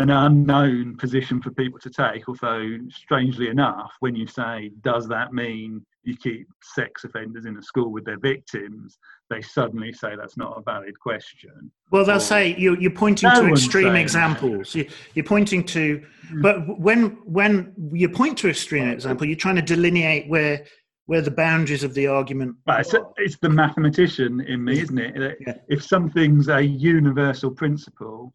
an 0.00 0.10
unknown 0.10 0.96
position 0.96 1.40
for 1.40 1.50
people 1.52 1.78
to 1.78 1.90
take. 1.90 2.28
Although, 2.28 2.78
strangely 2.90 3.48
enough, 3.48 3.92
when 4.00 4.16
you 4.16 4.26
say, 4.26 4.70
does 4.82 5.06
that 5.08 5.32
mean 5.32 5.84
you 6.02 6.16
keep 6.16 6.48
sex 6.62 7.04
offenders 7.04 7.46
in 7.46 7.56
a 7.56 7.62
school 7.62 7.92
with 7.92 8.04
their 8.04 8.18
victims, 8.18 8.98
they 9.30 9.40
suddenly 9.40 9.92
say 9.92 10.16
that's 10.16 10.36
not 10.36 10.58
a 10.58 10.62
valid 10.62 10.98
question. 10.98 11.70
Well, 11.90 12.04
they'll 12.04 12.16
or, 12.16 12.20
say 12.20 12.56
you're, 12.58 12.78
you're 12.78 12.90
pointing 12.90 13.30
no 13.30 13.42
to 13.42 13.48
extreme 13.48 13.94
examples. 13.94 14.74
You, 14.74 14.88
are 15.16 15.22
pointing 15.22 15.64
to, 15.64 16.04
mm. 16.32 16.42
but 16.42 16.78
when 16.78 17.18
when 17.24 17.72
you 17.92 18.08
point 18.08 18.36
to 18.38 18.48
a 18.48 18.50
extreme 18.50 18.88
example, 18.88 19.26
you're 19.26 19.36
trying 19.36 19.56
to 19.56 19.62
delineate 19.62 20.28
where 20.28 20.64
where 21.06 21.20
the 21.20 21.30
boundaries 21.30 21.84
of 21.84 21.92
the 21.94 22.06
argument. 22.06 22.56
It's, 22.66 22.94
it's, 23.18 23.36
the 23.36 23.50
mathematician 23.50 24.40
in 24.40 24.64
me, 24.64 24.80
isn't 24.80 24.98
it? 24.98 25.36
Yeah. 25.46 25.54
If 25.68 25.84
something's 25.84 26.48
a 26.48 26.62
universal 26.62 27.50
principle, 27.50 28.32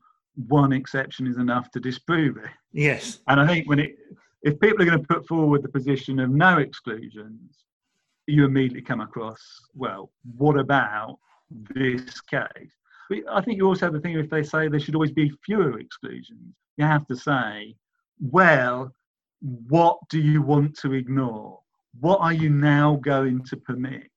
one 0.48 0.72
exception 0.72 1.28
is 1.28 1.38
enough 1.38 1.70
to 1.72 1.80
disprove 1.80 2.38
it. 2.38 2.52
Yes. 2.72 3.20
And 3.28 3.40
I 3.40 3.48
think 3.48 3.68
when 3.68 3.80
it 3.80 3.96
if 4.44 4.60
people 4.60 4.82
are 4.82 4.86
going 4.86 5.02
to 5.02 5.08
put 5.08 5.28
forward 5.28 5.64
the 5.64 5.70
position 5.70 6.20
of 6.20 6.30
no 6.30 6.60
exclusions, 6.60 7.66
you 8.26 8.46
immediately 8.46 8.82
come 8.82 9.02
across, 9.02 9.42
well, 9.76 10.12
what 10.38 10.58
about 10.58 11.20
this 11.76 12.22
case? 12.22 12.74
But 13.10 13.20
I 13.30 13.42
think 13.42 13.58
you 13.58 13.68
also 13.68 13.88
have 13.88 13.94
the 13.94 14.00
thing 14.00 14.18
if 14.18 14.30
they 14.30 14.44
say 14.44 14.68
there 14.68 14.80
should 14.80 14.96
always 14.96 15.12
be 15.12 15.32
fewer 15.46 15.80
exclusions, 15.80 16.56
you 16.78 16.86
have 16.86 17.06
to 17.08 17.16
say, 17.16 17.76
well, 18.22 18.94
what 19.42 19.98
do 20.10 20.20
you 20.20 20.42
want 20.42 20.78
to 20.80 20.94
ignore? 20.94 21.60
What 22.00 22.20
are 22.22 22.34
you 22.34 22.50
now 22.50 23.00
going 23.04 23.44
to 23.46 23.58
permit? 23.58 24.10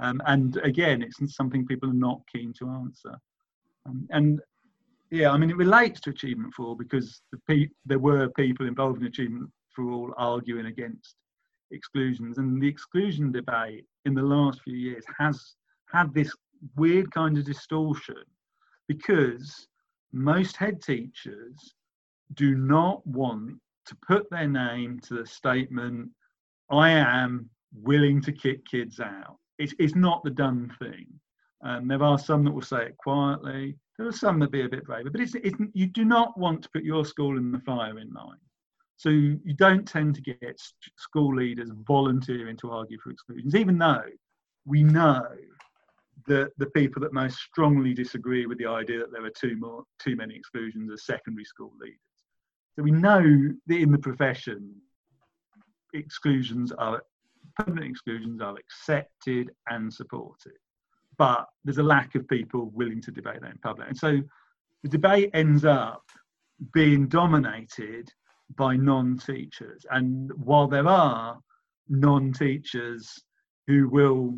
Um, 0.00 0.20
and 0.26 0.56
again, 0.58 1.02
it's 1.02 1.36
something 1.36 1.66
people 1.66 1.88
are 1.88 1.94
not 1.94 2.20
keen 2.30 2.52
to 2.58 2.68
answer. 2.68 3.16
Um, 3.86 4.08
and 4.10 4.40
yeah, 5.10 5.30
I 5.30 5.36
mean, 5.36 5.50
it 5.50 5.56
relates 5.56 6.00
to 6.00 6.10
Achievement 6.10 6.54
for 6.54 6.66
All 6.66 6.74
because 6.74 7.20
the 7.32 7.38
pe- 7.48 7.68
there 7.84 7.98
were 7.98 8.28
people 8.30 8.66
involved 8.66 9.00
in 9.00 9.06
Achievement 9.06 9.50
for 9.74 9.90
All 9.90 10.14
arguing 10.16 10.66
against 10.66 11.16
exclusions, 11.70 12.38
and 12.38 12.60
the 12.60 12.68
exclusion 12.68 13.32
debate 13.32 13.84
in 14.04 14.14
the 14.14 14.22
last 14.22 14.62
few 14.62 14.76
years 14.76 15.04
has 15.18 15.54
had 15.92 16.12
this 16.14 16.32
weird 16.76 17.10
kind 17.12 17.36
of 17.36 17.44
distortion 17.44 18.24
because 18.88 19.66
most 20.12 20.56
head 20.56 20.82
teachers 20.82 21.74
do 22.34 22.54
not 22.54 23.06
want 23.06 23.58
to 23.86 23.96
put 24.06 24.28
their 24.30 24.48
name 24.48 25.00
to 25.00 25.14
the 25.14 25.26
statement, 25.26 26.08
I 26.70 26.90
am 26.90 27.50
willing 27.82 28.22
to 28.22 28.32
kick 28.32 28.64
kids 28.66 29.00
out. 29.00 29.36
It's, 29.58 29.74
it's 29.78 29.94
not 29.94 30.22
the 30.24 30.30
done 30.30 30.74
thing. 30.78 31.06
Um, 31.64 31.88
there 31.88 32.02
are 32.02 32.18
some 32.18 32.44
that 32.44 32.52
will 32.52 32.62
say 32.62 32.86
it 32.86 32.96
quietly. 32.98 33.76
There 33.98 34.06
are 34.06 34.12
some 34.12 34.38
that 34.40 34.50
be 34.50 34.64
a 34.64 34.68
bit 34.68 34.84
braver, 34.84 35.10
but 35.10 35.20
it's, 35.20 35.34
it's, 35.34 35.56
you 35.72 35.86
do 35.86 36.04
not 36.04 36.38
want 36.38 36.62
to 36.62 36.68
put 36.70 36.84
your 36.84 37.04
school 37.04 37.38
in 37.38 37.50
the 37.50 37.60
fire 37.60 37.98
in 37.98 38.12
line. 38.12 38.38
So 38.96 39.08
you 39.08 39.54
don't 39.56 39.88
tend 39.88 40.14
to 40.16 40.20
get 40.20 40.60
school 40.96 41.34
leaders 41.34 41.70
volunteering 41.86 42.56
to 42.58 42.70
argue 42.70 42.98
for 43.02 43.10
exclusions, 43.10 43.54
even 43.54 43.78
though 43.78 44.04
we 44.66 44.82
know 44.82 45.26
that 46.26 46.52
the 46.58 46.66
people 46.66 47.02
that 47.02 47.12
most 47.12 47.38
strongly 47.38 47.92
disagree 47.92 48.46
with 48.46 48.58
the 48.58 48.66
idea 48.66 48.98
that 48.98 49.12
there 49.12 49.24
are 49.24 49.30
too 49.30 49.56
more 49.56 49.84
too 49.98 50.16
many 50.16 50.34
exclusions 50.34 50.90
are 50.90 50.96
secondary 50.96 51.44
school 51.44 51.72
leaders. 51.80 51.98
So 52.76 52.82
we 52.82 52.90
know 52.90 53.22
that 53.66 53.76
in 53.76 53.90
the 53.90 53.98
profession, 53.98 54.74
exclusions 55.92 56.72
are 56.72 57.02
permanent 57.56 57.90
exclusions 57.90 58.40
are 58.40 58.56
accepted 58.56 59.50
and 59.68 59.92
supported, 59.92 60.58
but 61.18 61.46
there's 61.64 61.78
a 61.78 61.82
lack 61.82 62.14
of 62.14 62.28
people 62.28 62.70
willing 62.74 63.00
to 63.02 63.10
debate 63.10 63.40
that 63.40 63.52
in 63.52 63.58
public, 63.58 63.88
and 63.88 63.96
so 63.96 64.20
the 64.82 64.88
debate 64.88 65.30
ends 65.32 65.64
up 65.64 66.02
being 66.72 67.08
dominated 67.08 68.10
by 68.56 68.76
non-teachers. 68.76 69.86
And 69.90 70.30
while 70.44 70.68
there 70.68 70.86
are 70.86 71.38
non-teachers 71.88 73.22
who 73.66 73.88
will 73.88 74.36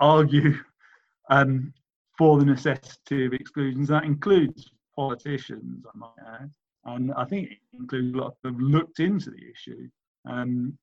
argue 0.00 0.58
um, 1.30 1.72
for 2.18 2.38
the 2.38 2.44
necessity 2.44 3.26
of 3.26 3.32
exclusions, 3.32 3.88
that 3.88 4.04
includes 4.04 4.70
politicians, 4.94 5.84
I 5.86 5.98
might 5.98 6.40
add, 6.40 6.50
and 6.86 7.12
I 7.14 7.24
think 7.24 7.50
it 7.50 7.58
includes 7.78 8.14
a 8.14 8.18
lot 8.18 8.34
of 8.44 8.52
have 8.52 8.60
looked 8.60 9.00
into 9.00 9.30
the 9.30 9.50
issue. 9.50 9.88
Um, 10.28 10.76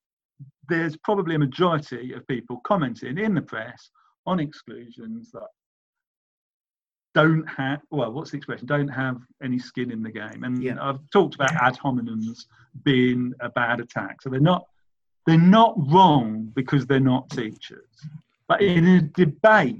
there's 0.69 0.97
probably 0.97 1.35
a 1.35 1.39
majority 1.39 2.13
of 2.13 2.27
people 2.27 2.61
commenting 2.65 3.17
in 3.17 3.33
the 3.33 3.41
press 3.41 3.89
on 4.25 4.39
exclusions 4.39 5.31
that 5.31 5.47
don't 7.13 7.45
have 7.47 7.81
well 7.91 8.11
what's 8.11 8.31
the 8.31 8.37
expression? 8.37 8.65
Don't 8.65 8.87
have 8.87 9.17
any 9.43 9.59
skin 9.59 9.91
in 9.91 10.01
the 10.01 10.11
game. 10.11 10.43
And 10.43 10.63
yeah. 10.63 10.77
i've 10.81 10.99
talked 11.11 11.35
about 11.35 11.53
ad 11.53 11.77
hominems 11.77 12.45
being 12.83 13.33
a 13.39 13.49
bad 13.49 13.79
attack. 13.79 14.21
So 14.21 14.29
they're 14.29 14.39
not 14.39 14.65
they're 15.25 15.37
not 15.37 15.75
wrong 15.91 16.51
because 16.55 16.85
they're 16.85 16.99
not 16.99 17.29
teachers. 17.29 17.87
But 18.47 18.61
in 18.61 18.85
a 18.87 19.01
debate 19.01 19.79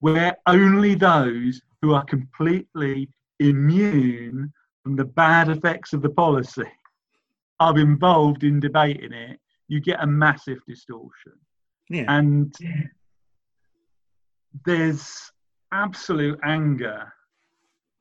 where 0.00 0.36
only 0.46 0.94
those 0.94 1.62
who 1.80 1.94
are 1.94 2.04
completely 2.04 3.08
immune 3.40 4.52
from 4.82 4.96
the 4.96 5.04
bad 5.04 5.48
effects 5.48 5.92
of 5.92 6.02
the 6.02 6.10
policy 6.10 6.70
are 7.60 7.78
involved 7.78 8.44
in 8.44 8.60
debating 8.60 9.12
it 9.12 9.40
you 9.68 9.80
get 9.80 10.02
a 10.02 10.06
massive 10.06 10.58
distortion. 10.66 11.32
Yeah. 11.88 12.04
and 12.08 12.52
there's 14.64 15.30
absolute 15.72 16.38
anger 16.44 17.12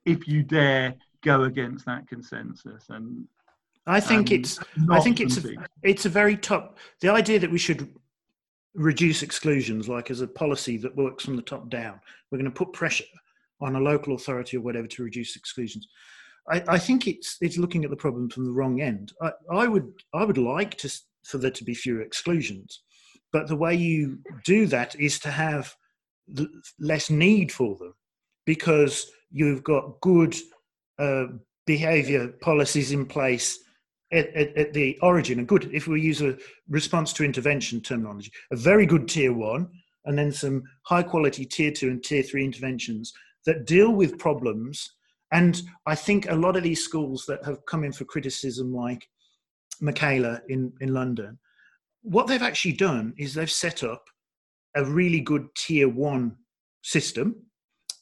if 0.05 0.27
you 0.27 0.43
dare 0.43 0.95
go 1.23 1.43
against 1.43 1.85
that 1.85 2.07
consensus 2.07 2.85
and 2.89 3.25
I 3.87 3.99
think 3.99 4.29
um, 4.29 4.35
it's 4.35 4.59
I 4.89 4.99
think 4.99 5.19
it's 5.19 5.37
a, 5.37 5.53
it's 5.83 6.05
a 6.05 6.09
very 6.09 6.37
top 6.37 6.77
the 7.01 7.09
idea 7.09 7.39
that 7.39 7.51
we 7.51 7.57
should 7.57 7.93
reduce 8.73 9.23
exclusions 9.23 9.87
like 9.87 10.11
as 10.11 10.21
a 10.21 10.27
policy 10.27 10.77
that 10.77 10.95
works 10.95 11.23
from 11.23 11.35
the 11.35 11.41
top 11.41 11.69
down. 11.69 11.99
We're 12.29 12.39
going 12.39 12.51
to 12.51 12.57
put 12.57 12.73
pressure 12.73 13.05
on 13.61 13.75
a 13.75 13.79
local 13.79 14.15
authority 14.15 14.57
or 14.57 14.61
whatever 14.61 14.87
to 14.87 15.03
reduce 15.03 15.35
exclusions. 15.35 15.87
I, 16.49 16.63
I 16.67 16.79
think 16.79 17.07
it's 17.07 17.37
it's 17.41 17.57
looking 17.57 17.83
at 17.83 17.91
the 17.91 17.95
problem 17.95 18.29
from 18.29 18.45
the 18.45 18.51
wrong 18.51 18.81
end. 18.81 19.13
I, 19.21 19.31
I 19.51 19.67
would 19.67 19.93
I 20.13 20.25
would 20.25 20.39
like 20.39 20.75
to 20.77 20.89
for 21.23 21.37
there 21.37 21.51
to 21.51 21.63
be 21.63 21.73
fewer 21.73 22.01
exclusions 22.01 22.81
but 23.35 23.49
the 23.49 23.55
way 23.57 23.75
you 23.75 24.17
do 24.45 24.65
that 24.65 24.97
is 24.97 25.19
to 25.19 25.29
have 25.29 25.75
less 26.79 27.09
need 27.09 27.51
for 27.51 27.75
them 27.75 27.93
because 28.45 29.11
you've 29.31 29.63
got 29.63 29.99
good 30.01 30.35
uh, 30.99 31.25
behavior 31.65 32.29
policies 32.41 32.91
in 32.91 33.05
place 33.05 33.59
at, 34.11 34.27
at, 34.35 34.55
at, 34.55 34.73
the 34.73 34.97
origin. 35.01 35.39
A 35.39 35.43
good, 35.43 35.69
if 35.73 35.87
we 35.87 36.01
use 36.01 36.21
a 36.21 36.37
response 36.69 37.11
to 37.13 37.23
intervention 37.23 37.81
terminology, 37.81 38.31
a 38.51 38.55
very 38.55 38.85
good 38.85 39.07
tier 39.07 39.33
one, 39.33 39.67
and 40.05 40.17
then 40.17 40.31
some 40.31 40.63
high 40.83 41.03
quality 41.03 41.45
tier 41.45 41.71
two 41.71 41.89
and 41.89 42.03
tier 42.03 42.23
three 42.23 42.45
interventions 42.45 43.13
that 43.45 43.65
deal 43.65 43.91
with 43.91 44.19
problems. 44.19 44.91
And 45.31 45.61
I 45.85 45.95
think 45.95 46.29
a 46.29 46.35
lot 46.35 46.55
of 46.55 46.63
these 46.63 46.83
schools 46.83 47.25
that 47.27 47.43
have 47.43 47.65
come 47.65 47.83
in 47.83 47.91
for 47.91 48.05
criticism, 48.05 48.73
like 48.73 49.07
Michaela 49.81 50.41
in, 50.47 50.71
in 50.79 50.93
London, 50.93 51.39
what 52.03 52.27
they've 52.27 52.41
actually 52.41 52.73
done 52.73 53.13
is 53.17 53.33
they've 53.33 53.51
set 53.51 53.83
up 53.83 54.05
a 54.75 54.85
really 54.85 55.19
good 55.19 55.47
tier 55.55 55.89
one 55.89 56.35
system. 56.81 57.35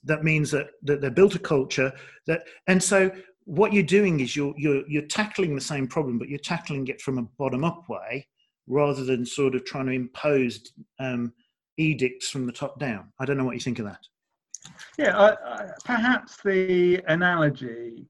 That 0.04 0.24
means 0.24 0.52
that, 0.52 0.68
that 0.84 1.02
they 1.02 1.10
built 1.10 1.36
a 1.36 1.40
culture 1.40 1.92
that, 2.28 2.44
and 2.68 2.82
so 2.82 3.12
what 3.46 3.74
you're 3.74 3.84
doing 3.84 4.20
is 4.20 4.36
you're, 4.36 4.54
you're, 4.58 4.88
you're 4.88 5.08
tackling 5.08 5.56
the 5.56 5.62
same 5.62 5.88
problem, 5.88 6.20
but 6.20 6.30
you're 6.30 6.40
tackling 6.40 6.88
it 6.88 7.02
from 7.02 7.18
a 7.18 7.24
bottom 7.38 7.64
up 7.64 7.88
way 7.90 8.28
rather 8.68 9.04
than 9.04 9.26
sort 9.26 9.56
of 9.56 9.66
trying 9.66 9.86
to 9.86 9.92
impose 9.92 10.72
um, 11.00 11.34
edicts 11.78 12.30
from 12.30 12.46
the 12.46 12.52
top 12.52 12.80
down. 12.80 13.12
I 13.20 13.26
don't 13.26 13.38
know 13.38 13.46
what 13.46 13.56
you 13.56 13.62
think 13.62 13.80
of 13.80 13.86
that. 13.86 14.06
Yeah, 14.98 15.18
uh, 15.18 15.68
perhaps 15.84 16.38
the 16.44 17.02
analogy 17.08 18.06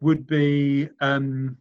would 0.00 0.26
be 0.26 0.88
um, 1.00 1.56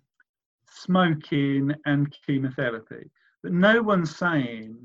smoking 0.70 1.74
and 1.86 2.16
chemotherapy. 2.26 3.10
But 3.42 3.54
no 3.54 3.82
one's 3.82 4.16
saying 4.16 4.78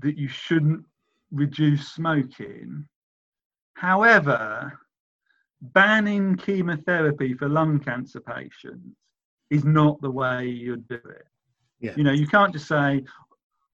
that 0.00 0.16
you 0.16 0.28
shouldn't 0.28 0.84
reduce 1.30 1.88
smoking. 1.88 2.86
However, 3.74 4.78
banning 5.60 6.36
chemotherapy 6.36 7.34
for 7.34 7.48
lung 7.48 7.80
cancer 7.80 8.20
patients 8.20 8.96
is 9.50 9.64
not 9.64 10.00
the 10.00 10.10
way 10.10 10.46
you'd 10.46 10.86
do 10.88 10.94
it. 10.94 11.26
Yeah. 11.80 11.92
You 11.96 12.04
know, 12.04 12.12
you 12.12 12.26
can't 12.26 12.52
just 12.52 12.68
say, 12.68 13.04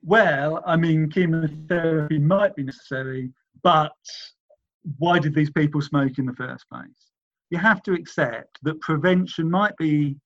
well, 0.03 0.62
I 0.66 0.77
mean, 0.77 1.11
chemotherapy 1.11 2.18
might 2.18 2.55
be 2.55 2.64
necessary, 2.64 3.31
but 3.62 3.93
why 4.99 5.18
did 5.18 5.35
these 5.35 5.51
people 5.51 5.81
smoke 5.81 6.18
in 6.18 6.27
the 6.27 6.35
first 6.35 6.68
place? 6.68 7.11
You 7.51 7.59
have 7.59 7.83
to 7.85 7.93
accept 7.93 8.59
that 8.62 8.81
prevention 8.81 9.51
might 9.51 9.77
be 9.77 10.16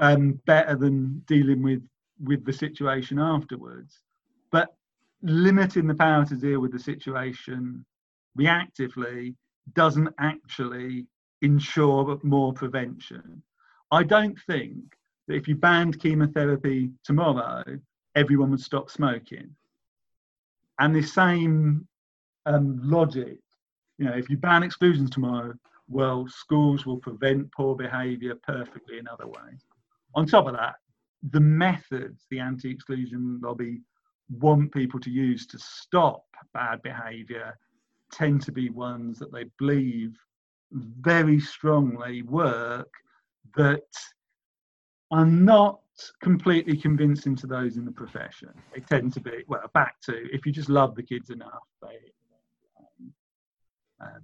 um, 0.00 0.40
better 0.46 0.76
than 0.76 1.22
dealing 1.26 1.62
with 1.62 1.82
with 2.22 2.44
the 2.44 2.52
situation 2.52 3.18
afterwards, 3.18 4.00
but 4.52 4.74
limiting 5.24 5.86
the 5.86 5.94
power 5.94 6.24
to 6.26 6.36
deal 6.36 6.60
with 6.60 6.72
the 6.72 6.78
situation 6.78 7.84
reactively 8.38 9.34
doesn't 9.72 10.10
actually 10.18 11.06
ensure 11.42 12.20
more 12.22 12.52
prevention. 12.52 13.42
I 13.90 14.02
don't 14.02 14.38
think 14.46 14.96
that 15.26 15.34
if 15.34 15.48
you 15.48 15.56
banned 15.56 15.98
chemotherapy 15.98 16.90
tomorrow, 17.02 17.64
everyone 18.14 18.50
would 18.50 18.60
stop 18.60 18.90
smoking. 18.90 19.50
And 20.78 20.94
the 20.94 21.02
same 21.02 21.86
um, 22.46 22.80
logic, 22.82 23.38
you 23.98 24.04
know, 24.04 24.12
if 24.12 24.28
you 24.28 24.36
ban 24.36 24.62
exclusions 24.62 25.10
tomorrow, 25.10 25.54
well, 25.88 26.26
schools 26.28 26.84
will 26.84 26.98
prevent 26.98 27.50
poor 27.52 27.74
behaviour 27.74 28.34
perfectly 28.42 28.98
in 28.98 29.08
other 29.08 29.26
ways. 29.26 29.64
On 30.14 30.26
top 30.26 30.46
of 30.46 30.54
that, 30.54 30.76
the 31.30 31.40
methods 31.40 32.26
the 32.30 32.40
anti 32.40 32.70
exclusion 32.70 33.40
lobby 33.42 33.80
want 34.30 34.72
people 34.72 35.00
to 35.00 35.10
use 35.10 35.46
to 35.46 35.58
stop 35.58 36.24
bad 36.52 36.82
behavior 36.82 37.58
tend 38.10 38.40
to 38.42 38.52
be 38.52 38.70
ones 38.70 39.18
that 39.18 39.32
they 39.32 39.44
believe 39.58 40.16
very 40.72 41.40
strongly 41.40 42.22
work 42.22 42.90
that 43.56 43.82
are 45.10 45.26
not 45.26 45.80
completely 46.20 46.76
convincing 46.76 47.36
to 47.36 47.46
those 47.46 47.76
in 47.76 47.84
the 47.84 47.92
profession. 47.92 48.50
They 48.74 48.80
tend 48.80 49.12
to 49.14 49.20
be 49.20 49.44
well 49.46 49.70
back 49.74 50.00
to 50.02 50.14
if 50.32 50.44
you 50.46 50.52
just 50.52 50.68
love 50.68 50.94
the 50.94 51.02
kids 51.02 51.30
enough, 51.30 51.62
they 51.82 51.98
um, 54.00 54.22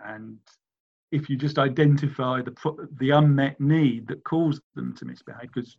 and 0.00 0.38
if 1.10 1.28
you 1.28 1.36
just 1.36 1.58
identify 1.58 2.42
the 2.42 2.54
the 2.98 3.10
unmet 3.10 3.60
need 3.60 4.06
that 4.08 4.22
caused 4.24 4.62
them 4.74 4.94
to 4.96 5.04
misbehave, 5.04 5.50
because 5.52 5.76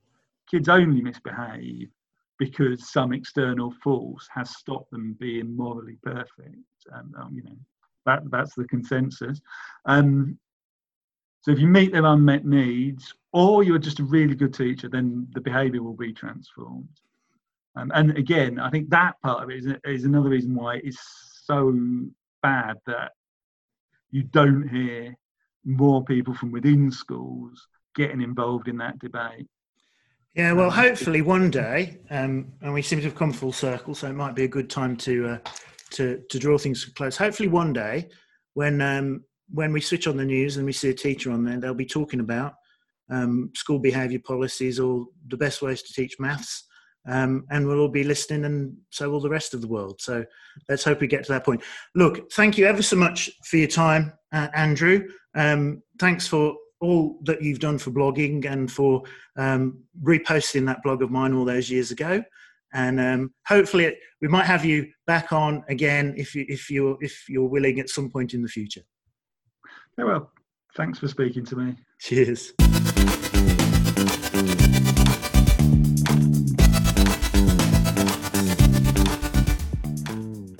kids 0.50 0.68
only 0.68 1.02
misbehave 1.02 1.90
because 2.38 2.90
some 2.90 3.14
external 3.14 3.72
force 3.84 4.28
has 4.34 4.56
stopped 4.56 4.92
them 4.92 5.16
being 5.20 5.56
morally 5.56 5.98
perfect. 6.04 6.56
Um, 6.94 7.14
you 7.34 7.44
know 7.44 7.58
that 8.06 8.24
that's 8.32 8.56
the 8.56 8.66
consensus. 8.66 9.42
Um, 9.86 10.38
so 11.42 11.52
if 11.52 11.60
you 11.60 11.68
meet 11.68 11.92
their 11.92 12.06
unmet 12.06 12.46
needs, 12.46 13.14
or 13.32 13.64
you're 13.64 13.78
just 13.78 14.00
a 14.00 14.04
really 14.04 14.36
good 14.36 14.54
teacher, 14.54 14.90
then 14.90 15.28
the 15.34 15.42
behaviour 15.42 15.84
will 15.84 15.96
be 15.96 16.12
transformed. 16.12 16.90
Um, 17.76 17.92
and 17.94 18.18
again, 18.18 18.60
I 18.60 18.70
think 18.70 18.90
that 18.90 19.22
part 19.22 19.44
of 19.44 19.50
it 19.52 19.58
is, 19.58 19.68
is 19.86 20.06
another 20.06 20.30
reason 20.30 20.56
why 20.56 20.82
it's 20.84 21.42
so 21.46 21.74
bad 22.42 22.78
that 22.88 23.12
you 24.10 24.24
don't 24.24 24.68
hear 24.68 25.16
more 25.64 26.04
people 26.04 26.34
from 26.34 26.52
within 26.52 26.92
schools 26.92 27.68
getting 27.96 28.22
involved 28.22 28.68
in 28.68 28.78
that 28.78 29.00
debate. 29.00 29.48
Yeah, 30.38 30.52
well, 30.52 30.68
um, 30.68 30.74
hopefully 30.74 31.24
one 31.24 31.50
day, 31.50 31.98
um, 32.12 32.54
and 32.62 32.72
we 32.72 32.84
seem 32.84 33.00
to 33.00 33.06
have 33.06 33.16
come 33.16 33.34
full 33.34 33.52
circle, 33.52 33.96
so 33.96 34.08
it 34.08 34.14
might 34.14 34.36
be 34.36 34.44
a 34.44 34.48
good 34.48 34.70
time 34.70 34.96
to 34.98 35.30
uh, 35.30 35.38
to 35.94 36.22
to 36.30 36.38
draw 36.38 36.60
things 36.60 36.86
close. 36.86 37.18
Hopefully, 37.18 37.50
one 37.50 37.74
day, 37.74 38.08
when 38.54 38.80
um, 38.80 39.24
when 39.50 39.74
we 39.74 39.82
switch 39.82 40.06
on 40.06 40.16
the 40.16 40.24
news 40.24 40.58
and 40.58 40.66
we 40.68 40.74
see 40.74 40.90
a 40.90 40.94
teacher 40.94 41.32
on 41.32 41.44
there, 41.44 41.60
they'll 41.60 41.74
be 41.74 41.88
talking 41.88 42.20
about 42.20 42.54
um, 43.10 43.50
school 43.56 43.80
behaviour 43.80 44.20
policies 44.20 44.80
or 44.80 45.08
the 45.28 45.38
best 45.38 45.64
ways 45.64 45.82
to 45.82 45.92
teach 45.92 46.20
maths, 46.20 46.66
um, 47.08 47.44
and 47.50 47.66
we'll 47.66 47.80
all 47.80 47.88
be 47.88 48.04
listening, 48.04 48.46
and 48.46 48.78
so 48.92 49.10
will 49.10 49.20
the 49.20 49.28
rest 49.28 49.56
of 49.56 49.62
the 49.62 49.68
world. 49.68 50.00
So 50.00 50.24
let's 50.70 50.84
hope 50.84 51.02
we 51.02 51.08
get 51.08 51.24
to 51.24 51.32
that 51.32 51.46
point. 51.46 51.64
Look, 51.96 52.32
thank 52.34 52.60
you 52.60 52.68
ever 52.68 52.84
so 52.84 52.96
much 52.96 53.32
for 53.44 53.58
your 53.58 53.70
time, 53.70 54.14
uh, 54.32 54.50
Andrew. 54.54 55.08
Um, 55.34 55.82
thanks 55.98 56.28
for 56.28 56.56
all 56.80 57.20
that 57.24 57.42
you've 57.42 57.60
done 57.60 57.78
for 57.78 57.92
blogging 57.92 58.46
and 58.46 58.72
for 58.72 59.04
um, 59.36 59.80
reposting 60.04 60.66
that 60.66 60.84
blog 60.84 61.02
of 61.02 61.12
mine 61.12 61.34
all 61.34 61.46
those 61.46 61.70
years 61.70 61.92
ago. 61.92 62.24
And 62.74 63.00
um, 63.00 63.34
hopefully, 63.48 63.86
it, 63.86 64.00
we 64.22 64.28
might 64.28 64.46
have 64.46 64.66
you 64.66 64.92
back 65.06 65.32
on 65.32 65.64
again 65.70 66.14
if 66.18 66.36
you 66.36 66.46
if 66.50 66.70
you 66.70 66.98
if 67.02 67.30
you're 67.30 67.48
willing 67.48 67.80
at 67.80 67.90
some 67.90 68.10
point 68.10 68.34
in 68.34 68.42
the 68.42 68.50
future. 68.50 68.82
Well, 69.98 70.32
thanks 70.76 71.00
for 71.00 71.08
speaking 71.08 71.46
to 71.46 71.56
me. 71.56 71.76
Cheers. 72.00 72.54